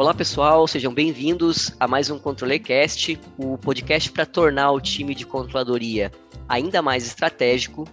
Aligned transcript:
Olá 0.00 0.14
pessoal, 0.14 0.66
sejam 0.66 0.94
bem-vindos 0.94 1.74
a 1.78 1.86
mais 1.86 2.08
um 2.08 2.18
ControlerCast, 2.18 3.20
o 3.36 3.58
podcast 3.58 4.10
para 4.10 4.24
tornar 4.24 4.72
o 4.72 4.80
time 4.80 5.14
de 5.14 5.26
controladoria 5.26 6.10
ainda 6.48 6.80
mais 6.80 7.06
estratégico. 7.06 7.86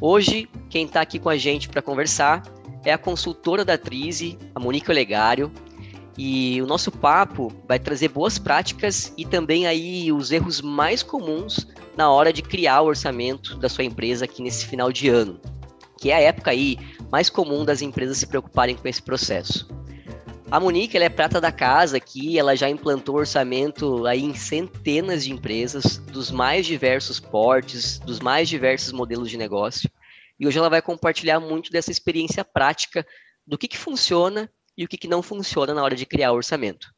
Hoje, 0.00 0.48
quem 0.68 0.86
está 0.86 1.00
aqui 1.00 1.18
com 1.18 1.28
a 1.28 1.36
gente 1.36 1.68
para 1.68 1.82
conversar 1.82 2.44
é 2.84 2.92
a 2.92 2.96
consultora 2.96 3.64
da 3.64 3.76
Trize, 3.76 4.38
a 4.54 4.60
Monique 4.60 4.88
Olegário, 4.92 5.50
e 6.16 6.62
o 6.62 6.66
nosso 6.66 6.92
papo 6.92 7.52
vai 7.66 7.80
trazer 7.80 8.10
boas 8.10 8.38
práticas 8.38 9.12
e 9.18 9.24
também 9.24 9.66
aí 9.66 10.12
os 10.12 10.30
erros 10.30 10.60
mais 10.60 11.02
comuns 11.02 11.66
na 11.96 12.08
hora 12.12 12.32
de 12.32 12.42
criar 12.42 12.82
o 12.82 12.86
orçamento 12.86 13.56
da 13.56 13.68
sua 13.68 13.82
empresa 13.82 14.24
aqui 14.24 14.40
nesse 14.40 14.66
final 14.66 14.92
de 14.92 15.08
ano, 15.08 15.40
que 15.98 16.12
é 16.12 16.14
a 16.14 16.20
época 16.20 16.52
aí 16.52 16.78
mais 17.10 17.28
comum 17.28 17.64
das 17.64 17.82
empresas 17.82 18.18
se 18.18 18.26
preocuparem 18.28 18.76
com 18.76 18.86
esse 18.86 19.02
processo. 19.02 19.79
A 20.50 20.58
Monique 20.58 20.96
ela 20.96 21.04
é 21.04 21.08
prata 21.08 21.40
da 21.40 21.52
casa 21.52 21.96
aqui, 21.96 22.36
ela 22.36 22.56
já 22.56 22.68
implantou 22.68 23.14
orçamento 23.14 24.04
aí 24.04 24.24
em 24.24 24.34
centenas 24.34 25.22
de 25.22 25.30
empresas, 25.30 25.98
dos 25.98 26.32
mais 26.32 26.66
diversos 26.66 27.20
portes, 27.20 28.00
dos 28.00 28.18
mais 28.18 28.48
diversos 28.48 28.90
modelos 28.90 29.30
de 29.30 29.36
negócio. 29.36 29.88
E 30.40 30.48
hoje 30.48 30.58
ela 30.58 30.68
vai 30.68 30.82
compartilhar 30.82 31.38
muito 31.38 31.70
dessa 31.70 31.92
experiência 31.92 32.44
prática 32.44 33.06
do 33.46 33.56
que, 33.56 33.68
que 33.68 33.78
funciona 33.78 34.50
e 34.76 34.84
o 34.84 34.88
que, 34.88 34.98
que 34.98 35.06
não 35.06 35.22
funciona 35.22 35.72
na 35.72 35.84
hora 35.84 35.94
de 35.94 36.04
criar 36.04 36.32
orçamento. 36.32 36.88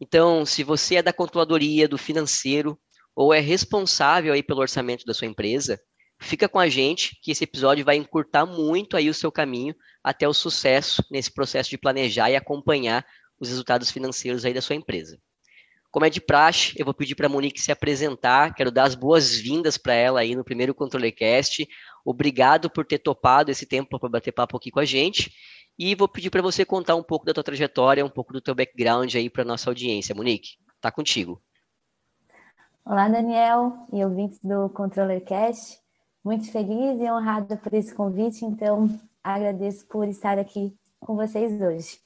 Então, 0.00 0.44
se 0.44 0.64
você 0.64 0.96
é 0.96 1.02
da 1.02 1.12
controladoria, 1.12 1.86
do 1.86 1.98
financeiro, 1.98 2.76
ou 3.14 3.32
é 3.32 3.38
responsável 3.38 4.32
aí 4.32 4.42
pelo 4.42 4.60
orçamento 4.60 5.04
da 5.04 5.14
sua 5.14 5.28
empresa, 5.28 5.80
fica 6.18 6.48
com 6.48 6.58
a 6.58 6.68
gente 6.68 7.18
que 7.22 7.30
esse 7.30 7.44
episódio 7.44 7.84
vai 7.84 7.96
encurtar 7.96 8.44
muito 8.46 8.96
aí 8.96 9.08
o 9.08 9.14
seu 9.14 9.30
caminho 9.30 9.74
até 10.02 10.26
o 10.26 10.34
sucesso 10.34 11.02
nesse 11.10 11.32
processo 11.32 11.70
de 11.70 11.78
planejar 11.78 12.30
e 12.30 12.36
acompanhar 12.36 13.04
os 13.38 13.48
resultados 13.48 13.90
financeiros 13.90 14.44
aí 14.44 14.52
da 14.52 14.60
sua 14.62 14.76
empresa. 14.76 15.18
Como 15.90 16.04
é 16.04 16.10
de 16.10 16.20
praxe, 16.20 16.74
eu 16.76 16.84
vou 16.84 16.92
pedir 16.92 17.14
para 17.14 17.26
a 17.26 17.30
Monique 17.30 17.60
se 17.60 17.72
apresentar, 17.72 18.54
quero 18.54 18.70
dar 18.70 18.84
as 18.84 18.94
boas-vindas 18.94 19.78
para 19.78 19.94
ela 19.94 20.20
aí 20.20 20.34
no 20.34 20.44
primeiro 20.44 20.74
ControleCast. 20.74 21.66
Obrigado 22.04 22.68
por 22.68 22.84
ter 22.84 22.98
topado 22.98 23.50
esse 23.50 23.64
tempo 23.64 23.98
para 23.98 24.08
bater 24.08 24.32
papo 24.32 24.56
aqui 24.56 24.70
com 24.70 24.80
a 24.80 24.84
gente. 24.84 25.32
E 25.78 25.94
vou 25.94 26.08
pedir 26.08 26.28
para 26.28 26.42
você 26.42 26.64
contar 26.64 26.94
um 26.94 27.02
pouco 27.02 27.24
da 27.24 27.32
tua 27.32 27.44
trajetória, 27.44 28.04
um 28.04 28.10
pouco 28.10 28.32
do 28.32 28.40
teu 28.40 28.54
background 28.54 29.14
aí 29.14 29.30
para 29.30 29.44
nossa 29.44 29.70
audiência. 29.70 30.14
Monique, 30.14 30.58
tá 30.80 30.90
contigo. 30.90 31.40
Olá, 32.84 33.08
Daniel 33.08 33.86
e 33.92 34.04
ouvintes 34.04 34.38
do 34.42 34.68
Controller 34.70 35.24
Cast. 35.24 35.78
Muito 36.24 36.50
feliz 36.50 37.00
e 37.00 37.10
honrada 37.10 37.56
por 37.56 37.72
esse 37.72 37.94
convite, 37.94 38.44
então 38.44 38.90
agradeço 39.22 39.86
por 39.86 40.08
estar 40.08 40.38
aqui 40.38 40.74
com 41.00 41.14
vocês 41.14 41.60
hoje. 41.62 41.98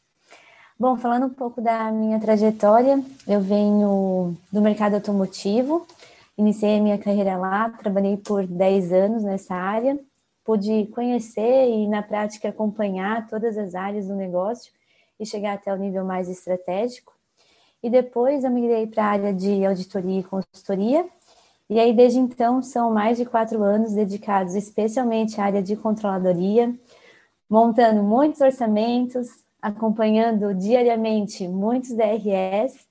Bom, 0.79 0.97
falando 0.97 1.27
um 1.27 1.35
pouco 1.35 1.61
da 1.61 1.91
minha 1.91 2.21
trajetória, 2.21 3.03
eu 3.27 3.41
venho 3.41 4.37
do 4.53 4.61
mercado 4.61 4.95
automotivo, 4.95 5.87
iniciei 6.37 6.79
a 6.79 6.83
minha 6.83 6.99
carreira 6.99 7.37
lá, 7.37 7.71
trabalhei 7.71 8.17
por 8.17 8.47
10 8.47 8.93
anos 8.93 9.23
nessa 9.23 9.55
área, 9.55 9.99
pude 10.45 10.87
conhecer 10.89 11.69
e, 11.69 11.89
na 11.89 12.03
prática, 12.03 12.49
acompanhar 12.49 13.27
todas 13.29 13.57
as 13.57 13.75
áreas 13.75 14.09
do 14.09 14.15
negócio 14.15 14.73
e 15.19 15.25
chegar 15.25 15.55
até 15.55 15.73
o 15.73 15.77
nível 15.77 16.05
mais 16.05 16.29
estratégico. 16.29 17.13
E 17.83 17.89
depois 17.89 18.45
eu 18.45 18.51
migrei 18.51 18.87
para 18.87 19.05
a 19.05 19.09
área 19.09 19.33
de 19.33 19.65
auditoria 19.65 20.21
e 20.21 20.25
consultoria. 20.25 21.07
E 21.73 21.81
aí, 21.81 21.95
desde 21.95 22.19
então, 22.19 22.61
são 22.61 22.93
mais 22.93 23.17
de 23.17 23.25
quatro 23.25 23.63
anos 23.63 23.95
dedicados 23.95 24.55
especialmente 24.55 25.41
à 25.41 25.45
área 25.45 25.63
de 25.63 25.75
controladoria, 25.75 26.79
montando 27.49 28.03
muitos 28.03 28.43
orçamentos, 28.43 29.43
acompanhando 29.63 30.55
diariamente 30.55 31.49
muitos 31.49 31.97
DRS, 31.97 32.87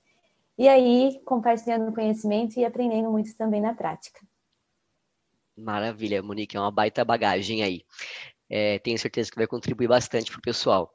e 0.58 0.66
aí 0.66 1.20
compartilhando 1.24 1.94
conhecimento 1.94 2.58
e 2.58 2.64
aprendendo 2.64 3.08
muito 3.08 3.36
também 3.36 3.60
na 3.60 3.72
prática. 3.72 4.20
Maravilha, 5.56 6.20
Monique, 6.20 6.56
é 6.56 6.60
uma 6.60 6.72
baita 6.72 7.04
bagagem 7.04 7.62
aí. 7.62 7.82
É, 8.50 8.80
tenho 8.80 8.98
certeza 8.98 9.30
que 9.30 9.36
vai 9.36 9.46
contribuir 9.46 9.86
bastante 9.86 10.28
para 10.28 10.40
o 10.40 10.42
pessoal. 10.42 10.92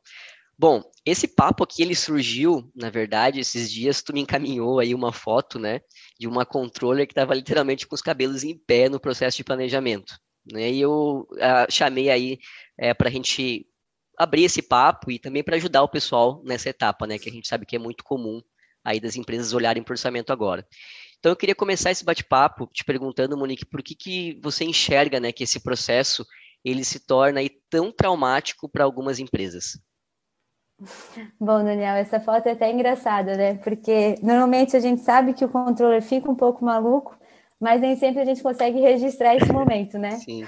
Bom, 0.59 0.81
esse 1.06 1.28
papo 1.28 1.63
aqui, 1.63 1.84
ele 1.84 1.94
surgiu, 1.95 2.72
na 2.75 2.90
verdade, 2.90 3.40
esses 3.40 3.72
dias 3.72 4.01
tu 4.01 4.12
me 4.12 4.22
encaminhou 4.22 4.79
aí 4.79 4.95
uma 4.95 5.13
foto, 5.13 5.59
né, 5.59 5.81
de 6.19 6.28
uma 6.28 6.45
controller 6.47 7.06
que 7.06 7.12
estava 7.12 7.35
literalmente 7.35 7.85
com 7.85 7.94
os 7.94 8.01
cabelos 8.01 8.44
em 8.44 8.57
pé 8.57 8.90
no 8.90 9.00
processo 9.00 9.38
de 9.38 9.44
planejamento, 9.44 10.18
né, 10.51 10.72
e 10.72 10.81
eu 10.81 11.28
a, 11.40 11.69
chamei 11.69 12.09
aí 12.09 12.40
é, 12.75 12.91
para 12.91 13.07
a 13.07 13.12
gente 13.12 13.68
abrir 14.18 14.45
esse 14.45 14.63
papo 14.63 15.12
e 15.12 15.19
também 15.19 15.44
para 15.44 15.57
ajudar 15.57 15.84
o 15.84 15.90
pessoal 15.90 16.41
nessa 16.44 16.69
etapa, 16.69 17.06
né, 17.06 17.19
que 17.19 17.29
a 17.29 17.31
gente 17.31 17.47
sabe 17.47 17.66
que 17.66 17.75
é 17.75 17.79
muito 17.79 18.03
comum 18.03 18.41
aí 18.84 19.00
das 19.00 19.16
empresas 19.16 19.53
olharem 19.53 19.84
para 19.84 19.91
o 19.91 19.94
orçamento 19.94 20.34
agora. 20.34 20.68
Então 21.19 21.31
eu 21.31 21.35
queria 21.35 21.56
começar 21.56 21.91
esse 21.91 22.03
bate-papo 22.03 22.68
te 22.74 22.84
perguntando, 22.84 23.38
Monique, 23.38 23.66
por 23.66 23.84
que, 23.84 23.94
que 23.94 24.39
você 24.41 24.63
enxerga 24.66 25.19
né, 25.19 25.31
que 25.31 25.44
esse 25.44 25.59
processo 25.59 26.25
ele 26.66 26.84
se 26.84 27.00
torna 27.06 27.41
aí 27.41 27.51
tão 27.69 27.91
traumático 27.91 28.68
para 28.68 28.84
algumas 28.84 29.19
empresas? 29.19 29.78
Bom, 31.39 31.63
Daniel, 31.63 31.95
essa 31.95 32.19
foto 32.19 32.47
é 32.47 32.51
até 32.51 32.71
engraçada, 32.71 33.35
né? 33.35 33.55
Porque 33.55 34.15
normalmente 34.21 34.75
a 34.75 34.79
gente 34.79 35.01
sabe 35.01 35.33
que 35.33 35.43
o 35.43 35.49
controller 35.49 36.01
fica 36.01 36.29
um 36.29 36.35
pouco 36.35 36.63
maluco, 36.63 37.17
mas 37.59 37.81
nem 37.81 37.95
sempre 37.95 38.21
a 38.21 38.25
gente 38.25 38.43
consegue 38.43 38.79
registrar 38.79 39.35
esse 39.35 39.51
momento, 39.51 39.97
né? 39.97 40.11
Sim. 40.21 40.45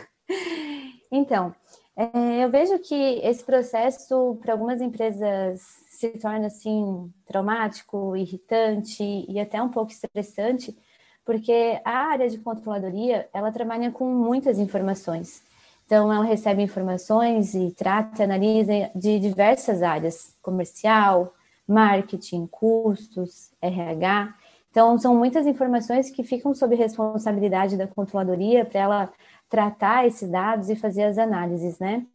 Então, 1.11 1.53
é, 1.95 2.43
eu 2.43 2.49
vejo 2.49 2.77
que 2.79 3.19
esse 3.23 3.43
processo, 3.43 4.37
para 4.41 4.53
algumas 4.53 4.79
empresas 4.79 5.61
se 5.89 6.09
torna 6.11 6.47
assim 6.47 7.11
traumático, 7.25 8.15
irritante 8.15 9.03
e 9.27 9.39
até 9.39 9.61
um 9.61 9.69
pouco 9.69 9.91
estressante, 9.91 10.77
porque 11.25 11.81
a 11.83 11.91
área 12.11 12.29
de 12.29 12.37
controladoria 12.37 13.27
ela 13.33 13.51
trabalha 13.51 13.91
com 13.91 14.05
muitas 14.05 14.59
informações. 14.59 15.43
Então, 15.89 16.13
ela 16.13 16.23
recebe 16.23 16.61
informações 16.61 17.55
e 17.55 17.71
trata, 17.71 18.23
analisa 18.23 18.91
de 18.93 19.17
diversas 19.17 19.81
áreas, 19.81 20.37
comercial, 20.39 21.33
marketing, 21.67 22.45
custos, 22.45 23.51
RH. 23.59 24.35
Então, 24.69 24.99
são 24.99 25.15
muitas 25.15 25.47
informações 25.47 26.11
que 26.11 26.23
ficam 26.23 26.53
sob 26.53 26.75
responsabilidade 26.75 27.75
da 27.75 27.87
controladoria 27.87 28.63
para 28.65 28.79
ela 28.79 29.13
tratar 29.49 30.05
esses 30.05 30.29
dados 30.29 30.69
e 30.69 30.75
fazer 30.75 31.05
as 31.05 31.17
análises, 31.17 31.79
né? 31.79 32.05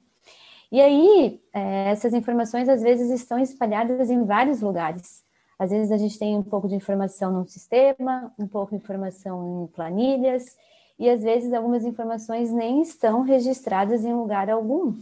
E 0.70 0.80
aí, 0.80 1.42
é, 1.52 1.90
essas 1.90 2.14
informações 2.14 2.68
às 2.68 2.80
vezes 2.80 3.10
estão 3.10 3.40
espalhadas 3.40 4.08
em 4.08 4.24
vários 4.24 4.60
lugares. 4.60 5.24
Às 5.58 5.72
vezes 5.72 5.90
a 5.90 5.96
gente 5.96 6.16
tem 6.16 6.36
um 6.36 6.44
pouco 6.44 6.68
de 6.68 6.76
informação 6.76 7.32
num 7.32 7.44
sistema, 7.44 8.32
um 8.38 8.46
pouco 8.46 8.70
de 8.70 8.76
informação 8.76 9.64
em 9.64 9.66
planilhas, 9.66 10.56
e 10.98 11.08
às 11.08 11.22
vezes 11.22 11.52
algumas 11.52 11.84
informações 11.84 12.50
nem 12.50 12.82
estão 12.82 13.22
registradas 13.22 14.04
em 14.04 14.12
lugar 14.14 14.48
algum. 14.48 14.94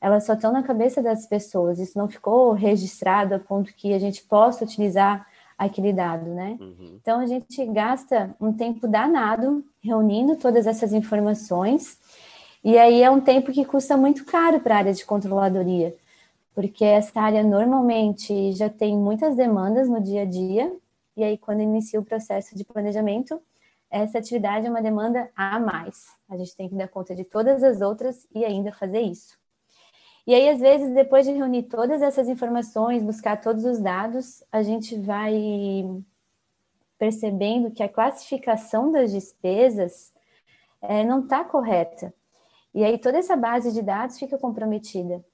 Elas 0.00 0.24
só 0.24 0.34
estão 0.34 0.52
na 0.52 0.62
cabeça 0.62 1.02
das 1.02 1.26
pessoas, 1.26 1.78
isso 1.78 1.98
não 1.98 2.08
ficou 2.08 2.52
registrado 2.52 3.34
a 3.34 3.38
ponto 3.38 3.74
que 3.74 3.92
a 3.92 3.98
gente 3.98 4.22
possa 4.22 4.64
utilizar 4.64 5.26
aquele 5.58 5.92
dado, 5.92 6.30
né? 6.30 6.56
Uhum. 6.58 6.98
Então 7.00 7.20
a 7.20 7.26
gente 7.26 7.64
gasta 7.66 8.34
um 8.40 8.52
tempo 8.52 8.88
danado 8.88 9.62
reunindo 9.82 10.36
todas 10.36 10.66
essas 10.66 10.92
informações 10.92 11.98
e 12.62 12.76
aí 12.76 13.02
é 13.02 13.10
um 13.10 13.20
tempo 13.20 13.52
que 13.52 13.64
custa 13.64 13.96
muito 13.96 14.24
caro 14.24 14.60
para 14.60 14.74
a 14.74 14.78
área 14.78 14.92
de 14.92 15.04
controladoria, 15.04 15.94
porque 16.54 16.84
essa 16.84 17.18
área 17.18 17.42
normalmente 17.42 18.52
já 18.52 18.68
tem 18.68 18.96
muitas 18.96 19.34
demandas 19.34 19.88
no 19.88 20.00
dia 20.00 20.22
a 20.22 20.24
dia, 20.26 20.70
e 21.16 21.24
aí 21.24 21.38
quando 21.38 21.62
inicia 21.62 21.98
o 21.98 22.04
processo 22.04 22.54
de 22.54 22.62
planejamento, 22.62 23.40
essa 23.90 24.18
atividade 24.18 24.66
é 24.66 24.70
uma 24.70 24.80
demanda 24.80 25.30
a 25.34 25.58
mais. 25.58 26.06
A 26.28 26.36
gente 26.36 26.56
tem 26.56 26.68
que 26.68 26.74
dar 26.76 26.88
conta 26.88 27.14
de 27.14 27.24
todas 27.24 27.62
as 27.62 27.80
outras 27.80 28.26
e 28.32 28.44
ainda 28.44 28.72
fazer 28.72 29.00
isso. 29.00 29.38
E 30.26 30.34
aí, 30.34 30.48
às 30.48 30.60
vezes, 30.60 30.94
depois 30.94 31.26
de 31.26 31.32
reunir 31.32 31.64
todas 31.64 32.00
essas 32.02 32.28
informações, 32.28 33.02
buscar 33.02 33.40
todos 33.40 33.64
os 33.64 33.80
dados, 33.80 34.44
a 34.52 34.62
gente 34.62 34.96
vai 34.96 35.34
percebendo 36.98 37.70
que 37.70 37.82
a 37.82 37.88
classificação 37.88 38.92
das 38.92 39.10
despesas 39.10 40.12
é, 40.80 41.02
não 41.02 41.20
está 41.20 41.42
correta. 41.42 42.14
E 42.72 42.84
aí 42.84 42.98
toda 42.98 43.18
essa 43.18 43.34
base 43.34 43.72
de 43.72 43.82
dados 43.82 44.18
fica 44.18 44.38
comprometida. 44.38 45.24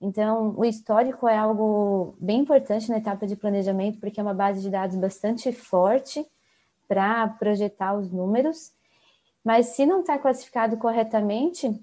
Então, 0.00 0.54
o 0.56 0.64
histórico 0.64 1.26
é 1.26 1.36
algo 1.36 2.14
bem 2.20 2.40
importante 2.40 2.90
na 2.90 2.98
etapa 2.98 3.26
de 3.26 3.34
planejamento, 3.34 3.98
porque 3.98 4.20
é 4.20 4.22
uma 4.22 4.34
base 4.34 4.60
de 4.60 4.70
dados 4.70 4.96
bastante 4.96 5.50
forte 5.52 6.24
para 6.86 7.28
projetar 7.28 7.94
os 7.94 8.10
números. 8.10 8.72
Mas 9.44 9.66
se 9.66 9.86
não 9.86 10.00
está 10.00 10.18
classificado 10.18 10.76
corretamente, 10.76 11.80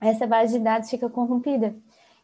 essa 0.00 0.26
base 0.26 0.58
de 0.58 0.64
dados 0.64 0.90
fica 0.90 1.08
corrompida. 1.08 1.74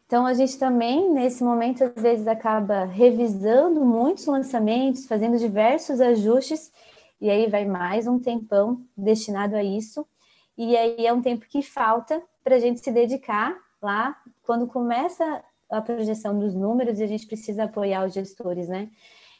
Então, 0.05 0.25
a 0.25 0.33
gente 0.33 0.57
também, 0.57 1.11
nesse 1.11 1.43
momento, 1.43 1.83
às 1.83 2.01
vezes 2.01 2.27
acaba 2.27 2.85
revisando 2.85 3.83
muitos 3.83 4.25
lançamentos, 4.25 5.05
fazendo 5.05 5.37
diversos 5.37 5.99
ajustes, 5.99 6.71
e 7.19 7.29
aí 7.29 7.47
vai 7.49 7.65
mais 7.65 8.07
um 8.07 8.19
tempão 8.19 8.81
destinado 8.95 9.55
a 9.55 9.63
isso 9.63 10.07
e 10.57 10.75
aí 10.75 11.05
é 11.05 11.13
um 11.13 11.21
tempo 11.21 11.45
que 11.47 11.61
falta 11.61 12.21
para 12.43 12.55
a 12.55 12.59
gente 12.59 12.79
se 12.79 12.91
dedicar 12.91 13.55
lá 13.81 14.19
quando 14.41 14.65
começa 14.65 15.43
a 15.69 15.81
projeção 15.81 16.39
dos 16.39 16.55
números 16.55 16.99
e 16.99 17.03
a 17.03 17.07
gente 17.07 17.27
precisa 17.27 17.65
apoiar 17.65 18.05
os 18.05 18.13
gestores, 18.13 18.67
né? 18.67 18.89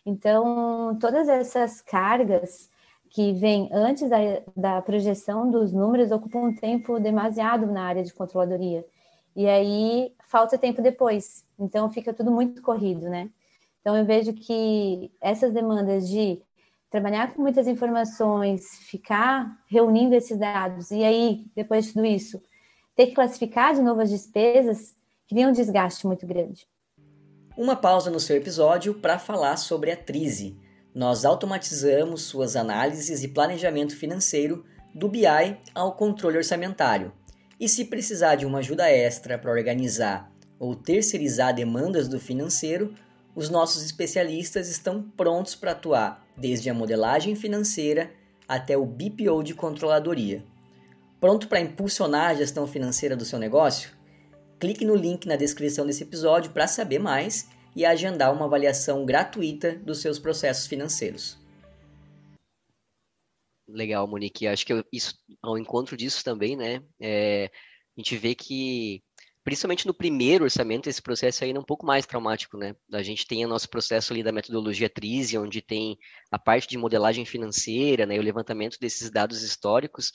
Então, 0.07 0.98
todas 1.01 1.27
essas 1.27 1.81
cargas 1.81 2.69
que 3.09 3.33
vêm 3.33 3.69
antes 3.74 4.09
da, 4.09 4.18
da 4.56 4.81
projeção 4.81 5.51
dos 5.51 5.74
números 5.74 6.12
ocupam 6.12 6.39
um 6.39 6.56
tempo 6.56 6.98
demasiado 6.98 7.68
na 7.68 7.83
área 7.83 8.06
de 8.06 8.13
controladoria. 8.13 8.86
E 9.36 9.45
aí 9.45 10.13
falta 10.25 10.57
tempo 10.57 10.81
depois. 10.81 11.45
Então, 11.59 11.92
fica 11.92 12.13
tudo 12.13 12.31
muito 12.31 12.62
corrido, 12.62 13.09
né? 13.09 13.30
Então, 13.81 13.98
eu 13.98 14.06
vejo 14.06 14.31
que 14.31 15.12
essas 15.19 15.54
demandas 15.54 16.07
de 16.07 16.42
trabalhar 16.89 17.33
com 17.33 17.42
muitas 17.42 17.68
informações, 17.68 18.80
ficar 18.89 19.62
reunindo 19.68 20.15
esses 20.15 20.38
dados, 20.38 20.89
e 20.89 21.04
aí, 21.04 21.45
depois 21.54 21.88
de 21.88 21.94
tudo 21.94 22.06
isso, 22.06 22.42
ter 22.95 23.07
que 23.07 23.13
classificar 23.13 23.75
de 23.75 23.81
novo 23.81 24.00
as 24.00 24.09
despesas, 24.09 24.95
cria 25.27 25.50
um 25.50 25.51
desgaste 25.51 26.07
muito 26.07 26.25
grande. 26.25 26.65
Uma 27.57 27.75
pausa 27.75 28.12
no 28.12 28.19
seu 28.19 28.38
episódio 28.38 28.94
para 28.94 29.18
falar 29.18 29.57
sobre 29.57 29.89
a 29.89 29.98
Trise. 29.98 30.56
Nós 30.94 31.25
automatizamos 31.25 32.21
suas 32.21 32.56
análises 32.56 33.24
e 33.24 33.27
planejamento 33.27 33.98
financeiro 33.98 34.63
do 34.94 35.09
BI 35.09 35.25
ao 35.74 35.95
controle 35.95 36.38
orçamentário. 36.38 37.12
E 37.59 37.68
se 37.68 37.86
precisar 37.86 38.36
de 38.36 38.45
uma 38.45 38.59
ajuda 38.59 38.88
extra 38.92 39.39
para 39.39 39.50
organizar 39.50 40.31
ou 40.59 40.75
terceirizar 40.75 41.51
demandas 41.51 42.07
do 42.07 42.19
financeiro, 42.19 42.94
os 43.33 43.50
nossos 43.50 43.83
especialistas 43.83 44.69
estão 44.69 45.01
prontos 45.01 45.56
para 45.56 45.71
atuar 45.71 46.24
desde 46.38 46.69
a 46.69 46.75
modelagem 46.75 47.36
financeira 47.36 48.12
até 48.48 48.77
o 48.77 48.86
BPO 48.86 49.42
de 49.42 49.56
controladoria. 49.56 50.44
Pronto 51.19 51.48
para 51.48 51.59
impulsionar 51.59 52.30
a 52.30 52.36
gestão 52.36 52.68
financeira 52.68 53.15
do 53.15 53.25
seu 53.25 53.39
negócio? 53.39 53.96
Clique 54.59 54.83
no 54.83 54.95
link 54.95 55.27
na 55.27 55.36
descrição 55.36 55.86
desse 55.86 56.04
episódio 56.04 56.51
para 56.51 56.68
saber 56.68 57.00
mais 57.00 57.50
e 57.75 57.86
agendar 57.86 58.33
uma 58.33 58.45
avaliação 58.45 59.06
gratuita 59.06 59.75
dos 59.75 60.01
seus 60.01 60.18
processos 60.18 60.65
financeiros. 60.65 61.38
Legal, 63.68 64.07
Monique. 64.07 64.48
Acho 64.48 64.65
que 64.65 64.74
eu, 64.74 64.83
isso, 64.92 65.13
ao 65.42 65.57
encontro 65.57 65.95
disso 65.95 66.24
também, 66.24 66.56
né? 66.56 66.81
É, 67.00 67.51
a 67.95 68.00
gente 68.00 68.18
vê 68.18 68.33
que 68.33 69.04
principalmente 69.48 69.88
no 69.88 69.94
primeiro 69.94 70.44
orçamento, 70.44 70.89
esse 70.89 71.01
processo 71.01 71.45
aí 71.45 71.51
é 71.51 71.57
um 71.57 71.63
pouco 71.63 71.86
mais 71.86 72.06
traumático, 72.06 72.57
né? 72.57 72.75
A 72.92 73.01
gente 73.01 73.25
tem 73.25 73.45
o 73.45 73.48
nosso 73.48 73.69
processo 73.69 74.12
ali 74.12 74.21
da 74.21 74.30
metodologia 74.33 74.89
TRISE, 74.89 75.38
onde 75.38 75.62
tem 75.62 75.98
a 76.30 76.38
parte 76.38 76.68
de 76.68 76.77
modelagem 76.77 77.24
financeira, 77.24 78.06
né, 78.06 78.19
o 78.19 78.21
levantamento 78.21 78.77
desses 78.77 79.09
dados 79.09 79.44
históricos, 79.44 80.12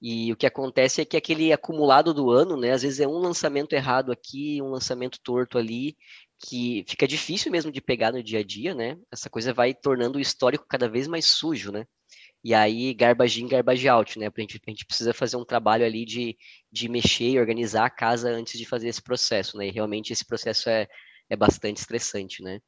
e 0.00 0.32
o 0.32 0.36
que 0.36 0.46
acontece 0.46 1.00
é 1.00 1.04
que 1.04 1.16
aquele 1.16 1.52
acumulado 1.52 2.12
do 2.12 2.30
ano, 2.30 2.56
né, 2.56 2.72
às 2.72 2.82
vezes 2.82 3.00
é 3.00 3.08
um 3.08 3.18
lançamento 3.18 3.72
errado 3.72 4.12
aqui, 4.12 4.60
um 4.60 4.70
lançamento 4.70 5.18
torto 5.22 5.56
ali, 5.56 5.96
que 6.38 6.84
fica 6.86 7.08
difícil 7.08 7.50
mesmo 7.50 7.72
de 7.72 7.80
pegar 7.80 8.12
no 8.12 8.22
dia 8.22 8.40
a 8.40 8.44
dia, 8.44 8.74
né? 8.74 8.98
Essa 9.10 9.30
coisa 9.30 9.54
vai 9.54 9.72
tornando 9.72 10.18
o 10.18 10.20
histórico 10.20 10.66
cada 10.68 10.88
vez 10.88 11.08
mais 11.08 11.24
sujo, 11.24 11.72
né? 11.72 11.86
E 12.44 12.54
aí, 12.54 12.92
garbage 12.94 13.42
in, 13.42 13.48
garbage 13.48 13.88
out, 13.88 14.18
né? 14.18 14.26
A 14.26 14.40
gente, 14.40 14.60
a 14.66 14.70
gente 14.70 14.84
precisa 14.84 15.14
fazer 15.14 15.36
um 15.36 15.44
trabalho 15.44 15.84
ali 15.84 16.04
de, 16.04 16.36
de 16.70 16.88
mexer 16.88 17.30
e 17.30 17.40
organizar 17.40 17.86
a 17.86 17.90
casa 17.90 18.30
antes 18.30 18.58
de 18.58 18.66
fazer 18.66 18.88
esse 18.88 19.02
processo, 19.02 19.56
né? 19.56 19.66
E 19.66 19.70
realmente 19.70 20.12
esse 20.12 20.24
processo 20.24 20.68
é, 20.68 20.86
é 21.30 21.36
bastante 21.36 21.78
estressante, 21.78 22.42
né? 22.42 22.60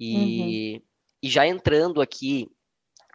E, 0.00 0.16
uhum. 0.16 0.82
e 1.22 1.28
já 1.28 1.46
entrando 1.46 2.00
aqui 2.00 2.48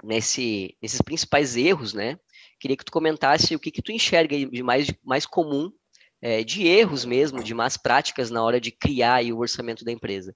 nesse, 0.04 0.78
nesses 0.82 1.02
principais 1.02 1.58
erros, 1.58 1.94
né? 1.94 2.18
Queria 2.60 2.78
que 2.78 2.86
tu 2.86 2.92
comentasse 2.92 3.56
o 3.56 3.60
que, 3.60 3.72
que 3.72 3.82
tu 3.82 3.92
enxerga 3.92 4.38
de 4.38 4.62
mais, 4.62 4.92
mais 5.04 5.26
comum, 5.26 5.72
é, 6.22 6.44
de 6.44 6.68
erros 6.68 7.06
mesmo, 7.06 7.44
de 7.44 7.54
más 7.54 7.78
práticas 7.78 8.30
na 8.30 8.44
hora 8.44 8.60
de 8.60 8.72
criar 8.72 9.24
o 9.26 9.40
orçamento 9.40 9.86
da 9.86 9.92
empresa. 9.92 10.36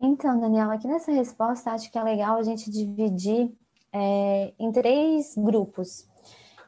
Então, 0.00 0.40
Daniel, 0.40 0.70
aqui 0.70 0.88
nessa 0.88 1.12
resposta, 1.12 1.72
acho 1.72 1.92
que 1.92 1.98
é 1.98 2.02
legal 2.02 2.38
a 2.38 2.42
gente 2.42 2.70
dividir 2.70 3.52
é, 3.92 4.52
em 4.58 4.72
três 4.72 5.34
grupos. 5.36 6.08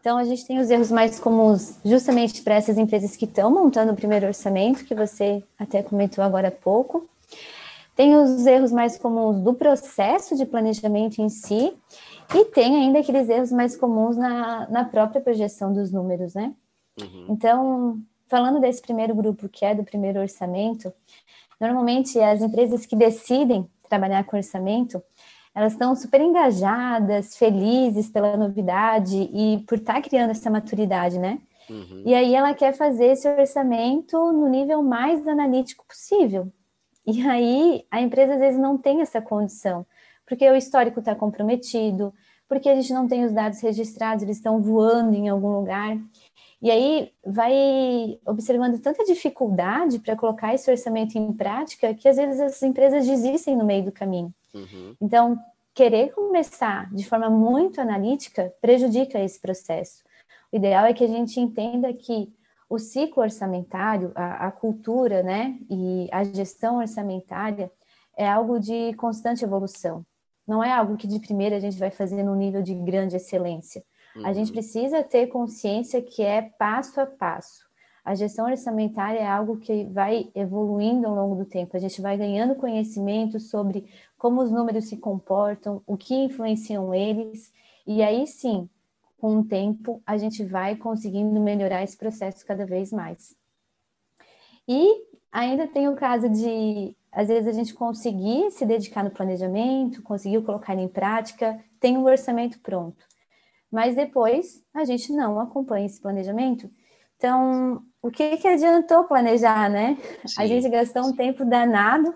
Então, 0.00 0.18
a 0.18 0.24
gente 0.24 0.44
tem 0.44 0.58
os 0.58 0.68
erros 0.68 0.90
mais 0.90 1.18
comuns, 1.18 1.78
justamente 1.84 2.42
para 2.42 2.56
essas 2.56 2.76
empresas 2.76 3.16
que 3.16 3.24
estão 3.24 3.50
montando 3.50 3.92
o 3.92 3.96
primeiro 3.96 4.26
orçamento, 4.26 4.84
que 4.84 4.94
você 4.94 5.42
até 5.58 5.82
comentou 5.82 6.22
agora 6.22 6.48
há 6.48 6.50
pouco. 6.50 7.08
Tem 7.94 8.16
os 8.16 8.44
erros 8.44 8.72
mais 8.72 8.98
comuns 8.98 9.40
do 9.40 9.54
processo 9.54 10.36
de 10.36 10.44
planejamento 10.44 11.22
em 11.22 11.28
si, 11.28 11.72
e 12.34 12.44
tem 12.46 12.76
ainda 12.76 13.00
aqueles 13.00 13.28
erros 13.28 13.52
mais 13.52 13.76
comuns 13.76 14.16
na, 14.16 14.68
na 14.68 14.84
própria 14.84 15.20
projeção 15.20 15.72
dos 15.72 15.92
números, 15.92 16.34
né? 16.34 16.54
Uhum. 17.00 17.26
Então, 17.30 18.02
falando 18.26 18.60
desse 18.60 18.80
primeiro 18.80 19.14
grupo, 19.14 19.48
que 19.48 19.64
é 19.64 19.74
do 19.74 19.84
primeiro 19.84 20.20
orçamento, 20.20 20.92
normalmente 21.60 22.18
as 22.18 22.40
empresas 22.40 22.86
que 22.86 22.96
decidem 22.96 23.68
trabalhar 23.88 24.24
com 24.24 24.36
orçamento, 24.36 25.02
elas 25.54 25.72
estão 25.72 25.94
super 25.94 26.20
engajadas, 26.20 27.36
felizes 27.36 28.08
pela 28.08 28.36
novidade 28.36 29.28
e 29.32 29.62
por 29.66 29.78
estar 29.78 29.94
tá 29.94 30.02
criando 30.02 30.30
essa 30.30 30.50
maturidade, 30.50 31.18
né? 31.18 31.38
Uhum. 31.68 32.02
E 32.06 32.14
aí 32.14 32.34
ela 32.34 32.54
quer 32.54 32.72
fazer 32.72 33.06
esse 33.06 33.28
orçamento 33.28 34.16
no 34.32 34.48
nível 34.48 34.82
mais 34.82 35.26
analítico 35.26 35.84
possível. 35.86 36.50
E 37.06 37.26
aí 37.26 37.84
a 37.90 38.00
empresa 38.00 38.34
às 38.34 38.40
vezes 38.40 38.58
não 38.58 38.78
tem 38.78 39.00
essa 39.00 39.20
condição, 39.20 39.84
porque 40.26 40.48
o 40.48 40.56
histórico 40.56 41.00
está 41.00 41.14
comprometido, 41.14 42.12
porque 42.48 42.68
a 42.68 42.74
gente 42.74 42.92
não 42.92 43.08
tem 43.08 43.24
os 43.24 43.32
dados 43.32 43.60
registrados, 43.60 44.22
eles 44.22 44.36
estão 44.36 44.60
voando 44.60 45.14
em 45.14 45.28
algum 45.28 45.48
lugar. 45.48 45.98
E 46.60 46.70
aí 46.70 47.10
vai 47.24 48.20
observando 48.26 48.78
tanta 48.78 49.04
dificuldade 49.04 49.98
para 49.98 50.16
colocar 50.16 50.54
esse 50.54 50.70
orçamento 50.70 51.16
em 51.16 51.32
prática 51.32 51.94
que 51.94 52.08
às 52.08 52.16
vezes 52.16 52.40
as 52.40 52.62
empresas 52.62 53.06
desistem 53.06 53.56
no 53.56 53.64
meio 53.64 53.84
do 53.84 53.92
caminho. 53.92 54.32
Uhum. 54.54 54.94
Então, 55.00 55.38
querer 55.74 56.12
começar 56.12 56.92
de 56.94 57.04
forma 57.08 57.30
muito 57.30 57.80
analítica 57.80 58.52
prejudica 58.60 59.18
esse 59.18 59.40
processo. 59.40 60.04
O 60.52 60.56
ideal 60.56 60.84
é 60.84 60.92
que 60.92 61.04
a 61.04 61.08
gente 61.08 61.40
entenda 61.40 61.92
que 61.92 62.32
o 62.68 62.78
ciclo 62.78 63.22
orçamentário, 63.22 64.12
a, 64.14 64.46
a 64.46 64.50
cultura, 64.52 65.22
né, 65.22 65.58
e 65.70 66.08
a 66.12 66.22
gestão 66.24 66.78
orçamentária 66.78 67.70
é 68.16 68.28
algo 68.28 68.60
de 68.60 68.94
constante 68.94 69.44
evolução. 69.44 70.04
Não 70.52 70.62
é 70.62 70.70
algo 70.70 70.98
que 70.98 71.06
de 71.06 71.18
primeira 71.18 71.56
a 71.56 71.60
gente 71.60 71.78
vai 71.78 71.90
fazer 71.90 72.22
num 72.22 72.34
nível 72.34 72.62
de 72.62 72.74
grande 72.74 73.16
excelência. 73.16 73.82
Uhum. 74.14 74.26
A 74.26 74.34
gente 74.34 74.48
uhum. 74.48 74.52
precisa 74.52 75.02
ter 75.02 75.28
consciência 75.28 76.02
que 76.02 76.22
é 76.22 76.42
passo 76.42 77.00
a 77.00 77.06
passo. 77.06 77.64
A 78.04 78.14
gestão 78.14 78.44
orçamentária 78.44 79.20
é 79.20 79.26
algo 79.26 79.56
que 79.56 79.84
vai 79.84 80.30
evoluindo 80.34 81.06
ao 81.06 81.14
longo 81.14 81.36
do 81.36 81.46
tempo. 81.46 81.74
A 81.74 81.80
gente 81.80 82.02
vai 82.02 82.18
ganhando 82.18 82.54
conhecimento 82.54 83.40
sobre 83.40 83.86
como 84.18 84.42
os 84.42 84.50
números 84.50 84.90
se 84.90 84.98
comportam, 84.98 85.82
o 85.86 85.96
que 85.96 86.14
influenciam 86.14 86.92
eles, 86.92 87.50
e 87.86 88.02
aí 88.02 88.26
sim, 88.26 88.68
com 89.18 89.38
o 89.38 89.44
tempo, 89.44 90.02
a 90.04 90.18
gente 90.18 90.44
vai 90.44 90.76
conseguindo 90.76 91.40
melhorar 91.40 91.82
esse 91.82 91.96
processo 91.96 92.44
cada 92.44 92.66
vez 92.66 92.92
mais. 92.92 93.34
E 94.68 95.06
ainda 95.32 95.66
tem 95.66 95.88
o 95.88 95.96
caso 95.96 96.28
de, 96.28 96.94
às 97.12 97.28
vezes, 97.28 97.46
a 97.46 97.52
gente 97.52 97.74
conseguir 97.74 98.50
se 98.50 98.64
dedicar 98.64 99.04
no 99.04 99.10
planejamento, 99.10 100.02
conseguir 100.02 100.42
colocar 100.42 100.74
em 100.74 100.88
prática, 100.88 101.62
tem 101.78 101.98
um 101.98 102.04
orçamento 102.04 102.58
pronto. 102.60 103.04
Mas 103.70 103.94
depois 103.94 104.64
a 104.74 104.84
gente 104.84 105.12
não 105.12 105.38
acompanha 105.38 105.86
esse 105.86 106.00
planejamento. 106.00 106.70
Então, 107.16 107.82
o 108.00 108.10
que, 108.10 108.36
que 108.38 108.48
adiantou 108.48 109.04
planejar, 109.04 109.70
né? 109.70 109.96
Sim. 110.26 110.42
A 110.42 110.46
gente 110.46 110.68
gastou 110.68 111.06
um 111.06 111.14
tempo 111.14 111.44
danado 111.44 112.14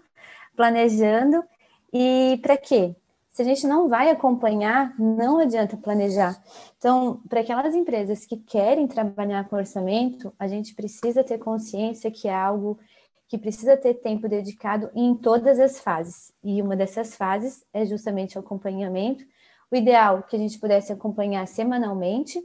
planejando 0.56 1.44
e 1.92 2.38
para 2.42 2.56
quê? 2.56 2.96
Se 3.30 3.42
a 3.42 3.44
gente 3.44 3.66
não 3.66 3.88
vai 3.88 4.08
acompanhar, 4.08 4.98
não 4.98 5.38
adianta 5.38 5.76
planejar. 5.76 6.42
Então, 6.78 7.20
para 7.28 7.40
aquelas 7.40 7.74
empresas 7.74 8.24
que 8.24 8.38
querem 8.38 8.88
trabalhar 8.88 9.46
com 9.46 9.56
orçamento, 9.56 10.32
a 10.38 10.48
gente 10.48 10.74
precisa 10.74 11.22
ter 11.22 11.36
consciência 11.36 12.10
que 12.10 12.28
é 12.28 12.34
algo 12.34 12.78
que 13.28 13.38
precisa 13.38 13.76
ter 13.76 13.94
tempo 13.94 14.28
dedicado 14.28 14.90
em 14.94 15.14
todas 15.14 15.58
as 15.58 15.80
fases. 15.80 16.32
E 16.42 16.62
uma 16.62 16.76
dessas 16.76 17.16
fases 17.16 17.64
é 17.72 17.84
justamente 17.84 18.36
o 18.36 18.40
acompanhamento. 18.40 19.24
O 19.70 19.76
ideal 19.76 20.18
é 20.18 20.22
que 20.22 20.36
a 20.36 20.38
gente 20.38 20.58
pudesse 20.58 20.92
acompanhar 20.92 21.46
semanalmente, 21.46 22.40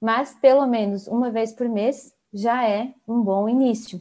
mas 0.00 0.34
pelo 0.40 0.66
menos 0.66 1.06
uma 1.06 1.30
vez 1.30 1.52
por 1.52 1.68
mês 1.68 2.14
já 2.32 2.68
é 2.68 2.94
um 3.06 3.22
bom 3.22 3.48
início. 3.48 4.00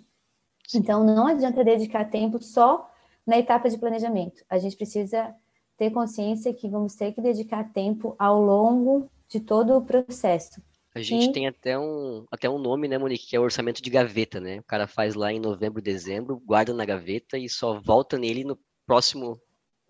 Então, 0.74 1.04
não 1.04 1.28
adianta 1.28 1.64
dedicar 1.64 2.10
tempo 2.10 2.42
só 2.42 2.90
na 3.28 3.38
etapa 3.38 3.70
de 3.70 3.78
planejamento. 3.78 4.44
A 4.50 4.58
gente 4.58 4.76
precisa 4.76 5.36
ter 5.78 5.92
consciência 5.92 6.54
que 6.54 6.70
vamos 6.70 6.96
ter 6.96 7.12
que 7.14 7.22
dedicar 7.22 7.72
tempo 7.72 8.16
ao 8.18 8.42
longo 8.42 9.10
de 9.28 9.40
todo 9.40 9.76
o 9.76 9.82
processo. 9.82 10.62
A 10.96 11.02
gente 11.02 11.30
e... 11.30 11.32
tem 11.32 11.48
até 11.48 11.78
um, 11.78 12.26
até 12.32 12.50
um 12.50 12.60
nome, 12.60 12.88
né, 12.88 12.98
Monique, 12.98 13.28
que 13.28 13.36
é 13.36 13.40
o 13.40 13.44
orçamento 13.44 13.82
de 13.82 13.90
gaveta, 13.90 14.40
né? 14.40 14.60
O 14.60 14.64
cara 14.64 14.88
faz 14.88 15.16
lá 15.16 15.34
em 15.34 15.40
novembro, 15.40 15.82
dezembro, 15.82 16.40
guarda 16.46 16.74
na 16.74 16.86
gaveta 16.86 17.38
e 17.38 17.50
só 17.50 17.82
volta 17.82 18.18
nele 18.18 18.44
no 18.44 18.58
próximo 18.86 19.40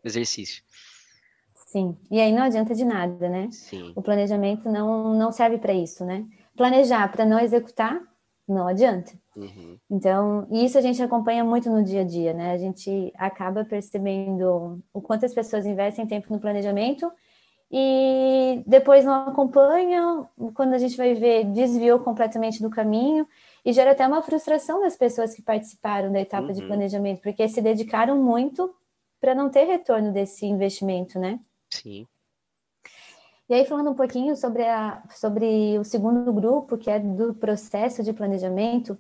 exercício. 0.04 0.64
Sim, 1.68 1.98
e 2.10 2.22
aí 2.22 2.32
não 2.32 2.44
adianta 2.44 2.74
de 2.74 2.86
nada, 2.86 3.28
né? 3.28 3.50
Sim. 3.52 3.92
O 3.96 4.02
planejamento 4.02 4.70
não, 4.70 5.14
não 5.14 5.32
serve 5.32 5.58
para 5.58 5.74
isso, 5.74 6.06
né? 6.06 6.26
Planejar 6.56 7.12
para 7.12 7.26
não 7.26 7.40
executar, 7.40 8.00
não 8.48 8.68
adianta. 8.68 9.12
Uhum. 9.36 9.78
Então, 9.90 10.48
isso 10.52 10.78
a 10.78 10.82
gente 10.82 11.02
acompanha 11.02 11.44
muito 11.44 11.70
no 11.70 11.84
dia 11.84 12.02
a 12.02 12.04
dia, 12.04 12.34
né? 12.34 12.52
A 12.52 12.58
gente 12.58 13.12
acaba 13.18 13.66
percebendo 13.66 14.82
o 14.94 15.02
quanto 15.02 15.26
as 15.26 15.34
pessoas 15.34 15.66
investem 15.66 16.06
tempo 16.06 16.32
no 16.32 16.40
planejamento 16.40 17.12
e 17.76 18.62
depois 18.68 19.04
não 19.04 19.30
acompanham, 19.30 20.30
quando 20.54 20.76
a 20.76 20.78
gente 20.78 20.96
vai 20.96 21.16
ver, 21.16 21.46
desviou 21.46 21.98
completamente 21.98 22.62
do 22.62 22.70
caminho 22.70 23.28
e 23.66 23.74
gera 23.74 23.94
até 23.94 24.06
uma 24.06 24.22
frustração 24.22 24.80
das 24.82 24.96
pessoas 24.96 25.34
que 25.34 25.42
participaram 25.42 26.12
da 26.12 26.22
etapa 26.22 26.50
uhum. 26.50 26.54
de 26.54 26.64
planejamento, 26.68 27.24
porque 27.24 27.50
se 27.50 27.60
dedicaram 27.64 28.16
muito 28.16 28.72
para 29.20 29.34
não 29.34 29.50
ter 29.50 29.64
retorno 29.64 30.12
desse 30.14 30.46
investimento, 30.46 31.18
né? 31.18 31.40
Sim. 31.72 32.06
E 33.50 33.56
aí, 33.56 33.66
falando 33.66 33.90
um 33.90 33.96
pouquinho 33.96 34.36
sobre, 34.36 34.64
a, 34.64 35.02
sobre 35.10 35.80
o 35.80 35.84
segundo 35.84 36.32
grupo, 36.32 36.78
que 36.78 36.92
é 36.92 37.00
do 37.00 37.34
processo 37.34 38.04
de 38.04 38.14
planejamento, 38.14 38.96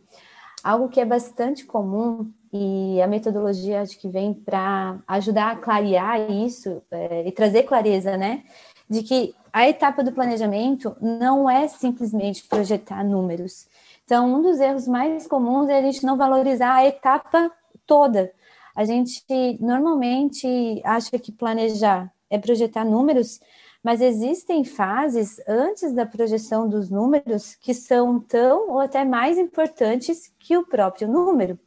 algo 0.63 0.89
que 0.89 1.01
é 1.01 1.05
bastante 1.05 1.65
comum 1.65 2.31
e 2.51 3.01
a 3.01 3.07
metodologia 3.07 3.81
acho 3.81 3.99
que 3.99 4.07
vem 4.07 4.33
para 4.33 4.99
ajudar 5.07 5.51
a 5.51 5.55
clarear 5.55 6.31
isso 6.31 6.81
é, 6.91 7.27
e 7.27 7.31
trazer 7.31 7.63
clareza, 7.63 8.15
né? 8.15 8.43
De 8.89 9.03
que 9.03 9.35
a 9.51 9.67
etapa 9.67 10.03
do 10.03 10.11
planejamento 10.11 10.95
não 11.01 11.49
é 11.49 11.67
simplesmente 11.67 12.43
projetar 12.47 13.03
números. 13.03 13.67
Então, 14.05 14.33
um 14.33 14.41
dos 14.41 14.59
erros 14.59 14.87
mais 14.87 15.27
comuns 15.27 15.69
é 15.69 15.79
a 15.79 15.81
gente 15.81 16.05
não 16.05 16.17
valorizar 16.17 16.75
a 16.75 16.85
etapa 16.85 17.51
toda. 17.85 18.31
A 18.75 18.85
gente 18.85 19.23
normalmente 19.59 20.81
acha 20.83 21.17
que 21.19 21.31
planejar 21.31 22.11
é 22.29 22.37
projetar 22.37 22.83
números, 22.83 23.39
mas 23.83 23.99
existem 23.99 24.63
fases 24.63 25.41
antes 25.45 25.93
da 25.93 26.05
projeção 26.05 26.69
dos 26.69 26.89
números 26.89 27.55
que 27.55 27.73
são 27.73 28.17
tão 28.17 28.69
ou 28.69 28.79
até 28.79 29.03
mais 29.03 29.37
importantes 29.37 30.33
que 30.39 30.55
o 30.55 30.65
próprio 30.65 31.07
número. 31.07 31.59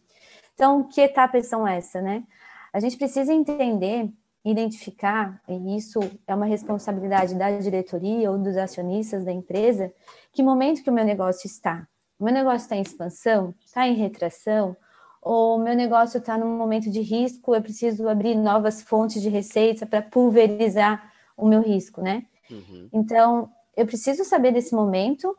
Então, 0.54 0.82
que 0.82 1.02
etapas 1.02 1.46
são 1.46 1.68
essas, 1.68 2.02
né? 2.02 2.24
A 2.72 2.80
gente 2.80 2.96
precisa 2.96 3.32
entender, 3.32 4.10
identificar, 4.42 5.40
e 5.46 5.76
isso 5.76 6.00
é 6.26 6.34
uma 6.34 6.46
responsabilidade 6.46 7.34
da 7.34 7.50
diretoria 7.58 8.30
ou 8.30 8.38
dos 8.38 8.56
acionistas 8.56 9.22
da 9.24 9.32
empresa, 9.32 9.92
que 10.32 10.42
momento 10.42 10.82
que 10.82 10.88
o 10.88 10.92
meu 10.92 11.04
negócio 11.04 11.46
está. 11.46 11.86
O 12.18 12.24
meu 12.24 12.32
negócio 12.32 12.64
está 12.64 12.76
em 12.76 12.80
expansão, 12.80 13.54
está 13.64 13.86
em 13.86 13.94
retração, 13.94 14.74
ou 15.20 15.56
o 15.56 15.62
meu 15.62 15.74
negócio 15.74 16.18
está 16.18 16.38
num 16.38 16.56
momento 16.56 16.90
de 16.90 17.00
risco, 17.00 17.54
eu 17.54 17.60
preciso 17.60 18.08
abrir 18.08 18.34
novas 18.34 18.80
fontes 18.80 19.20
de 19.20 19.28
receita 19.28 19.84
para 19.84 20.00
pulverizar 20.00 21.12
o 21.36 21.46
meu 21.46 21.60
risco, 21.60 22.00
né? 22.00 22.24
Uhum. 22.50 22.88
Então, 22.92 23.50
eu 23.76 23.86
preciso 23.86 24.24
saber 24.24 24.52
desse 24.52 24.74
momento, 24.74 25.36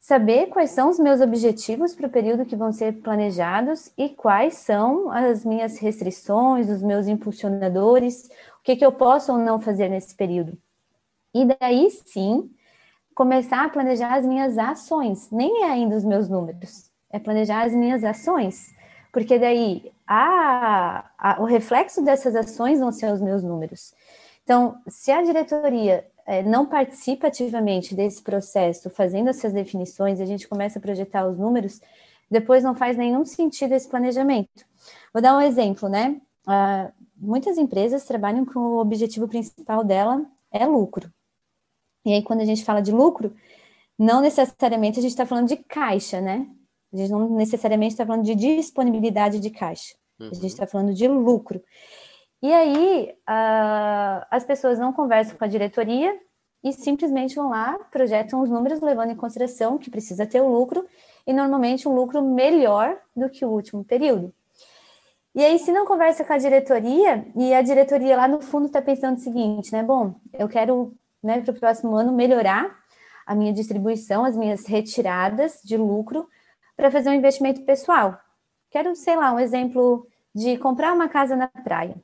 saber 0.00 0.46
quais 0.46 0.70
são 0.70 0.88
os 0.88 0.98
meus 0.98 1.20
objetivos 1.20 1.94
para 1.94 2.06
o 2.06 2.10
período 2.10 2.44
que 2.44 2.56
vão 2.56 2.72
ser 2.72 3.00
planejados 3.00 3.92
e 3.96 4.08
quais 4.08 4.54
são 4.54 5.10
as 5.10 5.44
minhas 5.44 5.78
restrições, 5.78 6.68
os 6.68 6.82
meus 6.82 7.06
impulsionadores, 7.06 8.28
o 8.60 8.62
que, 8.62 8.76
que 8.76 8.84
eu 8.84 8.92
posso 8.92 9.32
ou 9.32 9.38
não 9.38 9.60
fazer 9.60 9.88
nesse 9.88 10.14
período. 10.14 10.58
E 11.34 11.44
daí 11.44 11.90
sim, 11.90 12.50
começar 13.14 13.64
a 13.64 13.68
planejar 13.68 14.14
as 14.14 14.24
minhas 14.24 14.56
ações, 14.56 15.30
nem 15.30 15.64
é 15.64 15.70
ainda 15.70 15.96
os 15.96 16.04
meus 16.04 16.28
números, 16.28 16.90
é 17.10 17.18
planejar 17.18 17.64
as 17.64 17.72
minhas 17.72 18.02
ações, 18.02 18.74
porque 19.12 19.38
daí 19.38 19.92
a, 20.06 21.04
a, 21.18 21.40
o 21.40 21.44
reflexo 21.44 22.02
dessas 22.02 22.34
ações 22.34 22.80
vão 22.80 22.90
ser 22.90 23.12
os 23.12 23.20
meus 23.20 23.42
números. 23.42 23.94
Então, 24.48 24.80
se 24.88 25.10
a 25.10 25.20
diretoria 25.20 26.06
é, 26.24 26.42
não 26.42 26.64
participa 26.64 27.26
ativamente 27.26 27.94
desse 27.94 28.22
processo, 28.22 28.88
fazendo 28.88 29.28
essas 29.28 29.52
definições, 29.52 30.22
a 30.22 30.24
gente 30.24 30.48
começa 30.48 30.78
a 30.78 30.80
projetar 30.80 31.28
os 31.28 31.36
números, 31.36 31.82
depois 32.30 32.64
não 32.64 32.74
faz 32.74 32.96
nenhum 32.96 33.26
sentido 33.26 33.74
esse 33.74 33.86
planejamento. 33.86 34.64
Vou 35.12 35.20
dar 35.20 35.36
um 35.36 35.40
exemplo, 35.42 35.86
né? 35.90 36.18
Uh, 36.46 36.90
muitas 37.14 37.58
empresas 37.58 38.06
trabalham 38.06 38.46
com 38.46 38.58
o 38.58 38.78
objetivo 38.78 39.28
principal 39.28 39.84
dela 39.84 40.24
é 40.50 40.64
lucro. 40.64 41.12
E 42.06 42.14
aí, 42.14 42.22
quando 42.22 42.40
a 42.40 42.46
gente 42.46 42.64
fala 42.64 42.80
de 42.80 42.90
lucro, 42.90 43.36
não 43.98 44.22
necessariamente 44.22 44.98
a 44.98 45.02
gente 45.02 45.10
está 45.10 45.26
falando 45.26 45.48
de 45.48 45.56
caixa, 45.56 46.22
né? 46.22 46.48
A 46.90 46.96
gente 46.96 47.10
não 47.10 47.28
necessariamente 47.36 47.92
está 47.92 48.06
falando 48.06 48.24
de 48.24 48.34
disponibilidade 48.34 49.40
de 49.40 49.50
caixa. 49.50 49.94
Uhum. 50.18 50.28
A 50.28 50.34
gente 50.34 50.46
está 50.46 50.62
uhum. 50.62 50.70
falando 50.70 50.94
de 50.94 51.06
lucro. 51.06 51.62
E 52.40 52.52
aí, 52.52 53.14
uh, 53.28 54.26
as 54.30 54.44
pessoas 54.44 54.78
não 54.78 54.92
conversam 54.92 55.36
com 55.36 55.44
a 55.44 55.48
diretoria 55.48 56.16
e 56.62 56.72
simplesmente 56.72 57.34
vão 57.34 57.50
lá, 57.50 57.78
projetam 57.90 58.40
os 58.40 58.50
números 58.50 58.80
levando 58.80 59.10
em 59.10 59.16
consideração 59.16 59.78
que 59.78 59.90
precisa 59.90 60.26
ter 60.26 60.40
o 60.40 60.48
lucro 60.48 60.86
e 61.26 61.32
normalmente 61.32 61.88
um 61.88 61.94
lucro 61.94 62.22
melhor 62.22 62.96
do 63.14 63.28
que 63.28 63.44
o 63.44 63.50
último 63.50 63.84
período. 63.84 64.32
E 65.34 65.44
aí, 65.44 65.58
se 65.58 65.70
não 65.72 65.86
conversa 65.86 66.24
com 66.24 66.32
a 66.32 66.38
diretoria, 66.38 67.26
e 67.36 67.54
a 67.54 67.62
diretoria 67.62 68.16
lá 68.16 68.26
no 68.26 68.40
fundo 68.40 68.66
está 68.66 68.82
pensando 68.82 69.18
o 69.18 69.20
seguinte, 69.20 69.72
né? 69.72 69.82
Bom, 69.82 70.14
eu 70.32 70.48
quero, 70.48 70.92
né, 71.22 71.40
para 71.40 71.52
o 71.52 71.58
próximo 71.58 71.94
ano, 71.94 72.12
melhorar 72.12 72.76
a 73.26 73.34
minha 73.34 73.52
distribuição, 73.52 74.24
as 74.24 74.36
minhas 74.36 74.66
retiradas 74.66 75.60
de 75.62 75.76
lucro 75.76 76.26
para 76.76 76.90
fazer 76.90 77.10
um 77.10 77.14
investimento 77.14 77.62
pessoal. 77.62 78.18
Quero, 78.70 78.94
sei 78.96 79.16
lá, 79.16 79.32
um 79.32 79.38
exemplo 79.38 80.06
de 80.34 80.56
comprar 80.58 80.92
uma 80.92 81.08
casa 81.08 81.36
na 81.36 81.46
praia. 81.46 81.94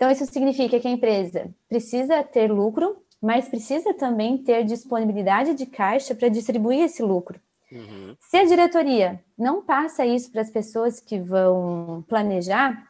Então, 0.00 0.10
isso 0.10 0.24
significa 0.24 0.80
que 0.80 0.88
a 0.88 0.90
empresa 0.90 1.54
precisa 1.68 2.22
ter 2.22 2.50
lucro, 2.50 2.96
mas 3.20 3.50
precisa 3.50 3.92
também 3.92 4.38
ter 4.38 4.64
disponibilidade 4.64 5.52
de 5.52 5.66
caixa 5.66 6.14
para 6.14 6.30
distribuir 6.30 6.80
esse 6.80 7.02
lucro. 7.02 7.38
Uhum. 7.70 8.16
Se 8.18 8.38
a 8.38 8.46
diretoria 8.46 9.22
não 9.36 9.60
passa 9.60 10.06
isso 10.06 10.32
para 10.32 10.40
as 10.40 10.48
pessoas 10.48 11.00
que 11.00 11.20
vão 11.20 12.02
planejar, 12.08 12.82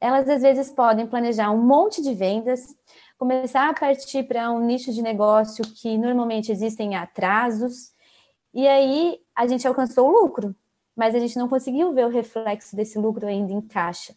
elas 0.00 0.28
às 0.28 0.42
vezes 0.42 0.70
podem 0.70 1.08
planejar 1.08 1.50
um 1.50 1.60
monte 1.60 2.00
de 2.00 2.14
vendas, 2.14 2.72
começar 3.18 3.68
a 3.68 3.74
partir 3.74 4.22
para 4.22 4.52
um 4.52 4.64
nicho 4.64 4.92
de 4.92 5.02
negócio 5.02 5.64
que 5.64 5.98
normalmente 5.98 6.52
existem 6.52 6.94
atrasos, 6.94 7.90
e 8.54 8.68
aí 8.68 9.18
a 9.34 9.44
gente 9.48 9.66
alcançou 9.66 10.08
o 10.08 10.22
lucro, 10.22 10.54
mas 10.94 11.16
a 11.16 11.18
gente 11.18 11.36
não 11.36 11.48
conseguiu 11.48 11.92
ver 11.92 12.06
o 12.06 12.10
reflexo 12.10 12.76
desse 12.76 12.96
lucro 12.96 13.26
ainda 13.26 13.52
em 13.52 13.60
caixa. 13.60 14.14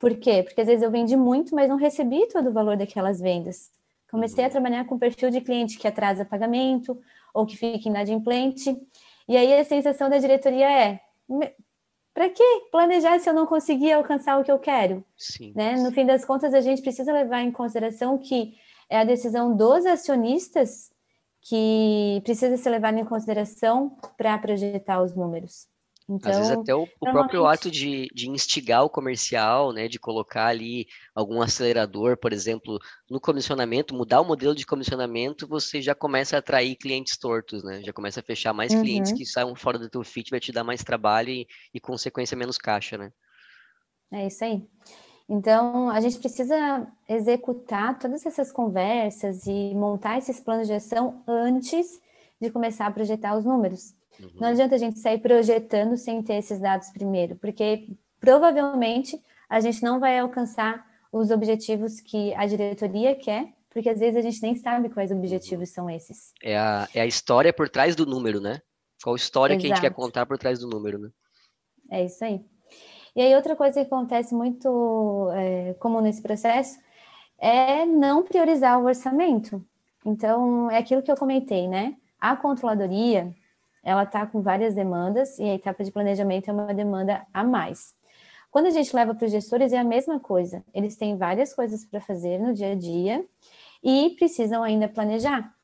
Por 0.00 0.16
quê? 0.16 0.42
Porque 0.42 0.62
às 0.62 0.66
vezes 0.66 0.82
eu 0.82 0.90
vendi 0.90 1.14
muito, 1.14 1.54
mas 1.54 1.68
não 1.68 1.76
recebi 1.76 2.26
todo 2.28 2.48
o 2.48 2.52
valor 2.52 2.74
daquelas 2.74 3.20
vendas. 3.20 3.70
Comecei 4.10 4.42
a 4.42 4.46
uhum. 4.46 4.50
trabalhar 4.50 4.84
com 4.86 4.98
perfil 4.98 5.30
de 5.30 5.42
cliente 5.42 5.78
que 5.78 5.86
atrasa 5.86 6.24
pagamento 6.24 6.98
ou 7.34 7.44
que 7.44 7.56
fica 7.56 7.86
inadimplente. 7.86 8.74
E 9.28 9.36
aí 9.36 9.52
a 9.52 9.62
sensação 9.62 10.08
da 10.08 10.16
diretoria 10.16 10.68
é: 10.68 11.00
para 12.14 12.30
que 12.30 12.42
planejar 12.72 13.20
se 13.20 13.28
eu 13.28 13.34
não 13.34 13.46
conseguir 13.46 13.92
alcançar 13.92 14.40
o 14.40 14.42
que 14.42 14.50
eu 14.50 14.58
quero? 14.58 15.04
Sim. 15.16 15.52
Né? 15.54 15.76
No 15.76 15.92
fim 15.92 16.06
das 16.06 16.24
contas, 16.24 16.54
a 16.54 16.62
gente 16.62 16.80
precisa 16.80 17.12
levar 17.12 17.42
em 17.42 17.52
consideração 17.52 18.16
que 18.16 18.54
é 18.88 18.98
a 18.98 19.04
decisão 19.04 19.54
dos 19.54 19.84
acionistas 19.84 20.90
que 21.42 22.20
precisa 22.24 22.56
ser 22.56 22.70
levada 22.70 22.98
em 22.98 23.04
consideração 23.04 23.96
para 24.16 24.36
projetar 24.38 25.02
os 25.02 25.14
números. 25.14 25.68
Então, 26.12 26.28
Às 26.28 26.38
vezes 26.38 26.50
até 26.50 26.74
o, 26.74 26.82
o 26.82 26.88
próprio 26.98 27.46
ato 27.46 27.70
de, 27.70 28.08
de 28.12 28.28
instigar 28.28 28.84
o 28.84 28.90
comercial, 28.90 29.72
né, 29.72 29.86
de 29.86 29.96
colocar 29.96 30.46
ali 30.46 30.88
algum 31.14 31.40
acelerador, 31.40 32.16
por 32.16 32.32
exemplo, 32.32 32.80
no 33.08 33.20
comissionamento, 33.20 33.94
mudar 33.94 34.20
o 34.20 34.24
modelo 34.24 34.52
de 34.52 34.66
comissionamento, 34.66 35.46
você 35.46 35.80
já 35.80 35.94
começa 35.94 36.34
a 36.34 36.40
atrair 36.40 36.74
clientes 36.74 37.16
tortos, 37.16 37.62
né? 37.62 37.80
Já 37.84 37.92
começa 37.92 38.18
a 38.18 38.24
fechar 38.24 38.52
mais 38.52 38.74
uhum. 38.74 38.82
clientes 38.82 39.12
que 39.12 39.24
saiam 39.24 39.54
fora 39.54 39.78
do 39.78 39.88
teu 39.88 40.02
fit, 40.02 40.30
vai 40.30 40.40
te 40.40 40.50
dar 40.50 40.64
mais 40.64 40.82
trabalho 40.82 41.30
e, 41.30 41.46
e 41.72 41.78
consequência 41.78 42.36
menos 42.36 42.58
caixa, 42.58 42.98
né? 42.98 43.12
É 44.10 44.26
isso 44.26 44.44
aí. 44.44 44.66
Então, 45.28 45.88
a 45.90 46.00
gente 46.00 46.18
precisa 46.18 46.88
executar 47.08 47.96
todas 48.00 48.26
essas 48.26 48.50
conversas 48.50 49.46
e 49.46 49.72
montar 49.76 50.18
esses 50.18 50.40
planos 50.40 50.66
de 50.66 50.74
ação 50.74 51.22
antes 51.24 52.00
de 52.40 52.50
começar 52.50 52.86
a 52.86 52.90
projetar 52.90 53.38
os 53.38 53.44
números. 53.44 53.94
Uhum. 54.20 54.30
Não 54.40 54.48
adianta 54.48 54.74
a 54.74 54.78
gente 54.78 54.98
sair 54.98 55.18
projetando 55.18 55.96
sem 55.96 56.22
ter 56.22 56.34
esses 56.34 56.60
dados 56.60 56.90
primeiro, 56.90 57.36
porque 57.36 57.88
provavelmente 58.20 59.20
a 59.48 59.60
gente 59.60 59.82
não 59.82 59.98
vai 59.98 60.18
alcançar 60.18 60.86
os 61.12 61.30
objetivos 61.30 62.00
que 62.00 62.32
a 62.34 62.46
diretoria 62.46 63.14
quer, 63.14 63.52
porque 63.70 63.88
às 63.88 63.98
vezes 63.98 64.16
a 64.16 64.20
gente 64.20 64.42
nem 64.42 64.54
sabe 64.56 64.88
quais 64.88 65.10
objetivos 65.10 65.70
são 65.70 65.88
esses. 65.88 66.32
É 66.42 66.56
a, 66.56 66.88
é 66.94 67.00
a 67.00 67.06
história 67.06 67.52
por 67.52 67.68
trás 67.68 67.96
do 67.96 68.06
número, 68.06 68.40
né? 68.40 68.60
Qual 69.02 69.16
história 69.16 69.54
Exato. 69.54 69.66
que 69.66 69.72
a 69.72 69.74
gente 69.74 69.82
quer 69.82 69.94
contar 69.94 70.26
por 70.26 70.38
trás 70.38 70.58
do 70.60 70.68
número, 70.68 70.98
né? 70.98 71.10
É 71.90 72.04
isso 72.04 72.24
aí. 72.24 72.44
E 73.14 73.20
aí, 73.20 73.34
outra 73.34 73.56
coisa 73.56 73.80
que 73.80 73.86
acontece 73.86 74.34
muito 74.34 75.28
é, 75.32 75.74
comum 75.74 76.00
nesse 76.00 76.22
processo 76.22 76.78
é 77.38 77.84
não 77.84 78.22
priorizar 78.22 78.78
o 78.78 78.84
orçamento. 78.84 79.64
Então, 80.04 80.70
é 80.70 80.78
aquilo 80.78 81.02
que 81.02 81.10
eu 81.10 81.16
comentei, 81.16 81.66
né? 81.66 81.96
A 82.20 82.36
controladoria, 82.36 83.34
ela 83.82 84.02
está 84.02 84.26
com 84.26 84.42
várias 84.42 84.74
demandas 84.74 85.38
e 85.38 85.44
a 85.44 85.54
etapa 85.54 85.82
de 85.82 85.90
planejamento 85.90 86.48
é 86.48 86.52
uma 86.52 86.74
demanda 86.74 87.26
a 87.32 87.42
mais. 87.42 87.94
Quando 88.50 88.66
a 88.66 88.70
gente 88.70 88.94
leva 88.94 89.14
para 89.14 89.24
os 89.24 89.30
gestores, 89.30 89.72
é 89.72 89.78
a 89.78 89.84
mesma 89.84 90.18
coisa. 90.18 90.64
Eles 90.74 90.96
têm 90.96 91.16
várias 91.16 91.54
coisas 91.54 91.84
para 91.84 92.00
fazer 92.00 92.38
no 92.38 92.52
dia 92.52 92.72
a 92.72 92.74
dia 92.74 93.24
e 93.82 94.10
precisam 94.18 94.62
ainda 94.62 94.88
planejar. 94.88 95.54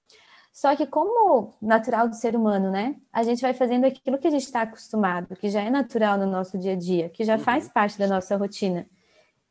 Só 0.52 0.74
que, 0.74 0.86
como 0.86 1.52
natural 1.60 2.08
do 2.08 2.14
ser 2.14 2.34
humano, 2.34 2.70
né? 2.70 2.96
A 3.12 3.22
gente 3.22 3.42
vai 3.42 3.52
fazendo 3.52 3.84
aquilo 3.84 4.16
que 4.16 4.26
a 4.26 4.30
gente 4.30 4.44
está 4.44 4.62
acostumado, 4.62 5.36
que 5.36 5.50
já 5.50 5.60
é 5.60 5.68
natural 5.68 6.16
no 6.16 6.24
nosso 6.24 6.56
dia 6.56 6.72
a 6.72 6.76
dia, 6.76 7.10
que 7.10 7.24
já 7.24 7.34
uhum. 7.34 7.40
faz 7.40 7.68
parte 7.68 7.98
da 7.98 8.06
nossa 8.06 8.36
rotina. 8.36 8.86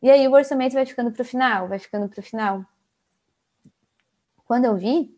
E 0.01 0.09
aí 0.09 0.27
o 0.27 0.31
orçamento 0.31 0.73
vai 0.73 0.85
ficando 0.85 1.11
para 1.11 1.21
o 1.21 1.25
final, 1.25 1.67
vai 1.67 1.77
ficando 1.77 2.09
para 2.09 2.19
o 2.19 2.23
final. 2.23 2.65
Quando 4.45 4.65
eu 4.65 4.75
vi, 4.75 5.15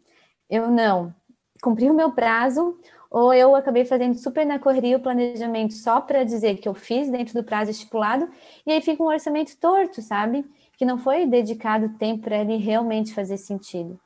eu 0.50 0.70
não 0.70 1.16
cumpri 1.62 1.90
o 1.90 1.94
meu 1.94 2.12
prazo, 2.12 2.78
ou 3.10 3.34
eu 3.34 3.56
acabei 3.56 3.86
fazendo 3.86 4.16
super 4.16 4.46
na 4.46 4.60
correria 4.60 4.98
o 4.98 5.02
planejamento 5.02 5.74
só 5.74 6.02
para 6.02 6.24
dizer 6.24 6.58
que 6.58 6.68
eu 6.68 6.74
fiz 6.74 7.10
dentro 7.10 7.34
do 7.34 7.44
prazo 7.44 7.72
estipulado, 7.72 8.30
e 8.66 8.72
aí 8.72 8.82
fica 8.82 9.02
um 9.02 9.08
orçamento 9.08 9.56
torto, 9.58 10.02
sabe? 10.02 10.46
Que 10.78 10.86
não 10.86 10.98
foi 10.98 11.26
dedicado 11.26 11.98
tempo 11.98 12.24
para 12.24 12.38
ele 12.38 12.58
realmente 12.58 13.14
fazer 13.14 13.38
sentido. 13.38 14.00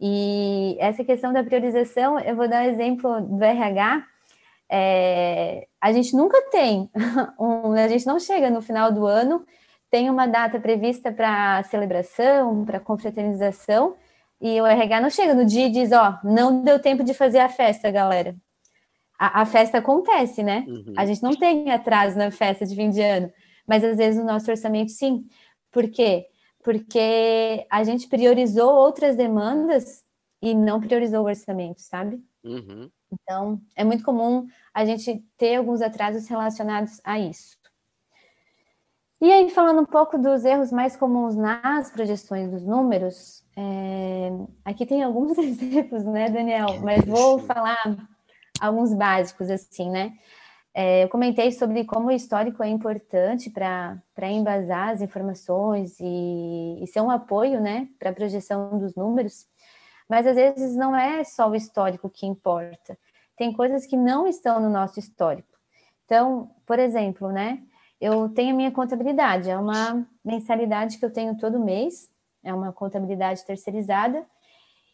E 0.00 0.76
essa 0.78 1.02
questão 1.02 1.32
da 1.32 1.42
priorização, 1.42 2.18
eu 2.20 2.36
vou 2.36 2.48
dar 2.48 2.64
um 2.64 2.68
exemplo 2.68 3.20
do 3.22 3.42
RH. 3.42 4.06
É, 4.68 5.66
a 5.80 5.92
gente 5.92 6.14
nunca 6.14 6.42
tem, 6.50 6.90
um, 7.38 7.72
a 7.72 7.88
gente 7.88 8.06
não 8.06 8.18
chega 8.18 8.50
no 8.50 8.60
final 8.60 8.92
do 8.92 9.06
ano, 9.06 9.44
tem 9.90 10.10
uma 10.10 10.26
data 10.26 10.60
prevista 10.60 11.12
para 11.12 11.62
celebração, 11.62 12.64
para 12.64 12.80
confraternização, 12.80 13.94
e 14.40 14.60
o 14.60 14.66
RH 14.66 15.00
não 15.00 15.10
chega 15.10 15.34
no 15.34 15.44
dia 15.44 15.66
e 15.66 15.70
diz: 15.70 15.92
Ó, 15.92 16.18
oh, 16.22 16.26
não 16.26 16.62
deu 16.62 16.78
tempo 16.78 17.02
de 17.02 17.14
fazer 17.14 17.38
a 17.38 17.48
festa, 17.48 17.90
galera. 17.90 18.36
A, 19.18 19.42
a 19.42 19.46
festa 19.46 19.78
acontece, 19.78 20.42
né? 20.42 20.64
Uhum. 20.68 20.94
A 20.96 21.06
gente 21.06 21.22
não 21.22 21.34
tem 21.34 21.70
atraso 21.70 22.18
na 22.18 22.30
festa 22.30 22.66
de 22.66 22.74
fim 22.74 22.90
de 22.90 23.00
ano, 23.00 23.32
mas 23.66 23.82
às 23.82 23.96
vezes 23.96 24.20
no 24.20 24.26
nosso 24.26 24.50
orçamento, 24.50 24.92
sim. 24.92 25.26
Por 25.70 25.90
quê? 25.90 26.26
porque 26.66 27.64
a 27.70 27.84
gente 27.84 28.08
priorizou 28.08 28.74
outras 28.74 29.14
demandas 29.14 30.04
e 30.42 30.52
não 30.52 30.80
priorizou 30.80 31.22
o 31.22 31.28
orçamento, 31.28 31.80
sabe? 31.80 32.20
Uhum. 32.42 32.90
Então, 33.12 33.60
é 33.76 33.84
muito 33.84 34.02
comum 34.02 34.48
a 34.74 34.84
gente 34.84 35.24
ter 35.38 35.54
alguns 35.54 35.80
atrasos 35.80 36.26
relacionados 36.26 37.00
a 37.04 37.20
isso. 37.20 37.56
E 39.20 39.30
aí, 39.30 39.48
falando 39.48 39.80
um 39.80 39.86
pouco 39.86 40.18
dos 40.18 40.44
erros 40.44 40.72
mais 40.72 40.96
comuns 40.96 41.36
nas 41.36 41.92
projeções 41.92 42.50
dos 42.50 42.64
números, 42.64 43.45
é... 43.56 44.30
aqui 44.64 44.84
tem 44.84 45.02
alguns 45.02 45.36
exemplos, 45.38 46.04
né, 46.04 46.28
Daniel? 46.30 46.80
Mas 46.82 47.04
vou 47.04 47.38
falar 47.40 47.78
alguns 48.60 48.94
básicos, 48.94 49.50
assim, 49.50 49.90
né? 49.90 50.12
É, 50.78 51.04
eu 51.04 51.08
comentei 51.08 51.50
sobre 51.52 51.84
como 51.86 52.08
o 52.08 52.12
histórico 52.12 52.62
é 52.62 52.68
importante 52.68 53.48
para 53.48 53.98
embasar 54.30 54.90
as 54.90 55.00
informações 55.00 55.98
e, 55.98 56.84
e 56.84 56.86
ser 56.86 57.00
um 57.00 57.10
apoio 57.10 57.62
né, 57.62 57.88
para 57.98 58.10
a 58.10 58.12
projeção 58.12 58.78
dos 58.78 58.94
números, 58.94 59.46
mas 60.06 60.26
às 60.26 60.36
vezes 60.36 60.76
não 60.76 60.94
é 60.94 61.24
só 61.24 61.48
o 61.48 61.54
histórico 61.54 62.10
que 62.10 62.26
importa, 62.26 62.98
tem 63.38 63.54
coisas 63.54 63.86
que 63.86 63.96
não 63.96 64.26
estão 64.26 64.60
no 64.60 64.68
nosso 64.68 65.00
histórico. 65.00 65.48
Então, 66.04 66.50
por 66.66 66.78
exemplo, 66.78 67.32
né, 67.32 67.62
eu 67.98 68.28
tenho 68.28 68.52
a 68.52 68.56
minha 68.56 68.70
contabilidade, 68.70 69.48
é 69.48 69.56
uma 69.56 70.06
mensalidade 70.22 70.98
que 70.98 71.04
eu 71.06 71.10
tenho 71.10 71.38
todo 71.38 71.58
mês, 71.58 72.10
é 72.46 72.54
uma 72.54 72.72
contabilidade 72.72 73.44
terceirizada, 73.44 74.24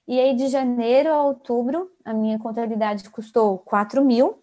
e 0.08 0.18
aí 0.18 0.34
de 0.34 0.48
janeiro 0.48 1.12
a 1.12 1.22
outubro 1.22 1.90
a 2.04 2.12
minha 2.12 2.38
contabilidade 2.38 3.08
custou 3.10 3.58
4 3.58 4.04
mil, 4.04 4.42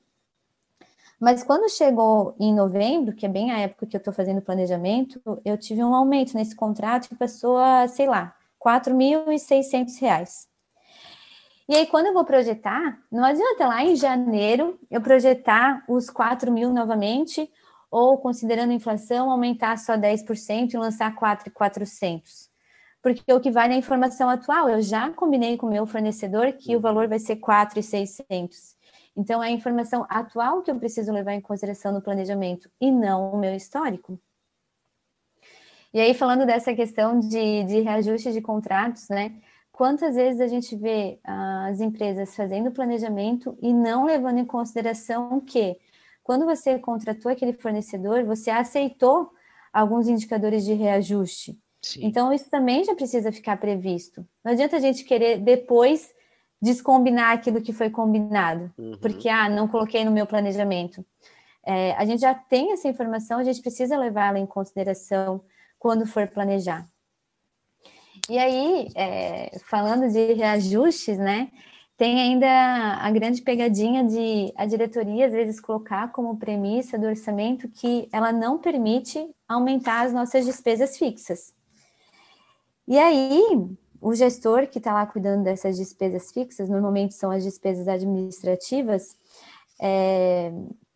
mas 1.19 1.43
quando 1.43 1.69
chegou 1.69 2.33
em 2.39 2.53
novembro, 2.53 3.13
que 3.13 3.25
é 3.25 3.29
bem 3.29 3.51
a 3.51 3.59
época 3.59 3.85
que 3.85 3.95
eu 3.95 3.99
estou 3.99 4.13
fazendo 4.13 4.37
o 4.37 4.41
planejamento, 4.41 5.21
eu 5.43 5.57
tive 5.57 5.83
um 5.83 5.93
aumento 5.93 6.33
nesse 6.33 6.55
contrato 6.55 7.09
que 7.09 7.15
passou 7.15 7.57
a, 7.57 7.87
sei 7.89 8.07
lá, 8.07 8.33
R$ 8.63 8.79
4.600. 8.79 10.47
E 11.67 11.75
aí, 11.75 11.85
quando 11.85 12.07
eu 12.07 12.13
vou 12.13 12.23
projetar, 12.23 12.99
não 13.11 13.23
adianta 13.23 13.67
lá 13.67 13.83
em 13.83 13.95
janeiro 13.95 14.79
eu 14.89 15.01
projetar 15.01 15.83
os 15.87 16.09
4 16.09 16.51
mil 16.51 16.73
novamente, 16.73 17.51
ou 17.91 18.17
considerando 18.17 18.71
a 18.71 18.75
inflação, 18.75 19.29
aumentar 19.29 19.77
só 19.77 19.97
10% 19.97 20.73
e 20.73 20.77
lançar 20.77 21.13
4,400. 21.15 22.48
Porque 23.01 23.31
o 23.31 23.39
que 23.39 23.51
vale 23.51 23.73
é 23.73 23.75
a 23.75 23.79
informação 23.79 24.29
atual. 24.29 24.69
Eu 24.69 24.81
já 24.81 25.09
combinei 25.11 25.57
com 25.57 25.67
o 25.67 25.69
meu 25.69 25.85
fornecedor 25.85 26.51
que 26.53 26.75
o 26.75 26.81
valor 26.81 27.07
vai 27.07 27.19
ser 27.19 27.37
4,600. 27.37 28.77
Então, 29.15 29.43
é 29.43 29.47
a 29.47 29.51
informação 29.51 30.05
atual 30.09 30.61
que 30.61 30.71
eu 30.71 30.79
preciso 30.79 31.11
levar 31.11 31.33
em 31.33 31.41
consideração 31.41 31.91
no 31.91 32.01
planejamento 32.01 32.69
e 32.79 32.91
não 32.91 33.31
o 33.33 33.37
meu 33.37 33.53
histórico. 33.53 34.19
E 35.93 35.99
aí, 35.99 36.13
falando 36.13 36.45
dessa 36.45 36.73
questão 36.73 37.19
de, 37.19 37.63
de 37.63 37.81
reajuste 37.81 38.31
de 38.31 38.41
contratos, 38.41 39.09
né? 39.09 39.41
Quantas 39.71 40.15
vezes 40.15 40.41
a 40.41 40.47
gente 40.47 40.75
vê 40.75 41.19
as 41.23 41.79
empresas 41.79 42.35
fazendo 42.35 42.71
planejamento 42.71 43.57
e 43.61 43.73
não 43.73 44.05
levando 44.05 44.37
em 44.37 44.45
consideração 44.45 45.39
que, 45.39 45.77
quando 46.21 46.45
você 46.45 46.77
contratou 46.77 47.31
aquele 47.31 47.53
fornecedor, 47.53 48.23
você 48.25 48.51
aceitou 48.51 49.31
alguns 49.71 50.07
indicadores 50.07 50.65
de 50.65 50.73
reajuste. 50.73 51.57
Sim. 51.81 52.05
Então, 52.05 52.31
isso 52.33 52.49
também 52.49 52.83
já 52.83 52.93
precisa 52.95 53.31
ficar 53.31 53.57
previsto. 53.57 54.25
Não 54.43 54.51
adianta 54.51 54.77
a 54.77 54.79
gente 54.79 55.03
querer 55.03 55.39
depois 55.39 56.13
descombinar 56.61 57.31
aquilo 57.31 57.61
que 57.61 57.71
foi 57.71 57.89
combinado, 57.89 58.71
uhum. 58.77 58.97
porque, 59.01 59.29
ah, 59.29 59.47
não 59.47 59.67
coloquei 59.67 60.03
no 60.03 60.11
meu 60.11 60.25
planejamento. 60.25 61.05
É, 61.65 61.93
a 61.93 62.05
gente 62.05 62.21
já 62.21 62.33
tem 62.33 62.73
essa 62.73 62.87
informação, 62.87 63.39
a 63.39 63.43
gente 63.43 63.61
precisa 63.61 63.97
levá-la 63.97 64.39
em 64.39 64.45
consideração 64.45 65.41
quando 65.77 66.05
for 66.05 66.27
planejar. 66.27 66.87
E 68.29 68.37
aí, 68.37 68.89
é, 68.95 69.57
falando 69.63 70.11
de 70.11 70.33
reajustes, 70.33 71.17
né, 71.17 71.49
tem 71.97 72.21
ainda 72.21 72.47
a 72.47 73.11
grande 73.11 73.41
pegadinha 73.41 74.03
de 74.03 74.53
a 74.55 74.65
diretoria 74.65 75.25
às 75.25 75.33
vezes 75.33 75.59
colocar 75.59 76.11
como 76.11 76.37
premissa 76.37 76.97
do 76.97 77.07
orçamento 77.07 77.67
que 77.67 78.07
ela 78.11 78.31
não 78.31 78.57
permite 78.57 79.29
aumentar 79.47 80.05
as 80.05 80.13
nossas 80.13 80.45
despesas 80.45 80.97
fixas. 80.97 81.53
E 82.89 82.97
aí, 82.97 83.43
o 84.01 84.15
gestor 84.15 84.65
que 84.65 84.79
está 84.79 84.91
lá 84.91 85.05
cuidando 85.05 85.43
dessas 85.43 85.77
despesas 85.77 86.31
fixas, 86.31 86.67
normalmente 86.67 87.13
são 87.13 87.29
as 87.29 87.43
despesas 87.43 87.87
administrativas, 87.87 89.15
é, 89.79 90.51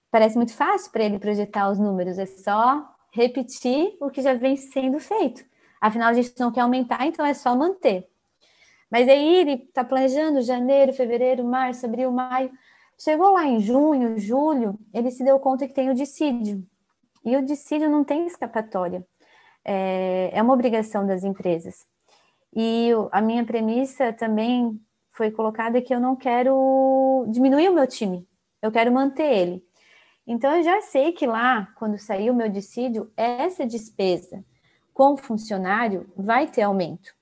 parece 0.10 0.36
muito 0.36 0.56
fácil 0.56 0.92
para 0.92 1.04
ele 1.04 1.20
projetar 1.20 1.70
os 1.70 1.78
números, 1.78 2.18
é 2.18 2.26
só 2.26 2.84
repetir 3.12 3.96
o 4.02 4.10
que 4.10 4.24
já 4.24 4.34
vem 4.34 4.58
sendo 4.58 5.00
feito. 5.00 5.46
Afinal, 5.80 6.10
a 6.10 6.14
gente 6.14 6.34
não 6.40 6.52
quer 6.52 6.62
aumentar, 6.62 7.06
então 7.06 7.24
é 7.24 7.36
só 7.36 7.56
manter. 7.56 8.10
Mas 8.90 9.08
aí 9.08 9.36
ele 9.36 9.52
está 9.52 9.84
planejando 9.84 10.42
janeiro, 10.42 10.94
fevereiro, 10.94 11.44
março, 11.44 11.86
abril, 11.86 12.12
maio. 12.12 12.52
Chegou 12.98 13.34
lá 13.34 13.46
em 13.46 13.60
junho, 13.60 14.18
julho, 14.18 14.80
ele 14.92 15.12
se 15.12 15.24
deu 15.24 15.38
conta 15.38 15.68
que 15.68 15.74
tem 15.76 15.92
o 15.92 15.96
dissídio. 15.96 16.66
E 17.24 17.38
o 17.38 17.46
dissídio 17.46 17.88
não 17.88 18.04
tem 18.04 18.26
escapatória. 18.26 19.06
É, 19.66 20.32
é 20.34 20.42
uma 20.42 20.54
obrigação 20.54 21.06
das 21.06 21.24
empresas. 21.24 21.86
E 22.56 22.90
a 23.12 23.22
minha 23.22 23.46
premissa 23.46 24.14
também 24.14 24.80
foi 25.12 25.32
colocada 25.32 25.82
que 25.82 25.94
eu 25.94 26.00
não 26.00 26.16
quero 26.16 27.26
diminuir 27.30 27.70
o 27.70 27.74
meu 27.74 27.88
time, 27.88 28.28
eu 28.62 28.72
quero 28.72 28.92
manter 28.92 29.32
ele. 29.32 29.66
Então 30.26 30.56
eu 30.56 30.64
já 30.64 30.82
sei 30.82 31.12
que 31.12 31.28
lá, 31.28 31.68
quando 31.76 31.98
sair 31.98 32.30
o 32.30 32.36
meu 32.36 32.50
dissídio, 32.50 33.12
essa 33.18 33.66
despesa 33.66 34.44
com 34.94 35.18
funcionário 35.18 36.12
vai 36.16 36.48
ter 36.48 36.62
aumento. 36.62 37.14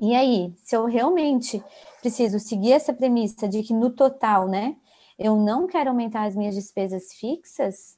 E 0.00 0.14
aí, 0.14 0.52
se 0.56 0.76
eu 0.76 0.86
realmente 0.86 1.62
preciso 2.00 2.38
seguir 2.38 2.72
essa 2.72 2.92
premissa 2.92 3.48
de 3.48 3.62
que 3.62 3.72
no 3.72 3.90
total, 3.90 4.48
né, 4.48 4.76
eu 5.18 5.36
não 5.36 5.66
quero 5.66 5.90
aumentar 5.90 6.24
as 6.24 6.34
minhas 6.34 6.54
despesas 6.54 7.12
fixas, 7.12 7.96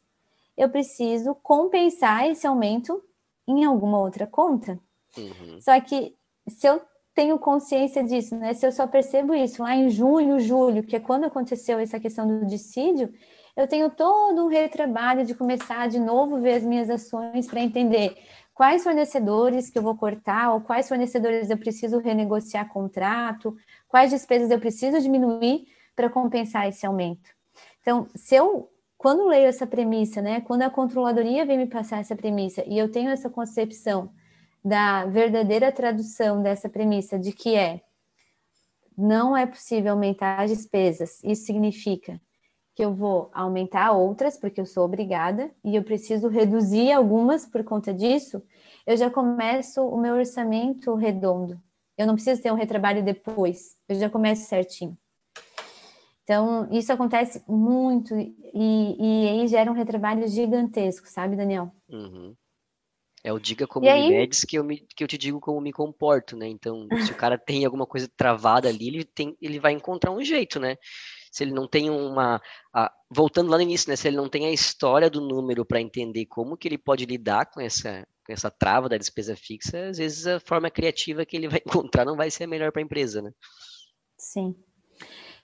eu 0.57 0.69
preciso 0.69 1.35
compensar 1.37 2.29
esse 2.29 2.47
aumento 2.47 3.03
em 3.47 3.65
alguma 3.65 3.99
outra 3.99 4.27
conta. 4.27 4.79
Uhum. 5.17 5.61
Só 5.61 5.79
que 5.81 6.15
se 6.49 6.67
eu 6.67 6.81
tenho 7.15 7.39
consciência 7.39 8.05
disso, 8.05 8.37
né? 8.37 8.53
Se 8.53 8.67
eu 8.67 8.73
só 8.73 8.87
percebo 8.87 9.35
isso 9.35 9.63
lá 9.63 9.75
em 9.75 9.89
junho, 9.89 10.39
julho, 10.39 10.83
que 10.83 10.97
é 10.97 11.01
quando 11.01 11.25
aconteceu 11.25 11.79
essa 11.79 11.99
questão 11.99 12.27
do 12.27 12.45
dissídio, 12.45 13.13
eu 13.57 13.67
tenho 13.67 13.89
todo 13.89 14.45
um 14.45 14.49
retrabalho 14.49 15.25
de 15.25 15.35
começar 15.35 15.89
de 15.89 15.99
novo 15.99 16.39
ver 16.41 16.57
as 16.57 16.63
minhas 16.63 16.91
ações 16.91 17.47
para 17.47 17.61
entender 17.61 18.15
quais 18.53 18.83
fornecedores 18.83 19.71
que 19.71 19.79
eu 19.79 19.83
vou 19.83 19.97
cortar, 19.97 20.53
ou 20.53 20.61
quais 20.61 20.89
fornecedores 20.89 21.49
eu 21.49 21.57
preciso 21.57 21.99
renegociar 21.99 22.69
contrato, 22.69 23.57
quais 23.89 24.11
despesas 24.11 24.51
eu 24.51 24.61
preciso 24.61 25.01
diminuir 25.01 25.67
para 25.95 26.11
compensar 26.11 26.69
esse 26.69 26.87
aumento. 26.87 27.31
Então, 27.81 28.07
se 28.15 28.35
eu, 28.35 28.71
quando 29.07 29.29
leio 29.29 29.47
essa 29.47 29.69
premissa, 29.69 30.21
né, 30.21 30.41
quando 30.41 30.63
a 30.63 30.69
controladoria 30.69 31.47
vem 31.47 31.59
me 31.59 31.67
passar 31.69 32.01
essa 32.01 32.17
premissa 32.17 32.65
e 32.67 32.77
eu 32.77 32.91
tenho 32.91 33.09
essa 33.09 33.31
concepção 33.31 34.11
da 34.65 35.05
verdadeira 35.07 35.71
tradução 35.71 36.43
dessa 36.43 36.69
premissa 36.69 37.17
de 37.17 37.31
que 37.31 37.55
é 37.55 37.83
não 38.99 39.37
é 39.37 39.47
possível 39.47 39.93
aumentar 39.93 40.41
as 40.41 40.51
despesas. 40.51 41.23
Isso 41.23 41.45
significa 41.45 42.21
que 42.75 42.85
eu 42.85 42.93
vou 42.93 43.31
aumentar 43.33 43.93
outras 43.93 44.37
porque 44.37 44.61
eu 44.61 44.67
sou 44.67 44.85
obrigada 44.85 45.53
e 45.63 45.77
eu 45.77 45.85
preciso 45.85 46.27
reduzir 46.27 46.91
algumas 46.91 47.47
por 47.47 47.63
conta 47.63 47.95
disso. 47.95 48.43
Eu 48.85 48.97
já 48.97 49.09
começo 49.09 49.87
o 49.87 49.97
meu 50.01 50.17
orçamento 50.17 50.97
redondo. 50.97 51.63
Eu 51.97 52.09
não 52.09 52.15
preciso 52.15 52.43
ter 52.43 52.51
um 52.51 52.57
retrabalho 52.57 53.05
depois, 53.05 53.77
eu 53.89 53.95
já 53.95 54.11
começo 54.11 54.49
certinho. 54.49 54.99
Então, 56.27 56.69
isso 56.73 56.93
acontece 56.93 57.41
muito 57.47 58.13
e, 58.19 58.97
e 58.99 59.29
aí 59.29 59.47
gera 59.47 59.71
um 59.71 59.75
retrabalho 59.75 60.27
gigantesco, 60.27 61.07
sabe, 61.07 61.37
Daniel? 61.37 61.71
Uhum. 61.89 62.35
É 63.23 63.33
o 63.33 63.39
diga 63.39 63.65
como 63.65 63.87
e 63.87 63.89
me 63.89 63.95
aí... 63.95 64.09
medes 64.09 64.41
que 64.41 64.59
eu, 64.59 64.65
me, 64.65 64.79
que 64.79 65.05
eu 65.05 65.07
te 65.07 65.17
digo 65.17 65.39
como 65.39 65.61
me 65.61 65.73
comporto, 65.73 66.37
né? 66.37 66.49
Então, 66.49 66.89
se 67.05 67.13
o 67.13 67.15
cara 67.17 67.39
tem 67.39 67.65
alguma 67.65 67.87
coisa 67.87 68.11
travada 68.17 68.69
ali, 68.69 68.89
ele, 68.89 69.05
tem, 69.05 69.37
ele 69.41 69.61
vai 69.61 69.73
encontrar 69.73 70.11
um 70.11 70.21
jeito, 70.21 70.59
né? 70.59 70.77
Se 71.31 71.45
ele 71.45 71.53
não 71.53 71.69
tem 71.69 71.91
uma. 71.91 72.43
A, 72.75 72.93
voltando 73.09 73.49
lá 73.49 73.57
no 73.57 73.63
início, 73.63 73.89
né? 73.89 73.95
Se 73.95 74.09
ele 74.09 74.17
não 74.17 74.29
tem 74.29 74.47
a 74.47 74.53
história 74.53 75.09
do 75.09 75.21
número 75.21 75.65
para 75.65 75.81
entender 75.81 76.27
como 76.27 76.57
que 76.57 76.67
ele 76.67 76.79
pode 76.79 77.07
lidar 77.07 77.47
com 77.47 77.61
essa, 77.61 78.05
com 78.27 78.33
essa 78.33 78.51
trava 78.51 78.89
da 78.89 78.99
despesa 78.99 79.37
fixa, 79.37 79.91
às 79.91 79.99
vezes 79.99 80.27
a 80.27 80.41
forma 80.41 80.71
criativa 80.71 81.25
que 81.25 81.37
ele 81.37 81.49
vai 81.49 81.61
encontrar 81.87 82.05
não 82.05 82.17
vai 82.17 82.33
ser 82.33 82.45
a 82.45 82.49
melhor 82.49 82.73
para 82.73 82.83
a 82.83 82.85
empresa, 82.85 83.23
né? 83.23 83.31
Sim. 84.19 84.57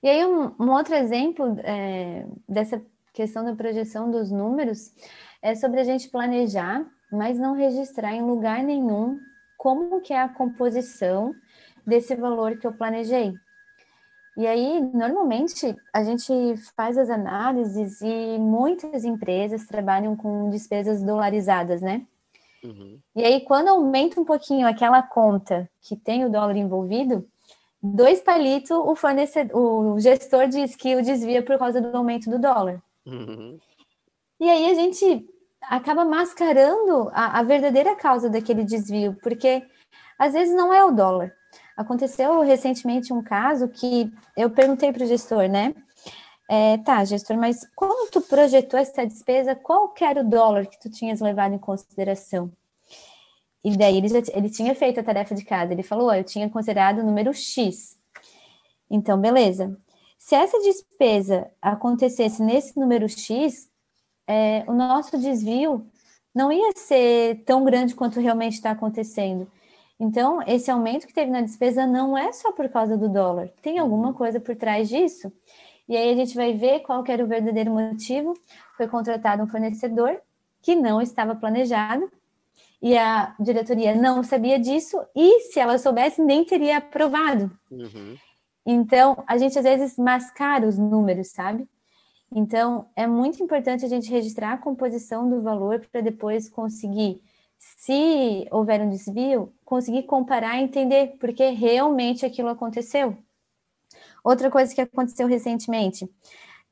E 0.02 0.08
aí, 0.08 0.24
um, 0.24 0.52
um 0.58 0.70
outro 0.70 0.94
exemplo 0.94 1.56
é, 1.60 2.26
dessa 2.48 2.84
questão 3.12 3.44
da 3.44 3.54
projeção 3.54 4.10
dos 4.10 4.30
números 4.30 4.92
é 5.40 5.54
sobre 5.54 5.80
a 5.80 5.84
gente 5.84 6.08
planejar, 6.08 6.84
mas 7.10 7.38
não 7.38 7.54
registrar 7.54 8.12
em 8.12 8.22
lugar 8.22 8.62
nenhum 8.62 9.18
como 9.56 10.00
que 10.00 10.12
é 10.12 10.20
a 10.20 10.28
composição 10.28 11.32
desse 11.86 12.16
valor 12.16 12.58
que 12.58 12.66
eu 12.66 12.72
planejei. 12.72 13.34
E 14.36 14.46
aí, 14.46 14.80
normalmente, 14.80 15.76
a 15.92 16.02
gente 16.02 16.32
faz 16.74 16.96
as 16.96 17.10
análises 17.10 18.00
e 18.00 18.38
muitas 18.38 19.04
empresas 19.04 19.66
trabalham 19.66 20.16
com 20.16 20.48
despesas 20.48 21.02
dolarizadas, 21.02 21.82
né? 21.82 22.06
Uhum. 22.64 22.98
E 23.14 23.24
aí, 23.24 23.40
quando 23.42 23.68
aumenta 23.68 24.18
um 24.18 24.24
pouquinho 24.24 24.66
aquela 24.66 25.02
conta 25.02 25.68
que 25.82 25.96
tem 25.96 26.24
o 26.24 26.30
dólar 26.30 26.56
envolvido, 26.56 27.28
dois 27.82 28.20
palitos, 28.20 28.70
o 28.70 28.94
fornecedor, 28.94 29.56
o 29.56 29.98
gestor 29.98 30.46
diz 30.46 30.76
que 30.76 30.94
o 30.94 31.02
desvia 31.02 31.42
por 31.42 31.58
causa 31.58 31.80
do 31.80 31.96
aumento 31.96 32.30
do 32.30 32.38
dólar. 32.38 32.80
Uhum. 33.04 33.58
E 34.38 34.48
aí 34.48 34.70
a 34.70 34.74
gente 34.74 35.26
acaba 35.62 36.04
mascarando 36.04 37.10
a, 37.12 37.40
a, 37.40 37.42
verdadeira 37.42 37.96
causa 37.96 38.28
daquele 38.28 38.64
desvio, 38.64 39.16
porque 39.22 39.64
às 40.18 40.32
vezes 40.32 40.54
não 40.54 40.72
é 40.72 40.84
o 40.84 40.92
dólar. 40.92 41.32
Aconteceu 41.76 42.40
recentemente 42.40 43.12
um 43.12 43.22
caso 43.22 43.68
que 43.68 44.12
eu 44.36 44.50
perguntei 44.50 44.92
para 44.92 45.04
o 45.04 45.06
gestor, 45.06 45.48
né? 45.48 45.74
É, 46.48 46.76
tá, 46.78 47.04
gestor, 47.04 47.36
mas 47.36 47.66
como 47.74 48.10
tu 48.10 48.20
projetou 48.20 48.78
essa 48.78 49.06
despesa, 49.06 49.54
qual 49.54 49.88
que 49.88 50.04
era 50.04 50.20
o 50.20 50.28
dólar 50.28 50.66
que 50.66 50.78
tu 50.78 50.90
tinhas 50.90 51.20
levado 51.20 51.54
em 51.54 51.58
consideração? 51.58 52.52
E 53.64 53.76
daí 53.76 53.96
ele, 53.96 54.08
já, 54.08 54.18
ele 54.34 54.50
tinha 54.50 54.74
feito 54.74 54.98
a 54.98 55.02
tarefa 55.02 55.34
de 55.34 55.44
casa. 55.44 55.72
Ele 55.72 55.82
falou: 55.82 56.08
oh, 56.08 56.14
eu 56.14 56.24
tinha 56.24 56.48
considerado 56.50 56.98
o 56.98 57.04
número 57.04 57.32
X. 57.32 57.98
Então, 58.90 59.20
beleza. 59.20 59.76
Se 60.18 60.34
essa 60.34 60.58
despesa 60.60 61.50
acontecesse 61.60 62.42
nesse 62.42 62.78
número 62.78 63.08
X, 63.08 63.68
é, 64.26 64.64
o 64.68 64.72
nosso 64.72 65.18
desvio 65.18 65.86
não 66.34 66.52
ia 66.52 66.72
ser 66.76 67.42
tão 67.44 67.64
grande 67.64 67.94
quanto 67.94 68.20
realmente 68.20 68.54
está 68.54 68.70
acontecendo. 68.70 69.50
Então, 69.98 70.42
esse 70.46 70.70
aumento 70.70 71.06
que 71.06 71.12
teve 71.12 71.30
na 71.30 71.40
despesa 71.40 71.86
não 71.86 72.16
é 72.16 72.32
só 72.32 72.52
por 72.52 72.68
causa 72.68 72.96
do 72.96 73.08
dólar, 73.08 73.48
tem 73.62 73.78
alguma 73.78 74.12
coisa 74.12 74.40
por 74.40 74.56
trás 74.56 74.88
disso. 74.88 75.32
E 75.88 75.96
aí 75.96 76.10
a 76.10 76.14
gente 76.14 76.34
vai 76.34 76.54
ver 76.54 76.80
qual 76.80 77.04
era 77.06 77.24
o 77.24 77.26
verdadeiro 77.26 77.70
motivo. 77.70 78.34
Foi 78.76 78.88
contratado 78.88 79.42
um 79.42 79.46
fornecedor 79.46 80.20
que 80.62 80.74
não 80.74 81.02
estava 81.02 81.34
planejado 81.34 82.10
e 82.82 82.98
a 82.98 83.34
diretoria 83.38 83.94
não 83.94 84.24
sabia 84.24 84.58
disso, 84.58 85.00
e 85.14 85.40
se 85.42 85.60
ela 85.60 85.78
soubesse, 85.78 86.20
nem 86.20 86.44
teria 86.44 86.78
aprovado. 86.78 87.48
Uhum. 87.70 88.16
Então, 88.66 89.22
a 89.26 89.38
gente 89.38 89.56
às 89.56 89.64
vezes 89.64 89.96
mascara 89.96 90.66
os 90.66 90.76
números, 90.76 91.28
sabe? 91.28 91.68
Então, 92.34 92.88
é 92.96 93.06
muito 93.06 93.42
importante 93.42 93.84
a 93.84 93.88
gente 93.88 94.10
registrar 94.10 94.52
a 94.52 94.58
composição 94.58 95.28
do 95.28 95.42
valor 95.42 95.86
para 95.92 96.00
depois 96.00 96.48
conseguir, 96.48 97.22
se 97.56 98.48
houver 98.50 98.80
um 98.80 98.90
desvio, 98.90 99.52
conseguir 99.64 100.02
comparar 100.04 100.58
e 100.58 100.64
entender 100.64 101.18
porque 101.20 101.50
realmente 101.50 102.26
aquilo 102.26 102.48
aconteceu. 102.48 103.16
Outra 104.24 104.50
coisa 104.50 104.74
que 104.74 104.80
aconteceu 104.80 105.28
recentemente, 105.28 106.08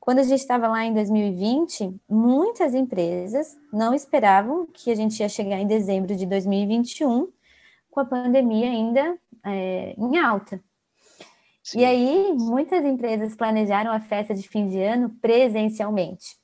quando 0.01 0.17
a 0.17 0.23
gente 0.23 0.39
estava 0.39 0.67
lá 0.67 0.83
em 0.83 0.95
2020, 0.95 1.95
muitas 2.09 2.73
empresas 2.73 3.55
não 3.71 3.93
esperavam 3.93 4.65
que 4.73 4.89
a 4.89 4.95
gente 4.95 5.19
ia 5.19 5.29
chegar 5.29 5.59
em 5.59 5.67
dezembro 5.67 6.15
de 6.15 6.25
2021 6.25 7.31
com 7.91 7.99
a 7.99 8.05
pandemia 8.05 8.67
ainda 8.67 9.15
é, 9.45 9.93
em 9.95 10.17
alta. 10.17 10.59
Sim. 11.63 11.81
E 11.81 11.85
aí, 11.85 12.33
muitas 12.33 12.83
empresas 12.83 13.35
planejaram 13.35 13.91
a 13.91 13.99
festa 13.99 14.33
de 14.33 14.41
fim 14.49 14.67
de 14.67 14.81
ano 14.81 15.11
presencialmente. 15.21 16.35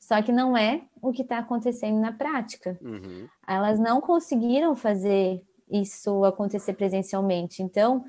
Só 0.00 0.20
que 0.20 0.32
não 0.32 0.56
é 0.56 0.82
o 1.00 1.12
que 1.12 1.22
está 1.22 1.38
acontecendo 1.38 2.00
na 2.00 2.10
prática. 2.10 2.76
Uhum. 2.82 3.28
Elas 3.46 3.78
não 3.78 4.00
conseguiram 4.00 4.74
fazer 4.74 5.40
isso 5.70 6.24
acontecer 6.24 6.72
presencialmente. 6.72 7.62
Então, 7.62 8.04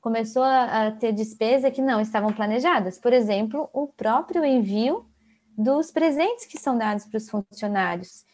começou 0.00 0.42
a, 0.42 0.86
a 0.86 0.90
ter 0.92 1.12
despesa 1.12 1.70
que 1.70 1.82
não 1.82 2.00
estavam 2.00 2.32
planejadas. 2.32 2.98
Por 2.98 3.12
exemplo, 3.12 3.68
o 3.72 3.86
próprio 3.88 4.44
envio 4.44 5.06
dos 5.56 5.90
presentes 5.90 6.46
que 6.46 6.58
são 6.58 6.76
dados 6.76 7.06
para 7.06 7.18
os 7.18 7.28
funcionários. 7.28 8.24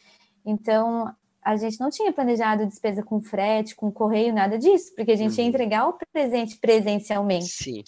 Então, 0.44 1.14
a 1.42 1.57
gente 1.57 1.81
não 1.81 1.90
tinha 1.90 2.12
planejado 2.12 2.66
despesa 2.66 3.03
com 3.03 3.20
frete, 3.20 3.75
com 3.75 3.90
correio, 3.90 4.35
nada 4.35 4.59
disso, 4.59 4.94
porque 4.94 5.12
a 5.12 5.16
gente 5.16 5.37
uhum. 5.38 5.44
ia 5.44 5.48
entregar 5.48 5.88
o 5.88 5.98
presente 6.12 6.57
presencialmente. 6.59 7.46
Sim. 7.46 7.85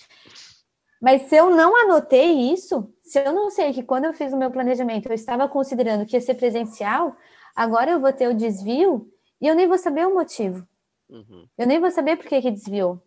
Mas 1.00 1.22
se 1.22 1.36
eu 1.36 1.50
não 1.50 1.76
anotei 1.76 2.52
isso, 2.52 2.90
se 3.02 3.18
eu 3.18 3.32
não 3.32 3.50
sei 3.50 3.72
que 3.72 3.82
quando 3.82 4.06
eu 4.06 4.14
fiz 4.14 4.32
o 4.32 4.36
meu 4.36 4.50
planejamento 4.50 5.06
eu 5.06 5.14
estava 5.14 5.48
considerando 5.48 6.06
que 6.06 6.16
ia 6.16 6.20
ser 6.20 6.34
presencial, 6.34 7.14
agora 7.54 7.90
eu 7.90 8.00
vou 8.00 8.12
ter 8.12 8.28
o 8.28 8.34
desvio 8.34 9.06
e 9.40 9.46
eu 9.46 9.54
nem 9.54 9.68
vou 9.68 9.78
saber 9.78 10.06
o 10.06 10.14
motivo. 10.14 10.66
Uhum. 11.08 11.46
Eu 11.58 11.66
nem 11.66 11.78
vou 11.78 11.90
saber 11.90 12.16
por 12.16 12.26
que, 12.26 12.40
que 12.40 12.50
desviou. 12.50 13.02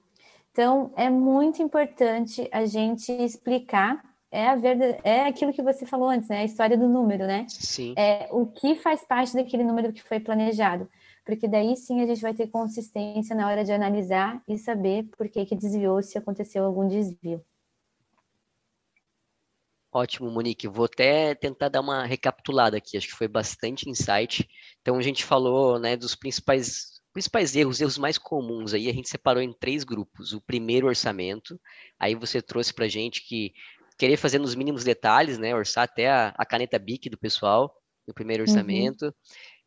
Então, 0.57 0.91
é 0.97 1.07
muito 1.07 1.61
importante 1.61 2.49
a 2.51 2.65
gente 2.65 3.11
explicar 3.11 4.03
é 4.31 4.47
a 4.49 4.55
verdade, 4.55 4.99
é 5.03 5.27
aquilo 5.27 5.53
que 5.53 5.61
você 5.61 5.85
falou 5.85 6.09
antes, 6.09 6.27
né? 6.29 6.39
A 6.39 6.45
história 6.45 6.75
do 6.75 6.89
número, 6.89 7.27
né? 7.27 7.45
Sim. 7.47 7.93
É 7.95 8.27
o 8.31 8.47
que 8.47 8.73
faz 8.73 9.05
parte 9.05 9.35
daquele 9.35 9.63
número 9.63 9.93
que 9.93 10.01
foi 10.01 10.19
planejado, 10.19 10.89
porque 11.23 11.47
daí 11.47 11.75
sim 11.75 12.01
a 12.01 12.07
gente 12.07 12.23
vai 12.23 12.33
ter 12.33 12.47
consistência 12.47 13.35
na 13.35 13.47
hora 13.47 13.63
de 13.63 13.71
analisar 13.71 14.41
e 14.47 14.57
saber 14.57 15.07
por 15.15 15.29
que 15.29 15.45
que 15.45 15.55
desviou, 15.55 16.01
se 16.01 16.17
aconteceu 16.17 16.65
algum 16.65 16.87
desvio. 16.87 17.45
Ótimo, 19.91 20.31
Monique. 20.31 20.67
Vou 20.67 20.85
até 20.85 21.35
tentar 21.35 21.69
dar 21.69 21.81
uma 21.81 22.03
recapitulada 22.03 22.77
aqui. 22.77 22.97
Acho 22.97 23.09
que 23.09 23.15
foi 23.15 23.27
bastante 23.27 23.87
insight. 23.87 24.49
Então 24.81 24.97
a 24.97 25.01
gente 25.03 25.23
falou, 25.23 25.77
né, 25.77 25.95
dos 25.95 26.15
principais 26.15 26.96
principais 27.17 27.55
erros, 27.55 27.81
erros 27.81 27.97
mais 27.97 28.15
comuns 28.19 28.75
aí, 28.75 28.87
a 28.87 28.93
gente 28.93 29.09
separou 29.09 29.41
em 29.41 29.51
três 29.51 29.83
grupos. 29.83 30.33
O 30.33 30.41
primeiro 30.41 30.85
orçamento, 30.85 31.59
aí 31.99 32.13
você 32.13 32.43
trouxe 32.43 32.71
para 32.71 32.87
gente 32.87 33.27
que 33.27 33.53
querer 33.97 34.17
fazer 34.17 34.37
nos 34.37 34.53
mínimos 34.53 34.83
detalhes, 34.83 35.39
né, 35.39 35.55
orçar 35.55 35.85
até 35.85 36.11
a, 36.11 36.27
a 36.37 36.45
caneta 36.45 36.77
BIC 36.77 37.09
do 37.09 37.17
pessoal 37.17 37.73
no 38.07 38.13
primeiro 38.13 38.43
uhum. 38.43 38.49
orçamento, 38.51 39.05
uhum. 39.05 39.11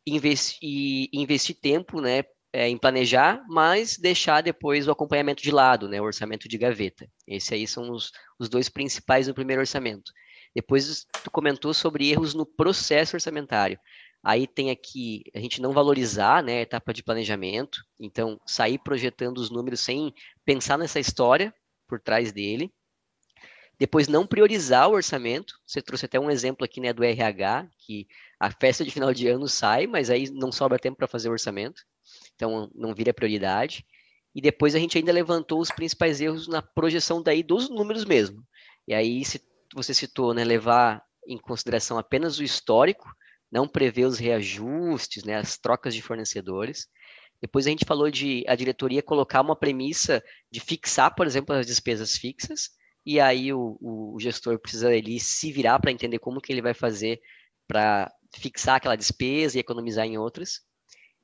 investir, 0.07 0.59
e 0.61 1.09
investir 1.11 1.57
tempo, 1.59 1.99
né, 1.99 2.23
é, 2.53 2.69
em 2.69 2.77
planejar, 2.77 3.43
mas 3.49 3.97
deixar 3.97 4.39
depois 4.39 4.87
o 4.87 4.91
acompanhamento 4.91 5.43
de 5.43 5.51
lado, 5.51 5.89
né, 5.89 5.99
o 5.99 6.05
orçamento 6.05 6.47
de 6.47 6.57
gaveta. 6.57 7.05
Esses 7.27 7.51
aí 7.51 7.67
são 7.67 7.91
os, 7.91 8.13
os 8.39 8.47
dois 8.47 8.69
principais 8.69 9.27
do 9.27 9.33
primeiro 9.33 9.61
orçamento. 9.61 10.13
Depois 10.55 11.05
tu 11.21 11.29
comentou 11.29 11.73
sobre 11.73 12.09
erros 12.09 12.33
no 12.33 12.45
processo 12.45 13.17
orçamentário. 13.17 13.77
Aí 14.23 14.45
tem 14.45 14.69
aqui 14.69 15.23
a 15.33 15.39
gente 15.39 15.61
não 15.61 15.71
valorizar 15.71 16.43
né, 16.43 16.59
a 16.59 16.61
etapa 16.61 16.93
de 16.93 17.01
planejamento, 17.03 17.83
então 17.99 18.39
sair 18.45 18.77
projetando 18.77 19.39
os 19.39 19.49
números 19.49 19.79
sem 19.79 20.13
pensar 20.45 20.77
nessa 20.77 20.99
história 20.99 21.53
por 21.87 21.99
trás 21.99 22.31
dele. 22.31 22.71
Depois 23.79 24.07
não 24.07 24.27
priorizar 24.27 24.87
o 24.87 24.93
orçamento. 24.93 25.55
Você 25.65 25.81
trouxe 25.81 26.05
até 26.05 26.19
um 26.19 26.29
exemplo 26.29 26.63
aqui 26.63 26.79
né, 26.79 26.93
do 26.93 27.03
RH, 27.03 27.67
que 27.79 28.07
a 28.39 28.51
festa 28.51 28.85
de 28.85 28.91
final 28.91 29.11
de 29.11 29.27
ano 29.27 29.47
sai, 29.47 29.87
mas 29.87 30.11
aí 30.11 30.29
não 30.29 30.51
sobra 30.51 30.77
tempo 30.77 30.97
para 30.97 31.07
fazer 31.07 31.29
o 31.29 31.31
orçamento. 31.31 31.81
Então 32.35 32.69
não 32.75 32.93
vira 32.93 33.11
prioridade. 33.11 33.83
E 34.35 34.39
depois 34.39 34.75
a 34.75 34.79
gente 34.79 34.99
ainda 34.99 35.11
levantou 35.11 35.59
os 35.59 35.71
principais 35.71 36.21
erros 36.21 36.47
na 36.47 36.61
projeção 36.61 37.23
daí 37.23 37.41
dos 37.41 37.69
números 37.69 38.05
mesmo. 38.05 38.45
E 38.87 38.93
aí 38.93 39.25
se 39.25 39.41
você 39.73 39.95
citou, 39.95 40.31
né, 40.31 40.43
levar 40.43 41.03
em 41.27 41.39
consideração 41.39 41.97
apenas 41.97 42.37
o 42.37 42.43
histórico 42.43 43.09
não 43.51 43.67
prevê 43.67 44.05
os 44.05 44.17
reajustes, 44.17 45.23
né, 45.23 45.35
as 45.35 45.57
trocas 45.57 45.93
de 45.93 46.01
fornecedores. 46.01 46.87
Depois 47.41 47.65
a 47.65 47.69
gente 47.69 47.85
falou 47.85 48.09
de 48.09 48.43
a 48.47 48.55
diretoria 48.55 49.01
colocar 49.01 49.41
uma 49.41 49.55
premissa 49.55 50.23
de 50.49 50.59
fixar, 50.59 51.13
por 51.13 51.25
exemplo, 51.25 51.55
as 51.55 51.65
despesas 51.65 52.15
fixas, 52.15 52.69
e 53.05 53.19
aí 53.19 53.51
o, 53.51 53.77
o 53.81 54.17
gestor 54.19 54.59
precisa 54.59 54.93
ele 54.93 55.19
se 55.19 55.51
virar 55.51 55.79
para 55.79 55.91
entender 55.91 56.19
como 56.19 56.39
que 56.39 56.51
ele 56.51 56.61
vai 56.61 56.73
fazer 56.73 57.19
para 57.67 58.11
fixar 58.35 58.75
aquela 58.75 58.95
despesa 58.95 59.57
e 59.57 59.59
economizar 59.59 60.05
em 60.05 60.17
outras. 60.17 60.61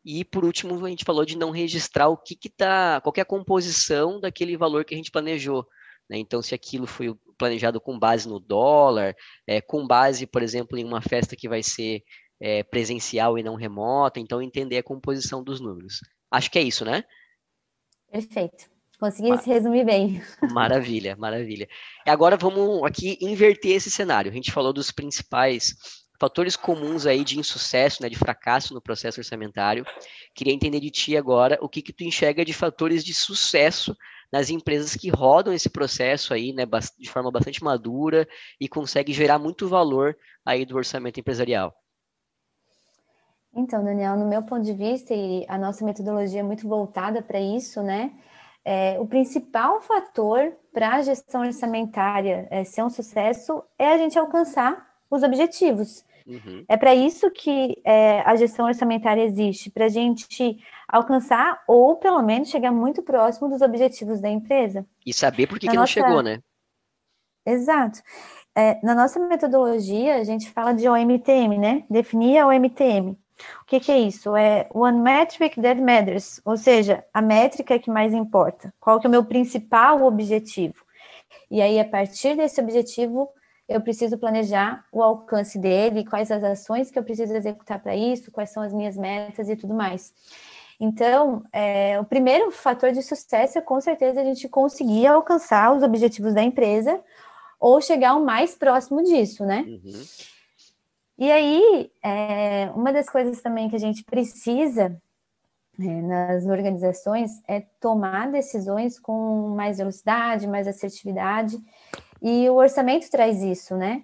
E 0.03 0.23
por 0.25 0.43
último, 0.43 0.83
a 0.85 0.89
gente 0.89 1.05
falou 1.05 1.25
de 1.25 1.37
não 1.37 1.51
registrar 1.51 2.07
o 2.07 2.17
que 2.17 2.35
que 2.35 2.49
tá, 2.49 2.99
qual 3.01 3.13
que 3.13 3.19
é 3.19 3.23
a 3.23 3.25
composição 3.25 4.19
daquele 4.19 4.57
valor 4.57 4.85
que 4.85 4.93
a 4.93 4.97
gente 4.97 5.11
planejou. 5.11 5.67
Né? 6.09 6.17
Então, 6.17 6.41
se 6.41 6.55
aquilo 6.55 6.87
foi 6.87 7.13
planejado 7.38 7.80
com 7.80 7.97
base 7.97 8.28
no 8.28 8.39
dólar, 8.39 9.15
é, 9.45 9.62
com 9.62 9.86
base, 9.86 10.26
por 10.26 10.41
exemplo, 10.41 10.78
em 10.78 10.84
uma 10.84 11.02
festa 11.02 11.36
que 11.36 11.47
vai 11.47 11.62
ser 11.62 12.04
é, 12.39 12.63
presencial 12.63 13.38
e 13.38 13.43
não 13.43 13.56
remota, 13.56 14.19
então 14.19 14.41
entender 14.41 14.78
a 14.78 14.84
composição 14.84 15.43
dos 15.43 15.60
números. 15.60 16.00
Acho 16.32 16.52
que 16.52 16.60
é 16.60 16.62
isso, 16.62 16.84
né? 16.84 17.04
Perfeito. 18.12 18.65
Consegui 19.00 19.30
Mar... 19.30 19.43
resumir 19.43 19.86
bem. 19.86 20.21
Maravilha, 20.52 21.15
maravilha. 21.15 21.67
Agora 22.06 22.36
vamos 22.36 22.84
aqui 22.84 23.17
inverter 23.21 23.76
esse 23.76 23.91
cenário. 23.91 24.32
A 24.32 24.34
gente 24.34 24.52
falou 24.52 24.73
dos 24.73 24.91
principais 24.91 25.76
fatores 26.19 26.56
comuns 26.56 27.06
aí 27.06 27.23
de 27.23 27.39
insucesso, 27.39 28.02
né, 28.02 28.10
de 28.10 28.17
fracasso 28.17 28.73
no 28.73 28.82
processo 28.82 29.19
orçamentário. 29.19 29.86
Queria 30.34 30.54
entender 30.54 30.80
de 30.80 30.89
ti 30.89 31.15
agora 31.15 31.60
o 31.62 31.69
que 31.69 31.82
que 31.82 31.93
tu 31.93 32.04
enxerga 32.04 32.43
de 32.43 32.54
fatores 32.54 33.04
de 33.04 33.13
sucesso 33.13 33.95
nas 34.31 34.49
empresas 34.49 34.95
que 34.95 35.09
rodam 35.09 35.53
esse 35.53 35.69
processo 35.69 36.33
aí, 36.33 36.53
né, 36.53 36.63
de 36.99 37.09
forma 37.09 37.31
bastante 37.31 37.63
madura 37.63 38.27
e 38.59 38.67
consegue 38.67 39.13
gerar 39.13 39.39
muito 39.39 39.67
valor 39.67 40.17
aí 40.45 40.65
do 40.65 40.75
orçamento 40.75 41.19
empresarial. 41.19 41.73
Então, 43.55 43.83
Daniel, 43.83 44.15
no 44.15 44.27
meu 44.27 44.43
ponto 44.43 44.61
de 44.63 44.73
vista, 44.73 45.13
e 45.15 45.45
a 45.47 45.57
nossa 45.57 45.83
metodologia 45.83 46.41
é 46.41 46.43
muito 46.43 46.67
voltada 46.67 47.21
para 47.23 47.39
isso, 47.39 47.81
né? 47.81 48.11
É, 48.63 48.99
o 48.99 49.07
principal 49.07 49.81
fator 49.81 50.53
para 50.73 50.95
a 50.95 51.01
gestão 51.01 51.41
orçamentária 51.41 52.47
é, 52.51 52.63
ser 52.63 52.83
um 52.83 52.89
sucesso 52.89 53.63
é 53.79 53.93
a 53.93 53.97
gente 53.97 54.19
alcançar 54.19 54.85
os 55.09 55.23
objetivos. 55.23 56.03
Uhum. 56.27 56.65
É 56.67 56.75
para 56.75 56.93
isso 56.93 57.31
que 57.31 57.81
é, 57.85 58.19
a 58.21 58.35
gestão 58.35 58.65
orçamentária 58.65 59.23
existe, 59.23 59.69
para 59.69 59.85
a 59.85 59.89
gente 59.89 60.59
alcançar 60.87 61.63
ou 61.65 61.95
pelo 61.95 62.21
menos 62.21 62.49
chegar 62.49 62.71
muito 62.71 63.01
próximo 63.01 63.47
dos 63.47 63.61
objetivos 63.61 64.19
da 64.19 64.29
empresa. 64.29 64.85
E 65.05 65.13
saber 65.13 65.47
por 65.47 65.57
que, 65.57 65.67
que 65.67 65.75
nossa... 65.75 65.79
não 65.79 65.87
chegou, 65.87 66.21
né? 66.21 66.39
Exato. 67.45 68.01
É, 68.53 68.77
na 68.83 68.93
nossa 68.93 69.19
metodologia, 69.19 70.15
a 70.15 70.23
gente 70.23 70.49
fala 70.49 70.73
de 70.73 70.89
OMTM, 70.89 71.57
né? 71.57 71.85
Definir 71.89 72.39
a 72.39 72.47
OMTM. 72.47 73.17
O 73.61 73.65
que, 73.65 73.79
que, 73.79 73.91
é 73.91 73.99
isso? 73.99 74.35
É 74.35 74.67
One 74.73 74.99
Metric 74.99 75.61
That 75.61 75.79
Matters, 75.79 76.41
ou 76.43 76.57
seja, 76.57 77.05
a 77.13 77.21
métrica 77.21 77.77
que 77.77 77.89
mais 77.89 78.13
importa. 78.13 78.73
Qual 78.79 78.99
que 78.99 79.05
é 79.05 79.09
o 79.09 79.11
meu 79.11 79.23
principal 79.23 80.03
objetivo? 80.03 80.83
E 81.49 81.61
aí, 81.61 81.79
a 81.79 81.85
partir 81.85 82.35
desse 82.35 82.59
objetivo, 82.59 83.29
eu 83.67 83.82
preciso 83.82 84.17
planejar 84.17 84.86
o 84.91 85.03
alcance 85.03 85.60
dele, 85.60 86.06
quais 86.06 86.32
as 86.32 86.43
ações 86.43 86.89
que 86.89 86.97
eu 86.97 87.03
preciso 87.03 87.34
executar 87.36 87.80
para 87.80 87.95
isso, 87.95 88.32
quais 88.32 88.49
são 88.49 88.63
as 88.63 88.73
minhas 88.73 88.95
metas 88.95 89.49
e 89.49 89.56
tudo 89.56 89.73
mais. 89.73 90.13
Então, 90.80 91.43
é, 91.51 91.99
o 91.99 92.06
primeiro 92.06 92.51
fator 92.51 92.91
de 92.91 93.01
sucesso 93.01 93.58
é 93.58 93.62
com 93.62 93.82
certeza 93.82 94.21
a 94.21 94.23
gente 94.23 94.47
conseguir 94.47 95.08
alcançar 95.08 95.75
os 95.75 95.84
objetivos 95.84 96.34
da 96.34 96.43
empresa 96.43 96.99
ou 97.60 97.82
chegar 97.82 98.15
o 98.15 98.23
mais 98.23 98.56
próximo 98.56 99.03
disso, 99.03 99.43
né? 99.43 99.65
Uhum. 99.67 100.03
E 101.17 101.32
aí, 101.32 101.91
é, 102.03 102.69
uma 102.75 102.93
das 102.93 103.10
coisas 103.10 103.41
também 103.41 103.67
que 103.69 103.75
a 103.75 103.80
gente 103.80 104.03
precisa 104.03 104.95
é, 105.80 105.84
nas 105.84 106.45
organizações 106.45 107.41
é 107.47 107.62
tomar 107.80 108.32
decisões 108.32 108.99
com 108.99 109.56
mais 109.56 109.80
velocidade, 109.80 110.47
mais 110.47 110.67
assertividade, 110.67 111.60
e 112.21 112.49
o 112.49 112.56
orçamento 112.56 113.10
traz 113.10 113.41
isso, 113.41 113.75
né? 113.75 114.03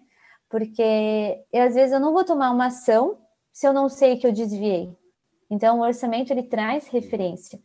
Porque 0.50 1.44
às 1.54 1.74
vezes 1.74 1.92
eu 1.92 2.00
não 2.00 2.14
vou 2.14 2.24
tomar 2.24 2.52
uma 2.52 2.68
ação 2.68 3.18
se 3.52 3.68
eu 3.68 3.74
não 3.74 3.90
sei 3.90 4.18
que 4.18 4.26
eu 4.26 4.32
desviei. 4.32 4.96
Então, 5.50 5.80
o 5.80 5.84
orçamento 5.84 6.32
ele 6.32 6.44
traz 6.44 6.88
referência. 6.88 7.60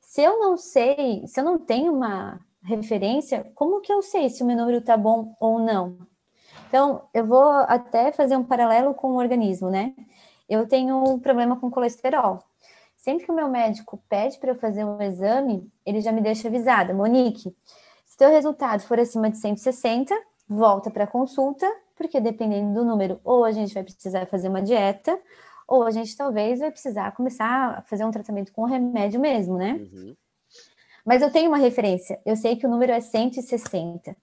Se 0.00 0.22
eu 0.22 0.38
não 0.38 0.56
sei, 0.56 1.26
se 1.26 1.40
eu 1.40 1.44
não 1.44 1.58
tenho 1.58 1.92
uma 1.92 2.40
referência, 2.62 3.50
como 3.54 3.80
que 3.80 3.92
eu 3.92 4.02
sei 4.02 4.28
se 4.28 4.42
o 4.42 4.46
meu 4.46 4.56
número 4.56 4.78
está 4.78 4.96
bom 4.96 5.34
ou 5.40 5.58
não? 5.58 5.98
Então, 6.68 7.08
eu 7.12 7.26
vou 7.26 7.48
até 7.48 8.12
fazer 8.12 8.36
um 8.36 8.44
paralelo 8.44 8.94
com 8.94 9.08
o 9.12 9.16
organismo, 9.16 9.70
né? 9.70 9.94
Eu 10.48 10.66
tenho 10.66 11.02
um 11.02 11.18
problema 11.18 11.58
com 11.58 11.70
colesterol. 11.70 12.42
Sempre 12.96 13.24
que 13.24 13.32
o 13.32 13.34
meu 13.34 13.48
médico 13.48 14.02
pede 14.08 14.38
para 14.38 14.50
eu 14.50 14.56
fazer 14.56 14.84
um 14.84 15.00
exame, 15.00 15.70
ele 15.84 16.00
já 16.00 16.10
me 16.10 16.20
deixa 16.20 16.48
avisada, 16.48 16.94
Monique, 16.94 17.54
se 18.16 18.18
teu 18.18 18.30
resultado 18.30 18.80
for 18.80 18.98
acima 18.98 19.28
de 19.28 19.36
160, 19.36 20.18
volta 20.48 20.90
para 20.90 21.06
consulta, 21.06 21.70
porque 21.94 22.18
dependendo 22.18 22.72
do 22.72 22.82
número, 22.82 23.20
ou 23.22 23.44
a 23.44 23.52
gente 23.52 23.74
vai 23.74 23.82
precisar 23.82 24.24
fazer 24.24 24.48
uma 24.48 24.62
dieta, 24.62 25.20
ou 25.68 25.82
a 25.82 25.90
gente 25.90 26.16
talvez 26.16 26.60
vai 26.60 26.70
precisar 26.70 27.12
começar 27.12 27.78
a 27.78 27.82
fazer 27.82 28.06
um 28.06 28.10
tratamento 28.10 28.52
com 28.52 28.64
remédio 28.64 29.20
mesmo, 29.20 29.58
né? 29.58 29.74
Uhum. 29.74 30.16
Mas 31.04 31.20
eu 31.20 31.30
tenho 31.30 31.48
uma 31.48 31.58
referência, 31.58 32.18
eu 32.24 32.36
sei 32.36 32.56
que 32.56 32.66
o 32.66 32.70
número 32.70 32.90
é 32.90 33.00
160. 33.02 34.16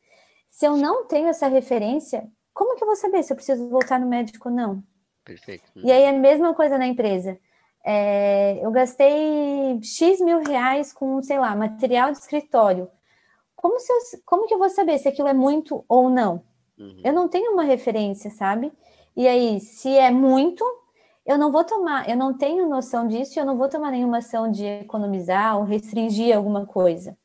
Se 0.50 0.66
eu 0.66 0.76
não 0.76 1.06
tenho 1.06 1.28
essa 1.28 1.48
referência, 1.48 2.28
como 2.52 2.76
que 2.76 2.84
eu 2.84 2.88
vou 2.88 2.96
saber 2.96 3.22
se 3.22 3.32
eu 3.32 3.36
preciso 3.36 3.70
voltar 3.70 4.00
no 4.00 4.08
médico 4.08 4.50
ou 4.50 4.56
não? 4.56 4.84
Perfeito. 5.24 5.70
E 5.76 5.92
aí 5.92 6.02
é 6.02 6.10
a 6.10 6.14
mesma 6.14 6.56
coisa 6.56 6.80
na 6.80 6.88
empresa. 6.88 7.38
É, 7.86 8.58
eu 8.60 8.72
gastei 8.72 9.80
X 9.84 10.20
mil 10.20 10.40
reais 10.40 10.92
com, 10.92 11.22
sei 11.22 11.38
lá, 11.38 11.56
material 11.56 12.12
de 12.12 12.18
escritório. 12.18 12.90
Como, 13.64 13.80
se 13.80 13.94
eu, 13.94 13.98
como 14.26 14.46
que 14.46 14.54
eu 14.54 14.60
vou 14.60 14.70
saber 14.70 14.98
se 14.98 15.08
aquilo 15.08 15.30
é 15.30 15.34
muito 15.34 15.86
ou 15.88 16.10
não? 16.10 16.44
Uhum. 16.78 17.00
Eu 17.02 17.14
não 17.14 17.30
tenho 17.30 17.54
uma 17.54 17.64
referência, 17.64 18.30
sabe? 18.30 18.74
E 19.16 19.26
aí, 19.26 19.62
se 19.62 19.88
é 19.88 20.12
muito, 20.12 20.66
eu 21.26 21.38
não 21.38 21.50
vou 21.50 21.64
tomar, 21.64 22.10
eu 22.10 22.18
não 22.18 22.38
tenho 22.38 22.68
noção 22.68 23.08
disso 23.08 23.40
e 23.40 23.40
eu 23.40 23.46
não 23.46 23.58
vou 23.58 23.70
tomar 23.70 23.90
nenhuma 23.90 24.18
ação 24.18 24.52
de 24.52 24.66
economizar 24.66 25.58
ou 25.58 25.64
restringir 25.64 26.36
alguma 26.36 26.66
coisa. 26.66 27.18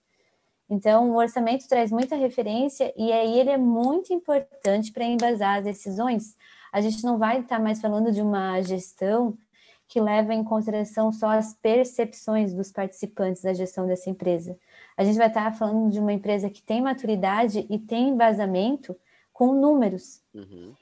Então, 0.71 1.11
o 1.11 1.17
orçamento 1.17 1.67
traz 1.67 1.91
muita 1.91 2.15
referência 2.15 2.95
e 2.97 3.11
aí 3.11 3.37
ele 3.37 3.51
é 3.51 3.59
muito 3.59 4.13
importante 4.13 4.93
para 4.93 5.03
embasar 5.03 5.59
as 5.59 5.65
decisões. 5.65 6.37
A 6.73 6.81
gente 6.81 7.03
não 7.03 7.19
vai 7.19 7.41
estar 7.41 7.59
mais 7.59 7.81
falando 7.81 8.13
de 8.13 8.23
uma 8.23 8.61
gestão 8.61 9.37
que 9.89 10.01
leva 10.01 10.33
em 10.33 10.45
consideração 10.45 11.11
só 11.11 11.31
as 11.31 11.53
percepções 11.55 12.55
dos 12.55 12.71
participantes 12.71 13.43
da 13.43 13.53
gestão 13.53 13.89
dessa 13.89 14.09
empresa. 14.09 14.57
A 14.99 15.05
gente 15.05 15.17
vai 15.17 15.29
estar 15.29 15.55
falando 15.55 15.93
de 15.93 16.01
uma 16.01 16.13
empresa 16.13 16.51
que 16.51 16.61
tem 16.61 16.83
maturidade 16.83 17.65
e 17.71 17.79
tem 17.79 18.09
embasamento 18.09 18.97
com 19.33 19.55
números. 19.55 20.21
Uhum. 20.35 20.75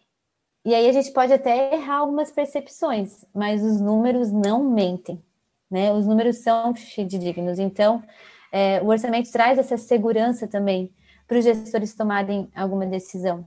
E 0.65 0.75
aí 0.75 0.89
a 0.89 0.93
gente 0.93 1.13
pode 1.13 1.35
até 1.35 1.75
errar 1.75 1.99
algumas 1.99 2.31
percepções, 2.31 3.27
mas 3.35 3.63
os 3.63 3.79
números 3.79 4.33
não 4.33 4.65
mentem, 4.65 5.23
né? 5.71 5.93
Os 5.93 6.07
números 6.07 6.39
são 6.39 6.75
fidedignos. 6.75 7.59
Então, 7.59 8.03
é, 8.51 8.81
o 8.81 8.87
orçamento 8.87 9.31
traz 9.31 9.59
essa 9.59 9.77
segurança 9.77 10.49
também 10.49 10.91
para 11.29 11.37
os 11.37 11.45
gestores 11.45 11.95
tomarem 11.95 12.49
alguma 12.57 12.87
decisão. 12.87 13.47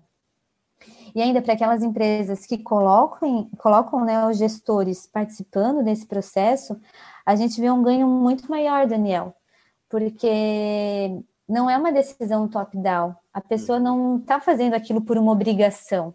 E 1.16 1.20
ainda 1.20 1.42
para 1.42 1.54
aquelas 1.54 1.82
empresas 1.82 2.46
que 2.46 2.60
colocam, 2.60 3.50
colocam 3.58 4.06
né, 4.06 4.28
os 4.28 4.38
gestores 4.38 5.08
participando 5.08 5.84
desse 5.84 6.06
processo, 6.06 6.80
a 7.26 7.36
gente 7.36 7.60
vê 7.60 7.72
um 7.72 7.82
ganho 7.82 8.08
muito 8.08 8.48
maior, 8.48 8.86
Daniel, 8.86 9.36
porque 9.90 11.22
não 11.48 11.70
é 11.70 11.76
uma 11.76 11.92
decisão 11.92 12.48
top-down. 12.48 13.16
A 13.34 13.42
pessoa 13.42 13.80
não 13.80 14.18
está 14.18 14.40
fazendo 14.40 14.76
aquilo 14.76 15.02
por 15.02 15.18
uma 15.18 15.32
obrigação. 15.32 16.14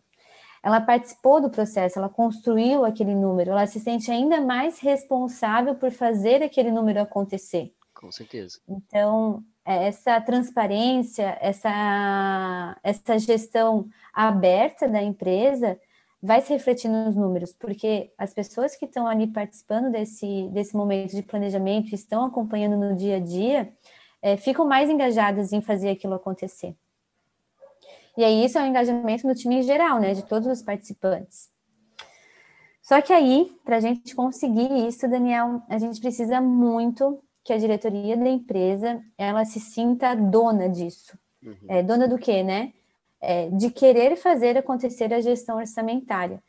Ela 0.62 0.80
participou 0.80 1.42
do 1.42 1.50
processo, 1.50 1.98
ela 1.98 2.08
construiu 2.08 2.86
aquele 2.86 3.14
número, 3.14 3.50
ela 3.50 3.66
se 3.66 3.78
sente 3.78 4.10
ainda 4.10 4.40
mais 4.40 4.78
responsável 4.78 5.74
por 5.74 5.90
fazer 5.90 6.42
aquele 6.42 6.70
número 6.70 7.02
acontecer. 7.02 7.74
Com 7.92 8.10
certeza. 8.10 8.58
Então, 8.66 9.44
é, 9.64 9.88
essa 9.88 10.18
transparência, 10.22 11.36
essa, 11.40 12.78
essa 12.82 13.18
gestão 13.18 13.88
aberta 14.12 14.88
da 14.88 15.02
empresa 15.02 15.78
vai 16.24 16.40
se 16.40 16.50
refletir 16.54 16.88
nos 16.88 17.14
números, 17.14 17.52
porque 17.52 18.10
as 18.16 18.32
pessoas 18.32 18.74
que 18.74 18.86
estão 18.86 19.06
ali 19.06 19.26
participando 19.26 19.92
desse, 19.92 20.48
desse 20.54 20.74
momento 20.74 21.14
de 21.14 21.22
planejamento, 21.22 21.94
estão 21.94 22.24
acompanhando 22.24 22.78
no 22.78 22.96
dia 22.96 23.16
a 23.16 23.20
dia, 23.20 23.70
é, 24.22 24.34
ficam 24.34 24.66
mais 24.66 24.88
engajadas 24.88 25.52
em 25.52 25.60
fazer 25.60 25.90
aquilo 25.90 26.14
acontecer. 26.14 26.74
E 28.16 28.24
aí 28.24 28.42
isso 28.42 28.56
é 28.56 28.62
um 28.62 28.66
engajamento 28.66 29.26
no 29.26 29.34
time 29.34 29.56
em 29.56 29.62
geral, 29.62 30.00
né, 30.00 30.14
de 30.14 30.24
todos 30.24 30.48
os 30.48 30.62
participantes. 30.62 31.50
Só 32.80 33.02
que 33.02 33.12
aí, 33.12 33.54
para 33.62 33.76
a 33.76 33.80
gente 33.80 34.14
conseguir 34.14 34.88
isso, 34.88 35.06
Daniel, 35.06 35.60
a 35.68 35.76
gente 35.76 36.00
precisa 36.00 36.40
muito 36.40 37.22
que 37.44 37.52
a 37.52 37.58
diretoria 37.58 38.16
da 38.16 38.30
empresa 38.30 39.02
ela 39.18 39.44
se 39.44 39.60
sinta 39.60 40.14
dona 40.14 40.70
disso. 40.70 41.18
Uhum. 41.42 41.56
É, 41.68 41.82
dona 41.82 42.08
do 42.08 42.16
quê, 42.16 42.42
né? 42.42 42.72
É, 43.26 43.50
de 43.50 43.70
querer 43.70 44.16
fazer 44.16 44.56
acontecer 44.56 45.12
a 45.12 45.20
gestão 45.20 45.56
orçamentária. 45.56 46.42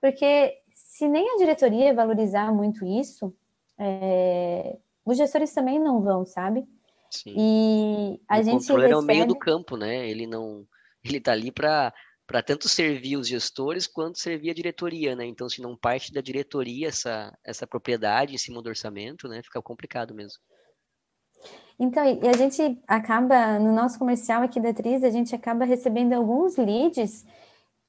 Porque 0.00 0.58
se 0.74 1.08
nem 1.08 1.34
a 1.34 1.36
diretoria 1.36 1.94
valorizar 1.94 2.52
muito 2.52 2.84
isso, 2.84 3.34
é, 3.78 4.76
os 5.04 5.16
gestores 5.16 5.52
também 5.52 5.78
não 5.78 6.02
vão, 6.02 6.26
sabe? 6.26 6.66
Sim. 7.10 7.34
E 7.36 8.20
a 8.28 8.38
o 8.38 8.42
gente 8.42 8.72
recebe... 8.72 8.92
é 8.92 8.96
o 8.96 9.02
meio 9.02 9.26
do 9.26 9.36
campo, 9.36 9.76
né? 9.76 10.08
Ele 10.08 10.26
não, 10.26 10.66
ele 11.04 11.20
tá 11.20 11.32
ali 11.32 11.50
para 11.50 11.92
para 12.26 12.44
tanto 12.44 12.68
servir 12.68 13.16
os 13.16 13.26
gestores 13.26 13.88
quanto 13.88 14.20
servir 14.20 14.50
a 14.50 14.54
diretoria, 14.54 15.16
né? 15.16 15.26
Então, 15.26 15.48
se 15.48 15.60
não 15.60 15.76
parte 15.76 16.12
da 16.12 16.20
diretoria 16.20 16.86
essa, 16.86 17.36
essa 17.44 17.66
propriedade 17.66 18.32
em 18.32 18.38
cima 18.38 18.62
do 18.62 18.68
orçamento, 18.68 19.26
né, 19.26 19.42
fica 19.42 19.60
complicado 19.60 20.14
mesmo. 20.14 20.38
Então, 21.80 22.04
e 22.04 22.28
a 22.28 22.34
gente 22.34 22.78
acaba, 22.86 23.58
no 23.58 23.72
nosso 23.72 23.98
comercial 23.98 24.42
aqui 24.42 24.60
da 24.60 24.74
Tris, 24.74 25.02
a 25.02 25.08
gente 25.08 25.34
acaba 25.34 25.64
recebendo 25.64 26.12
alguns 26.12 26.58
leads 26.58 27.24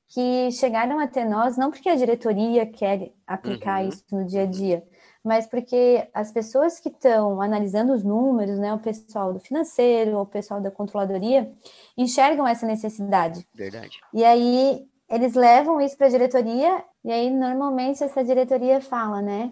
que 0.08 0.50
chegaram 0.52 0.98
até 0.98 1.26
nós, 1.26 1.58
não 1.58 1.70
porque 1.70 1.90
a 1.90 1.96
diretoria 1.96 2.66
quer 2.66 3.12
aplicar 3.28 3.82
uhum. 3.84 3.90
isso 3.90 4.06
no 4.10 4.26
dia 4.26 4.44
a 4.44 4.46
dia, 4.46 4.82
mas 5.22 5.46
porque 5.46 6.08
as 6.14 6.32
pessoas 6.32 6.80
que 6.80 6.88
estão 6.88 7.42
analisando 7.42 7.92
os 7.92 8.02
números, 8.02 8.58
né, 8.58 8.74
o 8.74 8.80
pessoal 8.80 9.34
do 9.34 9.42
financeiro, 9.42 10.20
o 10.20 10.26
pessoal 10.26 10.62
da 10.62 10.72
controladoria, 10.72 11.52
enxergam 11.98 12.48
essa 12.48 12.66
necessidade. 12.66 13.46
Verdade. 13.54 14.00
E 14.14 14.24
aí 14.24 14.88
eles 15.10 15.34
levam 15.34 15.82
isso 15.82 15.98
para 15.98 16.08
a 16.08 16.12
diretoria, 16.12 16.82
e 17.04 17.12
aí 17.12 17.30
normalmente 17.30 18.02
essa 18.02 18.24
diretoria 18.24 18.80
fala, 18.80 19.22
né? 19.22 19.52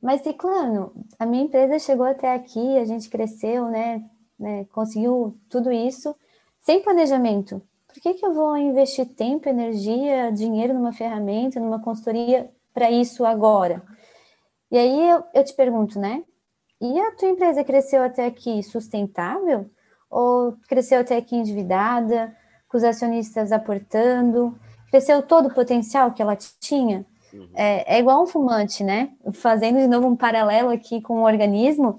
Mas 0.00 0.22
Ciclano, 0.22 0.92
a 1.18 1.26
minha 1.26 1.44
empresa 1.44 1.78
chegou 1.78 2.06
até 2.06 2.32
aqui, 2.32 2.78
a 2.78 2.84
gente 2.84 3.08
cresceu, 3.08 3.66
né? 3.66 4.04
né 4.38 4.64
conseguiu 4.66 5.36
tudo 5.48 5.72
isso 5.72 6.14
sem 6.60 6.82
planejamento. 6.82 7.60
Por 7.86 8.00
que, 8.00 8.14
que 8.14 8.24
eu 8.24 8.32
vou 8.32 8.56
investir 8.56 9.06
tempo, 9.06 9.48
energia, 9.48 10.30
dinheiro 10.30 10.74
numa 10.74 10.92
ferramenta, 10.92 11.58
numa 11.58 11.82
consultoria 11.82 12.50
para 12.72 12.90
isso 12.90 13.24
agora? 13.24 13.82
E 14.70 14.78
aí 14.78 15.10
eu, 15.10 15.24
eu 15.34 15.44
te 15.44 15.54
pergunto, 15.54 15.98
né? 15.98 16.22
E 16.80 17.00
a 17.00 17.10
tua 17.16 17.30
empresa 17.30 17.64
cresceu 17.64 18.02
até 18.02 18.26
aqui 18.26 18.62
sustentável? 18.62 19.68
Ou 20.10 20.56
cresceu 20.68 21.00
até 21.00 21.16
aqui 21.16 21.34
endividada, 21.34 22.36
com 22.68 22.76
os 22.76 22.84
acionistas 22.84 23.50
aportando? 23.50 24.56
Cresceu 24.90 25.22
todo 25.22 25.48
o 25.48 25.54
potencial 25.54 26.12
que 26.12 26.22
ela 26.22 26.36
tinha? 26.36 27.04
Uhum. 27.32 27.48
É, 27.54 27.96
é, 27.96 27.98
igual 27.98 28.22
um 28.22 28.26
fumante, 28.26 28.82
né? 28.82 29.10
Fazendo 29.34 29.78
de 29.78 29.86
novo 29.86 30.06
um 30.06 30.16
paralelo 30.16 30.70
aqui 30.70 31.00
com 31.00 31.20
o 31.20 31.24
organismo, 31.24 31.98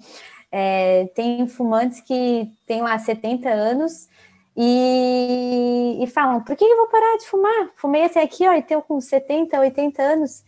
é, 0.52 1.06
tem 1.16 1.48
fumantes 1.48 2.02
que 2.02 2.52
têm 2.66 2.82
lá 2.82 2.98
70 2.98 3.50
anos 3.50 4.08
e, 4.56 5.98
e 6.02 6.08
falam: 6.08 6.44
por 6.44 6.56
que 6.56 6.66
eu 6.66 6.78
vou 6.78 6.88
parar 6.88 7.18
de 7.18 7.26
fumar? 7.26 7.72
Fumei 7.76 8.06
até 8.06 8.22
aqui, 8.22 8.48
ó, 8.48 8.54
e 8.54 8.62
tenho 8.62 8.82
com 8.82 9.00
70, 9.00 9.60
80 9.60 10.02
anos. 10.02 10.44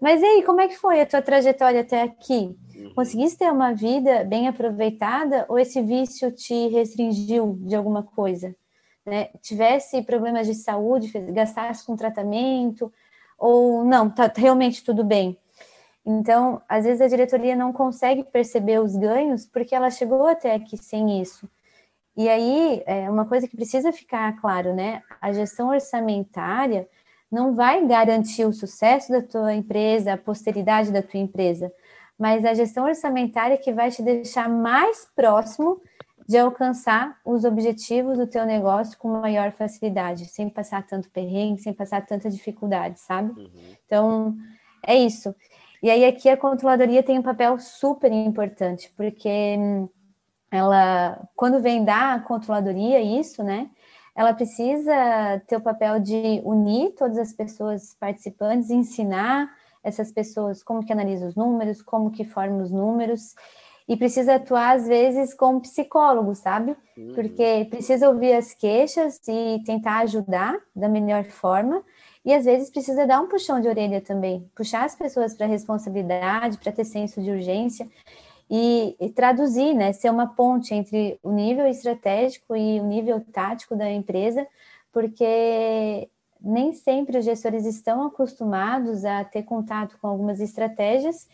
Mas 0.00 0.22
e 0.22 0.24
aí, 0.24 0.42
como 0.42 0.60
é 0.60 0.68
que 0.68 0.78
foi 0.78 1.00
a 1.00 1.06
tua 1.06 1.20
trajetória 1.20 1.80
até 1.80 2.02
aqui? 2.02 2.56
Uhum. 2.74 2.94
Conseguiste 2.94 3.38
ter 3.38 3.52
uma 3.52 3.74
vida 3.74 4.24
bem 4.24 4.48
aproveitada 4.48 5.44
ou 5.48 5.58
esse 5.58 5.82
vício 5.82 6.32
te 6.32 6.68
restringiu 6.68 7.58
de 7.60 7.74
alguma 7.74 8.02
coisa? 8.02 8.54
Né? 9.04 9.28
Tivesse 9.42 10.02
problemas 10.02 10.46
de 10.46 10.54
saúde, 10.54 11.10
gastasse 11.32 11.84
com 11.84 11.96
tratamento, 11.96 12.92
ou 13.40 13.82
não, 13.84 14.10
tá 14.10 14.30
realmente 14.36 14.84
tudo 14.84 15.02
bem? 15.02 15.36
Então, 16.04 16.62
às 16.68 16.84
vezes 16.84 17.00
a 17.00 17.08
diretoria 17.08 17.56
não 17.56 17.72
consegue 17.72 18.22
perceber 18.22 18.80
os 18.80 18.94
ganhos 18.94 19.46
porque 19.46 19.74
ela 19.74 19.90
chegou 19.90 20.26
até 20.26 20.54
aqui 20.54 20.76
sem 20.76 21.20
isso. 21.20 21.48
E 22.16 22.28
aí, 22.28 22.82
é 22.86 23.08
uma 23.08 23.24
coisa 23.24 23.48
que 23.48 23.56
precisa 23.56 23.92
ficar 23.92 24.38
claro, 24.40 24.74
né? 24.74 25.02
A 25.20 25.32
gestão 25.32 25.68
orçamentária 25.68 26.86
não 27.30 27.54
vai 27.54 27.86
garantir 27.86 28.44
o 28.44 28.52
sucesso 28.52 29.10
da 29.10 29.22
tua 29.22 29.54
empresa, 29.54 30.12
a 30.12 30.18
posteridade 30.18 30.92
da 30.92 31.02
tua 31.02 31.20
empresa, 31.20 31.72
mas 32.18 32.44
a 32.44 32.52
gestão 32.52 32.84
orçamentária 32.84 33.56
que 33.56 33.72
vai 33.72 33.90
te 33.90 34.02
deixar 34.02 34.48
mais 34.48 35.06
próximo 35.14 35.80
de 36.30 36.38
alcançar 36.38 37.18
os 37.24 37.44
objetivos 37.44 38.16
do 38.16 38.24
teu 38.24 38.46
negócio 38.46 38.96
com 38.96 39.08
maior 39.20 39.50
facilidade, 39.50 40.26
sem 40.26 40.48
passar 40.48 40.86
tanto 40.86 41.10
perrengue, 41.10 41.60
sem 41.60 41.72
passar 41.72 42.06
tanta 42.06 42.30
dificuldade, 42.30 43.00
sabe? 43.00 43.32
Uhum. 43.32 43.50
Então, 43.84 44.36
é 44.86 44.94
isso. 44.94 45.34
E 45.82 45.90
aí 45.90 46.04
aqui 46.04 46.28
a 46.28 46.36
controladoria 46.36 47.02
tem 47.02 47.18
um 47.18 47.22
papel 47.22 47.58
super 47.58 48.12
importante, 48.12 48.92
porque 48.96 49.56
hum, 49.58 49.88
ela, 50.52 51.20
quando 51.34 51.60
vem 51.60 51.84
da 51.84 52.20
controladoria 52.20 53.00
isso, 53.00 53.42
né, 53.42 53.68
ela 54.14 54.32
precisa 54.32 55.42
ter 55.48 55.56
o 55.56 55.60
papel 55.60 55.98
de 55.98 56.40
unir 56.44 56.92
todas 56.92 57.18
as 57.18 57.32
pessoas 57.32 57.96
participantes, 57.98 58.70
ensinar 58.70 59.50
essas 59.82 60.12
pessoas 60.12 60.62
como 60.62 60.86
que 60.86 60.92
analisa 60.92 61.26
os 61.26 61.34
números, 61.34 61.82
como 61.82 62.12
que 62.12 62.24
forma 62.24 62.62
os 62.62 62.70
números, 62.70 63.34
e 63.90 63.96
precisa 63.96 64.36
atuar 64.36 64.76
às 64.76 64.86
vezes 64.86 65.34
como 65.34 65.60
psicólogo, 65.60 66.32
sabe? 66.32 66.76
Uhum. 66.96 67.12
Porque 67.12 67.66
precisa 67.68 68.08
ouvir 68.08 68.34
as 68.34 68.54
queixas 68.54 69.20
e 69.26 69.60
tentar 69.66 69.98
ajudar 70.02 70.56
da 70.76 70.88
melhor 70.88 71.24
forma, 71.24 71.82
e 72.24 72.32
às 72.32 72.44
vezes 72.44 72.70
precisa 72.70 73.04
dar 73.04 73.20
um 73.20 73.26
puxão 73.26 73.60
de 73.60 73.66
orelha 73.66 74.00
também, 74.00 74.48
puxar 74.54 74.84
as 74.84 74.94
pessoas 74.94 75.34
para 75.34 75.44
responsabilidade, 75.46 76.58
para 76.58 76.70
ter 76.70 76.84
senso 76.84 77.20
de 77.20 77.32
urgência. 77.32 77.88
E, 78.48 78.96
e, 79.00 79.10
traduzir, 79.10 79.74
né, 79.74 79.92
ser 79.92 80.10
uma 80.10 80.34
ponte 80.34 80.72
entre 80.72 81.18
o 81.20 81.32
nível 81.32 81.66
estratégico 81.66 82.56
e 82.56 82.78
o 82.80 82.84
nível 82.84 83.20
tático 83.32 83.74
da 83.74 83.90
empresa, 83.90 84.46
porque 84.92 86.08
nem 86.40 86.72
sempre 86.72 87.18
os 87.18 87.24
gestores 87.24 87.64
estão 87.64 88.04
acostumados 88.06 89.04
a 89.04 89.24
ter 89.24 89.42
contato 89.42 89.98
com 90.00 90.06
algumas 90.06 90.40
estratégias, 90.40 91.28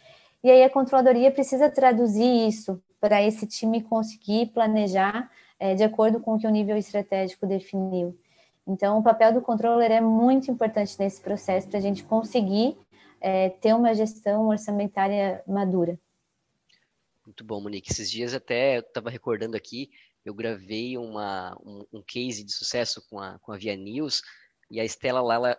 e 0.46 0.50
aí 0.50 0.62
a 0.62 0.70
controladoria 0.70 1.32
precisa 1.32 1.68
traduzir 1.68 2.46
isso 2.46 2.80
para 3.00 3.20
esse 3.20 3.48
time 3.48 3.82
conseguir 3.82 4.46
planejar 4.54 5.28
é, 5.58 5.74
de 5.74 5.82
acordo 5.82 6.20
com 6.20 6.36
o 6.36 6.38
que 6.38 6.46
o 6.46 6.50
nível 6.50 6.76
estratégico 6.76 7.48
definiu. 7.48 8.16
Então, 8.64 8.96
o 8.96 9.02
papel 9.02 9.32
do 9.32 9.40
controller 9.40 9.90
é 9.90 10.00
muito 10.00 10.48
importante 10.48 10.96
nesse 11.00 11.20
processo 11.20 11.66
para 11.68 11.78
a 11.78 11.82
gente 11.82 12.04
conseguir 12.04 12.78
é, 13.20 13.48
ter 13.48 13.74
uma 13.74 13.92
gestão 13.92 14.46
orçamentária 14.46 15.42
madura. 15.48 15.98
Muito 17.26 17.42
bom, 17.42 17.60
Monique. 17.60 17.90
Esses 17.90 18.08
dias 18.08 18.32
até 18.32 18.76
eu 18.76 18.82
estava 18.82 19.10
recordando 19.10 19.56
aqui, 19.56 19.90
eu 20.24 20.32
gravei 20.32 20.96
uma, 20.96 21.58
um, 21.60 21.84
um, 21.92 22.02
case 22.02 22.44
de 22.44 22.52
sucesso 22.52 23.04
com 23.10 23.18
a, 23.18 23.36
com 23.40 23.50
a 23.50 23.56
Via 23.56 23.74
News 23.74 24.22
e 24.70 24.78
a 24.78 24.84
Estela 24.84 25.20
lá, 25.20 25.34
ela, 25.34 25.58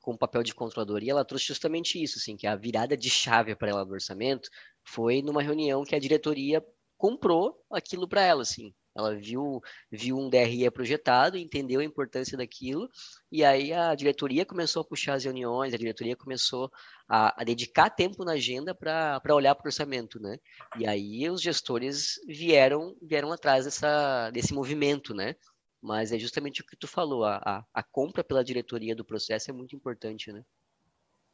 com 0.00 0.12
o 0.12 0.18
papel 0.18 0.42
de 0.42 0.54
controladoria, 0.54 1.12
ela 1.12 1.24
trouxe 1.24 1.46
justamente 1.46 2.02
isso, 2.02 2.18
assim, 2.18 2.36
que 2.36 2.46
a 2.46 2.56
virada 2.56 2.96
de 2.96 3.08
chave 3.10 3.54
para 3.54 3.70
ela 3.70 3.84
do 3.84 3.92
orçamento 3.92 4.48
foi 4.84 5.22
numa 5.22 5.42
reunião 5.42 5.84
que 5.84 5.94
a 5.94 5.98
diretoria 5.98 6.64
comprou 6.96 7.58
aquilo 7.70 8.08
para 8.08 8.22
ela, 8.22 8.42
assim. 8.42 8.74
Ela 8.94 9.14
viu, 9.14 9.60
viu 9.90 10.18
um 10.18 10.28
DRE 10.28 10.70
projetado, 10.70 11.38
entendeu 11.38 11.80
a 11.80 11.84
importância 11.84 12.36
daquilo, 12.36 12.88
e 13.30 13.42
aí 13.42 13.72
a 13.72 13.94
diretoria 13.94 14.44
começou 14.44 14.82
a 14.82 14.84
puxar 14.84 15.14
as 15.14 15.24
reuniões, 15.24 15.72
a 15.72 15.78
diretoria 15.78 16.14
começou 16.14 16.70
a, 17.08 17.40
a 17.40 17.44
dedicar 17.44 17.88
tempo 17.88 18.22
na 18.24 18.32
agenda 18.32 18.74
para 18.74 19.34
olhar 19.34 19.54
para 19.54 19.64
o 19.64 19.68
orçamento, 19.68 20.20
né? 20.20 20.36
E 20.78 20.86
aí 20.86 21.28
os 21.30 21.40
gestores 21.40 22.20
vieram 22.28 22.94
vieram 23.00 23.32
atrás 23.32 23.64
dessa, 23.64 24.30
desse 24.30 24.52
movimento, 24.52 25.14
né? 25.14 25.34
Mas 25.82 26.12
é 26.12 26.18
justamente 26.18 26.60
o 26.60 26.64
que 26.64 26.76
tu 26.76 26.86
falou, 26.86 27.24
a, 27.24 27.42
a, 27.44 27.64
a 27.74 27.82
compra 27.82 28.22
pela 28.22 28.44
diretoria 28.44 28.94
do 28.94 29.04
processo 29.04 29.50
é 29.50 29.52
muito 29.52 29.74
importante, 29.74 30.32
né? 30.32 30.44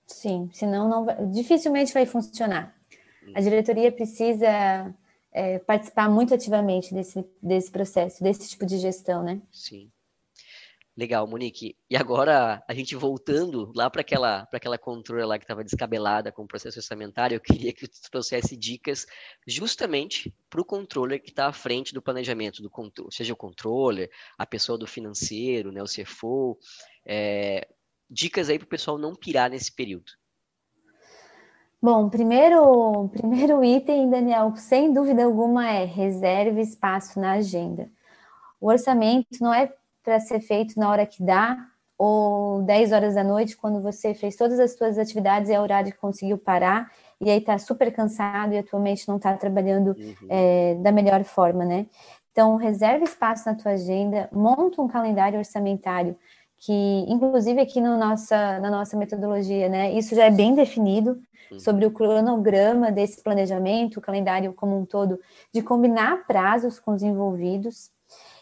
Sim, 0.07 0.49
senão 0.55 0.89
não 0.89 1.05
vai, 1.05 1.27
dificilmente 1.27 1.93
vai 1.93 2.07
funcionar. 2.07 2.75
A 3.35 3.41
hum. 3.41 3.43
diretoria 3.43 3.93
precisa 3.93 4.95
é, 5.31 5.59
participar 5.59 6.09
muito 6.09 6.33
ativamente 6.33 6.95
desse, 6.95 7.23
desse 7.43 7.71
processo, 7.71 8.25
desse 8.25 8.49
tipo 8.49 8.65
de 8.65 8.79
gestão, 8.79 9.23
né? 9.23 9.43
Sim. 9.53 9.93
Legal, 10.99 11.25
Monique. 11.29 11.77
E 11.89 11.97
agora, 11.97 12.61
a 12.67 12.75
gente 12.75 12.97
voltando 12.97 13.71
lá 13.73 13.89
para 13.89 14.01
aquela, 14.01 14.49
aquela 14.53 14.77
controle 14.77 15.25
lá 15.25 15.39
que 15.39 15.45
estava 15.45 15.63
descabelada 15.63 16.33
com 16.33 16.43
o 16.43 16.49
processo 16.49 16.81
orçamentário, 16.81 17.37
eu 17.37 17.41
queria 17.41 17.73
que 17.73 17.87
tu 17.87 18.11
trouxesse 18.11 18.57
dicas 18.57 19.07
justamente 19.47 20.35
para 20.51 20.61
o 20.61 20.65
controller 20.65 21.23
que 21.23 21.31
está 21.31 21.47
à 21.47 21.53
frente 21.53 21.95
do 21.95 22.03
planejamento, 22.03 22.61
do 22.61 22.69
controle, 22.69 23.15
seja 23.15 23.33
o 23.33 23.37
controller, 23.37 24.11
a 24.37 24.45
pessoa 24.45 24.77
do 24.77 24.89
financeiro, 24.89 25.71
né, 25.71 25.81
o 25.81 25.87
CFO. 25.87 26.59
É, 27.07 27.69
dicas 28.11 28.49
aí 28.49 28.59
para 28.59 28.67
o 28.67 28.69
pessoal 28.69 28.99
não 28.99 29.15
pirar 29.15 29.49
nesse 29.49 29.71
período. 29.71 30.11
Bom, 31.81 32.11
primeiro, 32.11 33.09
primeiro 33.11 33.63
item, 33.63 34.11
Daniel, 34.11 34.53
sem 34.57 34.93
dúvida 34.93 35.25
alguma, 35.25 35.71
é 35.71 35.85
reserve 35.85 36.61
espaço 36.61 37.21
na 37.21 37.35
agenda. 37.35 37.89
O 38.61 38.69
orçamento 38.69 39.39
não 39.41 39.55
é 39.55 39.73
para 40.09 40.19
ser 40.21 40.41
feito 40.41 40.81
na 40.81 40.89
hora 40.89 41.05
que 41.05 41.23
dá, 41.23 41.59
ou 41.99 42.63
10 42.63 42.93
horas 42.93 43.15
da 43.15 43.23
noite, 43.23 43.55
quando 43.55 43.83
você 43.83 44.15
fez 44.15 44.37
todas 44.37 44.59
as 44.59 44.73
suas 44.75 44.97
atividades 44.97 45.51
e 45.51 45.53
é 45.53 45.61
o 45.61 45.63
horário 45.63 45.93
que 45.93 45.99
conseguiu 45.99 46.39
parar, 46.39 46.91
e 47.21 47.29
aí 47.29 47.39
está 47.39 47.59
super 47.59 47.93
cansado 47.93 48.55
e 48.55 48.59
atualmente 48.59 49.07
não 49.07 49.17
está 49.17 49.37
trabalhando 49.37 49.89
uhum. 49.89 50.29
é, 50.31 50.77
da 50.77 50.91
melhor 50.91 51.23
forma, 51.25 51.63
né? 51.63 51.87
Então, 52.33 52.57
reserve 52.57 53.05
espaço 53.05 53.47
na 53.47 53.55
tua 53.55 53.73
agenda, 53.73 54.31
monta 54.33 54.81
um 54.81 54.89
calendário 54.89 55.39
orçamentário 55.39 56.17
que, 56.57 57.05
inclusive 57.07 57.61
aqui 57.61 57.79
no 57.79 57.99
nossa, 57.99 58.59
na 58.61 58.71
nossa 58.71 58.97
metodologia, 58.97 59.69
né, 59.69 59.93
isso 59.93 60.15
já 60.15 60.25
é 60.25 60.31
bem 60.31 60.55
definido 60.55 61.21
uhum. 61.53 61.61
sobre 61.61 61.85
o 61.85 61.91
cronograma 61.91 62.91
desse 62.91 63.23
planejamento, 63.23 63.99
o 63.99 64.01
calendário 64.01 64.55
como 64.55 64.79
um 64.79 64.87
todo, 64.87 65.21
de 65.53 65.61
combinar 65.61 66.27
prazos 66.27 66.81
com 66.81 66.93
os 66.93 67.03
envolvidos. 67.03 67.91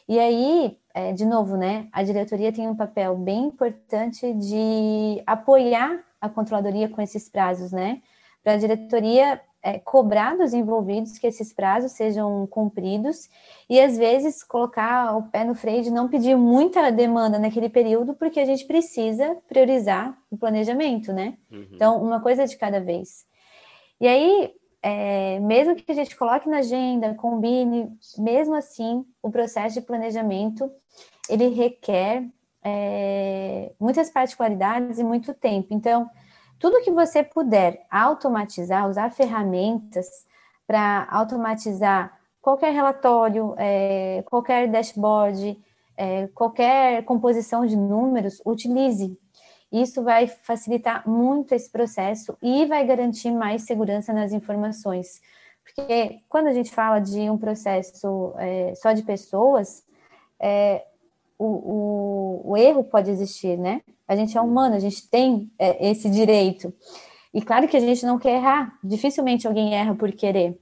E 0.09 0.21
aí, 0.21 0.79
é, 0.97 1.13
de 1.13 1.27
novo, 1.27 1.59
né, 1.59 1.89
a 1.93 2.03
diretoria 2.03 2.51
tem 2.51 2.67
um 2.67 2.75
papel 2.75 3.15
bem 3.19 3.49
importante 3.49 4.33
de 4.33 5.23
apoiar 5.27 6.03
a 6.19 6.27
controladoria 6.27 6.89
com 6.89 7.03
esses 7.03 7.29
prazos, 7.29 7.71
né? 7.71 8.01
Para 8.43 8.55
a 8.55 8.57
diretoria 8.57 9.39
é, 9.63 9.79
cobrar 9.79 10.39
dos 10.39 10.55
envolvidos 10.55 11.19
que 11.19 11.27
esses 11.27 11.53
prazos 11.53 11.93
sejam 11.93 12.47
cumpridos 12.47 13.29
e 13.69 13.79
às 13.79 13.99
vezes 13.99 14.43
colocar 14.43 15.15
o 15.19 15.25
pé 15.25 15.45
no 15.45 15.55
freio 15.55 15.83
de 15.83 15.91
não 15.91 16.09
pedir 16.09 16.35
muita 16.35 16.91
demanda 16.91 17.39
naquele 17.39 17.69
período, 17.69 18.15
porque 18.15 18.41
a 18.41 18.47
gente 18.47 18.65
precisa 18.65 19.37
priorizar 19.47 20.17
o 20.31 20.39
planejamento, 20.39 21.13
né? 21.13 21.37
Uhum. 21.53 21.67
Então, 21.73 22.03
uma 22.03 22.23
coisa 22.23 22.47
de 22.47 22.57
cada 22.57 22.81
vez. 22.81 23.27
E 24.01 24.09
aí, 24.09 24.51
é, 24.89 25.41
mesmo 25.41 25.75
que 25.75 25.91
a 25.91 25.95
gente 25.97 26.15
coloque 26.15 26.49
na 26.49 26.59
agenda, 26.59 27.13
combine, 27.15 27.91
mesmo 28.19 28.55
assim, 28.55 29.05
o 29.21 29.29
processo 29.29 29.75
de 29.75 29.85
planejamento 29.85 30.71
ele 31.29 31.49
requer 31.49 32.25
é, 32.63 33.73
muitas 33.81 34.09
particularidades 34.11 35.01
e 35.01 35.03
muito 35.03 35.35
tempo. 35.35 35.75
Então, 35.75 36.09
tudo 36.57 36.85
que 36.85 36.93
você 36.93 37.25
puder 37.25 37.85
automatizar, 37.91 38.89
usar 38.89 39.11
ferramentas 39.11 40.07
para 40.69 41.09
automatizar 41.11 42.17
qualquer 42.41 42.73
relatório, 42.73 43.57
é, 43.59 44.23
qualquer 44.27 44.69
dashboard, 44.69 45.59
é, 45.97 46.29
qualquer 46.29 47.05
composição 47.05 47.67
de 47.67 47.77
números, 47.77 48.41
utilize. 48.47 49.19
Isso 49.73 50.03
vai 50.03 50.27
facilitar 50.27 51.09
muito 51.09 51.53
esse 51.53 51.71
processo 51.71 52.37
e 52.41 52.67
vai 52.67 52.87
garantir 52.87 53.31
mais 53.31 53.63
segurança 53.63 54.13
nas 54.13 54.33
informações. 54.33 55.21
Porque 55.65 56.21
quando 56.29 56.47
a 56.47 56.53
gente 56.53 56.71
fala 56.71 57.01
de 57.01 57.29
um 57.29 57.37
processo 57.37 58.33
é, 58.39 58.73
só 58.77 58.93
de 58.93 59.03
pessoas, 59.03 59.85
é, 60.39 60.85
o, 61.39 61.45
o, 61.45 62.53
o, 62.53 62.57
erro 62.57 62.85
pode 62.85 63.11
existir, 63.11 63.59
né? 63.59 63.83
A 64.07 64.15
gente 64.15 64.39
é 64.39 64.41
humano, 64.41 64.77
a 64.77 64.79
gente 64.79 65.09
tem 65.09 65.51
é, 65.59 65.91
esse 65.91 66.09
direito. 66.09 66.73
E 67.35 67.43
claro 67.43 67.67
que 67.67 67.77
a 67.77 67.81
gente 67.81 68.07
não 68.07 68.19
quer 68.19 68.37
errar, 68.37 68.79
dificilmente 68.83 69.47
alguém 69.47 69.75
erra 69.75 69.95
por 69.95 70.11
querer, 70.13 70.59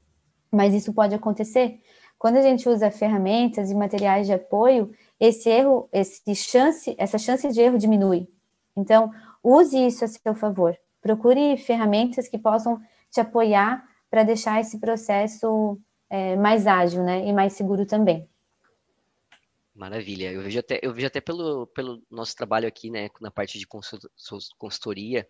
mas 0.51 0.75
isso 0.75 0.93
pode 0.93 1.15
acontecer. 1.15 1.81
Quando 2.19 2.37
a 2.37 2.43
gente 2.43 2.69
usa 2.69 2.91
ferramentas 2.91 3.71
e 3.71 3.75
materiais 3.75 4.27
de 4.27 4.33
apoio, 4.33 4.91
esse 5.21 5.49
erro, 5.49 5.89
esse 5.93 6.35
chance, 6.35 6.95
essa 6.99 7.19
chance 7.19 7.47
de 7.49 7.61
erro 7.61 7.77
diminui. 7.77 8.27
Então, 8.77 9.11
use 9.43 9.77
isso 9.87 10.05
a 10.05 10.09
seu 10.09 10.35
favor. 10.35 10.77
Procure 11.01 11.57
ferramentas 11.57 12.29
que 12.29 12.39
possam 12.39 12.81
te 13.11 13.21
apoiar 13.21 13.87
para 14.11 14.25
deixar 14.25 14.61
esse 14.61 14.79
processo 14.79 15.79
é, 16.09 16.37
mais 16.37 16.67
ágil, 16.67 17.03
né? 17.03 17.27
E 17.27 17.33
mais 17.33 17.53
seguro 17.53 17.87
também. 17.87 18.29
Maravilha. 19.75 20.31
Eu 20.31 20.43
vejo 20.43 20.61
até, 20.61 20.79
eu 20.83 20.95
vejo 20.95 21.07
até 21.09 21.21
pelo, 21.21 21.67
pelo 21.69 22.01
nosso 22.09 22.37
trabalho 22.37 22.69
aqui, 22.69 22.91
né, 22.91 23.09
na 23.21 23.31
parte 23.31 23.59
de 23.59 23.67
consultoria, 24.57 25.27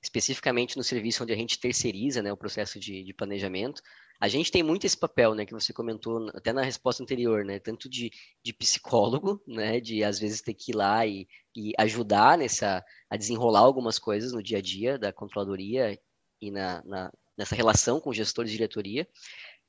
especificamente 0.00 0.76
no 0.76 0.84
serviço 0.84 1.24
onde 1.24 1.32
a 1.32 1.36
gente 1.36 1.58
terceiriza, 1.58 2.22
né, 2.22 2.32
o 2.32 2.36
processo 2.36 2.78
de, 2.78 3.02
de 3.02 3.12
planejamento, 3.12 3.82
a 4.20 4.28
gente 4.28 4.50
tem 4.50 4.62
muito 4.62 4.84
esse 4.84 4.96
papel, 4.96 5.34
né, 5.34 5.46
que 5.46 5.52
você 5.52 5.72
comentou 5.72 6.28
até 6.34 6.52
na 6.52 6.62
resposta 6.62 7.02
anterior, 7.02 7.44
né, 7.44 7.58
tanto 7.58 7.88
de, 7.88 8.10
de 8.42 8.52
psicólogo, 8.52 9.42
né, 9.46 9.80
de 9.80 10.02
às 10.02 10.18
vezes 10.18 10.40
ter 10.40 10.54
que 10.54 10.72
ir 10.72 10.74
lá 10.74 11.06
e, 11.06 11.26
e 11.54 11.72
ajudar 11.78 12.36
nessa, 12.38 12.84
a 13.08 13.16
desenrolar 13.16 13.60
algumas 13.60 13.98
coisas 13.98 14.32
no 14.32 14.42
dia 14.42 14.58
a 14.58 14.62
dia 14.62 14.98
da 14.98 15.12
controladoria 15.12 15.98
e 16.40 16.50
na, 16.50 16.82
na 16.84 17.12
nessa 17.38 17.54
relação 17.54 18.00
com 18.00 18.12
gestores 18.12 18.50
de 18.50 18.56
diretoria, 18.56 19.06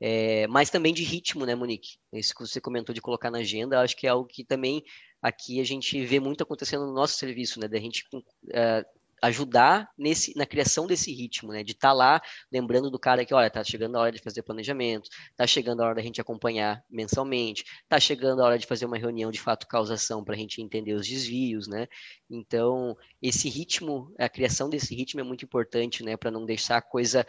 é, 0.01 0.47
mas 0.47 0.69
também 0.69 0.93
de 0.93 1.03
ritmo, 1.03 1.45
né, 1.45 1.53
Monique? 1.53 1.99
Isso 2.11 2.33
que 2.33 2.41
você 2.41 2.59
comentou 2.59 2.95
de 2.95 3.01
colocar 3.01 3.29
na 3.29 3.39
agenda, 3.39 3.81
acho 3.81 3.95
que 3.95 4.07
é 4.07 4.09
algo 4.09 4.27
que 4.27 4.43
também 4.43 4.83
aqui 5.21 5.59
a 5.59 5.63
gente 5.63 6.03
vê 6.05 6.19
muito 6.19 6.41
acontecendo 6.41 6.87
no 6.87 6.93
nosso 6.93 7.15
serviço, 7.15 7.59
né? 7.59 7.67
Da 7.67 7.77
gente 7.77 8.05
uh, 8.13 8.98
ajudar 9.21 9.89
nesse, 9.97 10.35
na 10.37 10.45
criação 10.45 10.87
desse 10.87 11.13
ritmo, 11.13 11.51
né? 11.51 11.63
De 11.63 11.71
estar 11.73 11.89
tá 11.89 11.93
lá 11.93 12.21
lembrando 12.51 12.89
do 12.89 12.99
cara 12.99 13.25
que, 13.25 13.33
olha, 13.33 13.49
tá 13.49 13.63
chegando 13.63 13.95
a 13.95 14.01
hora 14.01 14.11
de 14.11 14.21
fazer 14.21 14.43
planejamento, 14.43 15.09
tá 15.35 15.45
chegando 15.45 15.81
a 15.81 15.85
hora 15.85 15.95
da 15.95 16.01
gente 16.01 16.21
acompanhar 16.21 16.83
mensalmente, 16.89 17.63
tá 17.87 17.99
chegando 17.99 18.41
a 18.41 18.45
hora 18.45 18.57
de 18.57 18.67
fazer 18.67 18.85
uma 18.85 18.97
reunião 18.97 19.31
de 19.31 19.39
fato 19.39 19.67
causação 19.67 20.23
para 20.23 20.35
a 20.35 20.37
gente 20.37 20.61
entender 20.61 20.93
os 20.93 21.07
desvios, 21.07 21.67
né? 21.67 21.87
Então, 22.29 22.95
esse 23.21 23.49
ritmo, 23.49 24.13
a 24.19 24.29
criação 24.29 24.69
desse 24.69 24.95
ritmo 24.95 25.21
é 25.21 25.23
muito 25.23 25.45
importante, 25.45 26.03
né? 26.03 26.17
Para 26.17 26.31
não 26.31 26.45
deixar 26.45 26.77
a 26.77 26.81
coisa 26.81 27.25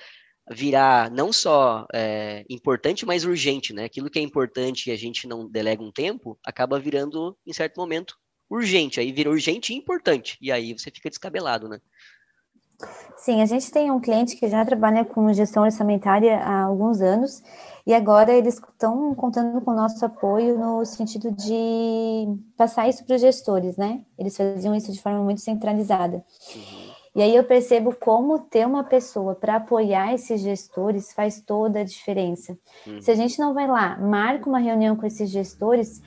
virar 0.50 1.10
não 1.10 1.32
só 1.32 1.86
é, 1.94 2.44
importante, 2.48 3.06
mas 3.06 3.24
urgente, 3.24 3.72
né? 3.72 3.84
Aquilo 3.84 4.10
que 4.10 4.18
é 4.18 4.22
importante 4.22 4.88
e 4.88 4.92
a 4.92 4.96
gente 4.96 5.26
não 5.26 5.48
delega 5.48 5.82
um 5.82 5.92
tempo, 5.92 6.38
acaba 6.44 6.78
virando, 6.78 7.36
em 7.46 7.52
certo 7.52 7.76
momento, 7.78 8.16
urgente. 8.50 8.98
Aí 8.98 9.12
vira 9.12 9.30
urgente 9.30 9.72
e 9.72 9.76
importante. 9.76 10.36
E 10.40 10.50
aí 10.50 10.72
você 10.72 10.90
fica 10.90 11.08
descabelado, 11.08 11.68
né? 11.68 11.80
Sim, 13.16 13.42
a 13.42 13.46
gente 13.46 13.70
tem 13.70 13.90
um 13.90 14.00
cliente 14.00 14.36
que 14.36 14.48
já 14.48 14.64
trabalha 14.64 15.04
com 15.04 15.32
gestão 15.32 15.62
orçamentária 15.62 16.38
há 16.38 16.62
alguns 16.62 17.02
anos 17.02 17.42
e 17.86 17.92
agora 17.92 18.32
eles 18.32 18.54
estão 18.54 19.14
contando 19.14 19.60
com 19.60 19.70
o 19.70 19.74
nosso 19.74 20.02
apoio 20.04 20.58
no 20.58 20.84
sentido 20.86 21.30
de 21.30 22.26
passar 22.56 22.88
isso 22.88 23.04
para 23.04 23.16
os 23.16 23.20
gestores, 23.20 23.76
né? 23.76 24.02
Eles 24.18 24.36
faziam 24.36 24.74
isso 24.74 24.90
de 24.90 25.02
forma 25.02 25.22
muito 25.22 25.42
centralizada. 25.42 26.24
Uhum. 26.54 26.90
E 27.14 27.22
aí 27.22 27.34
eu 27.34 27.44
percebo 27.44 27.94
como 27.94 28.38
ter 28.38 28.66
uma 28.66 28.84
pessoa 28.84 29.34
para 29.34 29.56
apoiar 29.56 30.14
esses 30.14 30.40
gestores 30.40 31.12
faz 31.12 31.40
toda 31.40 31.80
a 31.80 31.84
diferença. 31.84 32.56
Uhum. 32.86 33.00
Se 33.02 33.10
a 33.10 33.14
gente 33.14 33.38
não 33.38 33.52
vai 33.52 33.66
lá, 33.66 33.98
marca 33.98 34.48
uma 34.48 34.60
reunião 34.60 34.96
com 34.96 35.04
esses 35.04 35.28
gestores, 35.28 36.00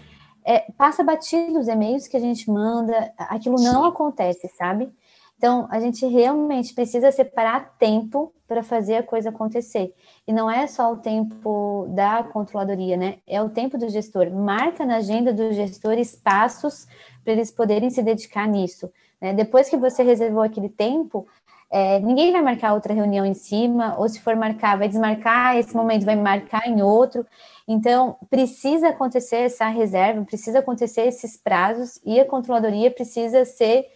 é, 0.46 0.72
passa 0.78 1.04
batido 1.04 1.60
os 1.60 1.68
e-mails 1.68 2.08
que 2.08 2.18
a 2.18 2.20
gente 2.20 2.50
manda, 2.50 3.12
aquilo 3.18 3.58
Sim. 3.58 3.66
não 3.66 3.86
acontece, 3.86 4.48
sabe? 4.58 4.92
Então, 5.38 5.68
a 5.70 5.80
gente 5.80 6.06
realmente 6.06 6.74
precisa 6.74 7.12
separar 7.12 7.76
tempo 7.78 8.34
para 8.48 8.64
fazer 8.64 8.96
a 8.96 9.04
coisa 9.04 9.30
acontecer. 9.30 9.94
E 10.26 10.32
não 10.32 10.50
é 10.50 10.68
só 10.68 10.94
o 10.94 10.98
tempo 10.98 11.86
da 11.90 12.24
controladoria, 12.24 12.96
né? 12.96 13.18
É 13.28 13.42
o 13.42 13.50
tempo 13.50 13.78
do 13.78 13.90
gestor. 13.90 14.32
Marca 14.32 14.86
na 14.86 14.98
agenda 14.98 15.34
do 15.34 15.52
gestor 15.52 15.94
espaços 15.94 16.88
para 17.24 17.34
eles 17.34 17.52
poderem 17.52 17.90
se 17.90 18.02
dedicar 18.02 18.48
nisso. 18.48 18.90
Né? 19.20 19.34
Depois 19.34 19.70
que 19.70 19.76
você 19.76 20.04
reservou 20.04 20.44
aquele 20.44 20.70
tempo, 20.70 21.28
é, 21.76 22.00
ninguém 22.00 22.32
vai 22.32 22.44
marcar 22.44 22.76
outra 22.76 22.94
reunião 22.94 23.26
em 23.26 23.34
cima, 23.34 23.98
ou 23.98 24.08
se 24.08 24.22
for 24.22 24.36
marcar, 24.36 24.78
vai 24.78 24.88
desmarcar 24.88 25.58
esse 25.58 25.76
momento, 25.76 26.06
vai 26.06 26.16
marcar 26.16 26.68
em 26.68 26.84
outro. 26.84 27.26
Então, 27.68 28.16
precisa 28.30 28.90
acontecer 28.90 29.38
essa 29.38 29.68
reserva, 29.70 30.24
precisa 30.24 30.60
acontecer 30.60 31.02
esses 31.08 31.36
prazos, 31.36 32.00
e 32.06 32.20
a 32.20 32.26
controladoria 32.26 32.92
precisa 32.92 33.44
ser 33.44 33.92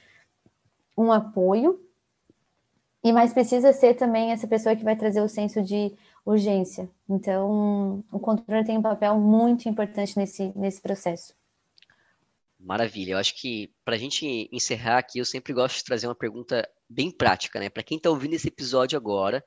um 0.98 1.12
apoio, 1.12 1.80
e 3.04 3.14
mais 3.14 3.32
precisa 3.32 3.72
ser 3.72 3.94
também 3.94 4.32
essa 4.32 4.48
pessoa 4.48 4.76
que 4.76 4.84
vai 4.84 4.96
trazer 4.96 5.22
o 5.22 5.30
senso 5.30 5.62
de 5.62 5.94
urgência. 6.26 6.90
Então, 7.08 8.04
o 8.12 8.18
controle 8.20 8.66
tem 8.66 8.80
um 8.80 8.82
papel 8.82 9.20
muito 9.20 9.70
importante 9.70 10.18
nesse, 10.18 10.52
nesse 10.56 10.82
processo. 10.82 11.32
Maravilha. 12.60 13.12
Eu 13.12 13.18
acho 13.20 13.40
que 13.40 13.72
para 13.86 13.94
a 13.94 14.00
gente 14.00 14.50
encerrar 14.52 14.98
aqui, 14.98 15.20
eu 15.20 15.26
sempre 15.26 15.54
gosto 15.54 15.78
de 15.78 15.84
trazer 15.84 16.08
uma 16.08 16.16
pergunta 16.16 16.68
bem 16.90 17.12
prática, 17.12 17.60
né? 17.60 17.70
Para 17.70 17.84
quem 17.84 17.98
está 17.98 18.10
ouvindo 18.10 18.34
esse 18.34 18.48
episódio 18.48 18.98
agora, 18.98 19.44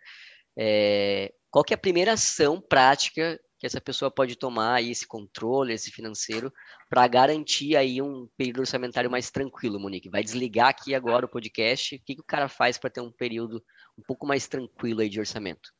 é... 0.57 1.32
qual 1.51 1.64
que 1.64 1.74
é 1.74 1.76
a 1.76 1.78
primeira 1.78 2.12
ação 2.12 2.61
prática 2.61 3.38
que 3.59 3.66
essa 3.66 3.80
pessoa 3.80 4.11
pode 4.11 4.36
tomar 4.36 4.76
aí, 4.76 4.91
esse 4.91 5.07
controle, 5.07 5.74
esse 5.74 5.91
financeiro, 5.91 6.51
para 6.88 7.07
garantir 7.07 7.76
aí 7.76 8.01
um 8.01 8.26
período 8.34 8.61
orçamentário 8.61 9.11
mais 9.11 9.30
tranquilo, 9.30 9.78
Monique? 9.78 10.09
Vai 10.09 10.22
desligar 10.22 10.68
aqui 10.68 10.95
agora 10.95 11.26
o 11.26 11.28
podcast. 11.28 11.97
O 11.97 12.01
que, 12.03 12.14
que 12.14 12.22
o 12.22 12.24
cara 12.26 12.49
faz 12.49 12.78
para 12.78 12.88
ter 12.88 13.03
um 13.03 13.12
período 13.12 13.62
um 13.99 14.03
pouco 14.03 14.26
mais 14.26 14.49
tranquilo 14.49 15.03
aí 15.03 15.11
de 15.11 15.20
orçamento? 15.20 15.70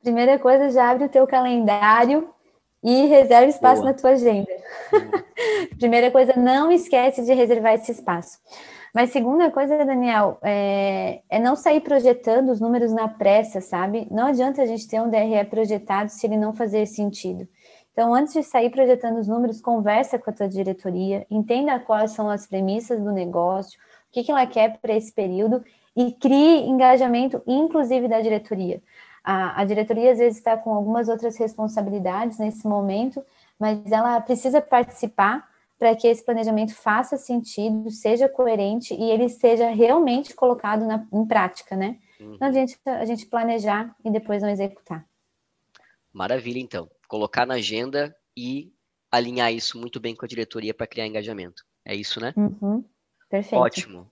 Primeira 0.00 0.38
coisa, 0.38 0.70
já 0.70 0.88
abre 0.88 1.06
o 1.06 1.08
teu 1.08 1.26
calendário 1.26 2.32
e 2.84 3.06
reserve 3.06 3.48
espaço 3.50 3.82
Boa. 3.82 3.92
na 3.92 3.98
tua 3.98 4.10
agenda. 4.10 4.48
Primeira 5.76 6.10
coisa, 6.10 6.34
não 6.36 6.70
esquece 6.70 7.24
de 7.24 7.32
reservar 7.32 7.74
esse 7.74 7.90
espaço. 7.90 8.38
Mas 8.98 9.10
segunda 9.10 9.48
coisa, 9.48 9.84
Daniel, 9.84 10.38
é, 10.42 11.22
é, 11.30 11.38
não 11.38 11.54
sair 11.54 11.80
projetando 11.80 12.48
os 12.48 12.60
números 12.60 12.92
na 12.92 13.06
pressa, 13.06 13.60
sabe? 13.60 14.08
Não 14.10 14.26
adianta 14.26 14.60
a 14.60 14.66
gente 14.66 14.88
ter 14.88 15.00
um 15.00 15.08
DRE 15.08 15.44
projetado 15.48 16.10
se 16.10 16.26
ele 16.26 16.36
não 16.36 16.52
fazer 16.52 16.84
sentido. 16.84 17.46
Então, 17.92 18.12
antes 18.12 18.34
de 18.34 18.42
sair 18.42 18.70
projetando 18.70 19.18
os 19.18 19.28
números, 19.28 19.60
conversa 19.60 20.18
com 20.18 20.28
a 20.28 20.32
tua 20.32 20.48
diretoria, 20.48 21.24
entenda 21.30 21.78
quais 21.78 22.10
são 22.10 22.28
as 22.28 22.44
premissas 22.48 23.00
do 23.00 23.12
negócio, 23.12 23.78
o 23.78 24.10
que, 24.10 24.24
que 24.24 24.32
ela 24.32 24.44
quer 24.48 24.78
para 24.78 24.96
esse 24.96 25.12
período 25.12 25.64
e 25.94 26.10
crie 26.10 26.66
engajamento, 26.68 27.40
inclusive 27.46 28.08
da 28.08 28.20
diretoria. 28.20 28.82
A, 29.22 29.60
a 29.60 29.64
diretoria 29.64 30.10
às 30.10 30.18
vezes 30.18 30.38
está 30.38 30.56
com 30.56 30.74
algumas 30.74 31.08
outras 31.08 31.36
responsabilidades 31.36 32.36
nesse 32.36 32.66
momento, 32.66 33.24
mas 33.60 33.92
ela 33.92 34.20
precisa 34.20 34.60
participar 34.60 35.47
para 35.78 35.94
que 35.94 36.08
esse 36.08 36.24
planejamento 36.24 36.74
faça 36.74 37.16
sentido, 37.16 37.90
seja 37.90 38.28
coerente 38.28 38.94
e 38.94 39.10
ele 39.10 39.28
seja 39.28 39.70
realmente 39.70 40.34
colocado 40.34 40.84
na, 40.84 41.06
em 41.12 41.24
prática, 41.24 41.76
né? 41.76 41.98
Uhum. 42.20 42.36
Não 42.40 42.48
adianta 42.48 42.98
a 42.98 43.04
gente 43.04 43.26
planejar 43.26 43.94
e 44.04 44.10
depois 44.10 44.42
não 44.42 44.50
executar. 44.50 45.06
Maravilha, 46.12 46.58
então. 46.58 46.90
Colocar 47.06 47.46
na 47.46 47.54
agenda 47.54 48.14
e 48.36 48.72
alinhar 49.10 49.52
isso 49.52 49.78
muito 49.78 50.00
bem 50.00 50.14
com 50.14 50.24
a 50.24 50.28
diretoria 50.28 50.74
para 50.74 50.86
criar 50.86 51.06
engajamento. 51.06 51.64
É 51.84 51.94
isso, 51.94 52.20
né? 52.20 52.34
Uhum. 52.36 52.84
Perfeito. 53.30 53.62
Ótimo. 53.62 54.10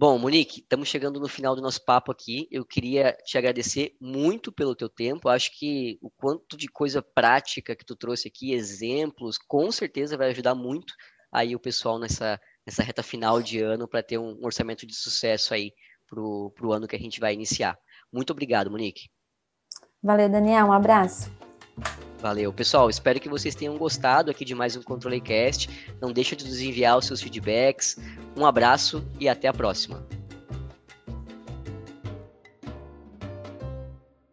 Bom, 0.00 0.16
Monique, 0.16 0.60
estamos 0.60 0.88
chegando 0.88 1.18
no 1.18 1.26
final 1.26 1.56
do 1.56 1.60
nosso 1.60 1.84
papo 1.84 2.12
aqui. 2.12 2.46
Eu 2.52 2.64
queria 2.64 3.18
te 3.24 3.36
agradecer 3.36 3.96
muito 4.00 4.52
pelo 4.52 4.76
teu 4.76 4.88
tempo. 4.88 5.28
Acho 5.28 5.50
que 5.58 5.98
o 6.00 6.08
quanto 6.08 6.56
de 6.56 6.68
coisa 6.68 7.02
prática 7.02 7.74
que 7.74 7.84
tu 7.84 7.96
trouxe 7.96 8.28
aqui, 8.28 8.52
exemplos, 8.52 9.36
com 9.36 9.72
certeza 9.72 10.16
vai 10.16 10.30
ajudar 10.30 10.54
muito 10.54 10.94
aí 11.32 11.56
o 11.56 11.58
pessoal 11.58 11.98
nessa, 11.98 12.40
nessa 12.64 12.84
reta 12.84 13.02
final 13.02 13.42
de 13.42 13.60
ano 13.60 13.88
para 13.88 14.00
ter 14.00 14.18
um 14.18 14.38
orçamento 14.40 14.86
de 14.86 14.94
sucesso 14.94 15.52
aí 15.52 15.72
para 16.08 16.20
o 16.20 16.72
ano 16.72 16.86
que 16.86 16.94
a 16.94 17.00
gente 17.00 17.18
vai 17.18 17.34
iniciar. 17.34 17.76
Muito 18.12 18.30
obrigado, 18.30 18.70
Monique. 18.70 19.10
Valeu, 20.00 20.28
Daniel. 20.28 20.66
Um 20.66 20.72
abraço. 20.72 21.28
Valeu, 22.20 22.52
pessoal. 22.52 22.90
Espero 22.90 23.20
que 23.20 23.28
vocês 23.28 23.54
tenham 23.54 23.76
gostado 23.78 24.30
aqui 24.30 24.44
de 24.44 24.54
mais 24.54 24.76
um 24.76 24.82
Controle 24.82 25.20
Cast. 25.20 25.68
Não 26.00 26.12
deixa 26.12 26.34
de 26.34 26.44
nos 26.44 26.60
enviar 26.60 26.98
os 26.98 27.06
seus 27.06 27.22
feedbacks. 27.22 27.96
Um 28.36 28.44
abraço 28.44 29.04
e 29.20 29.28
até 29.28 29.46
a 29.48 29.52
próxima. 29.52 30.04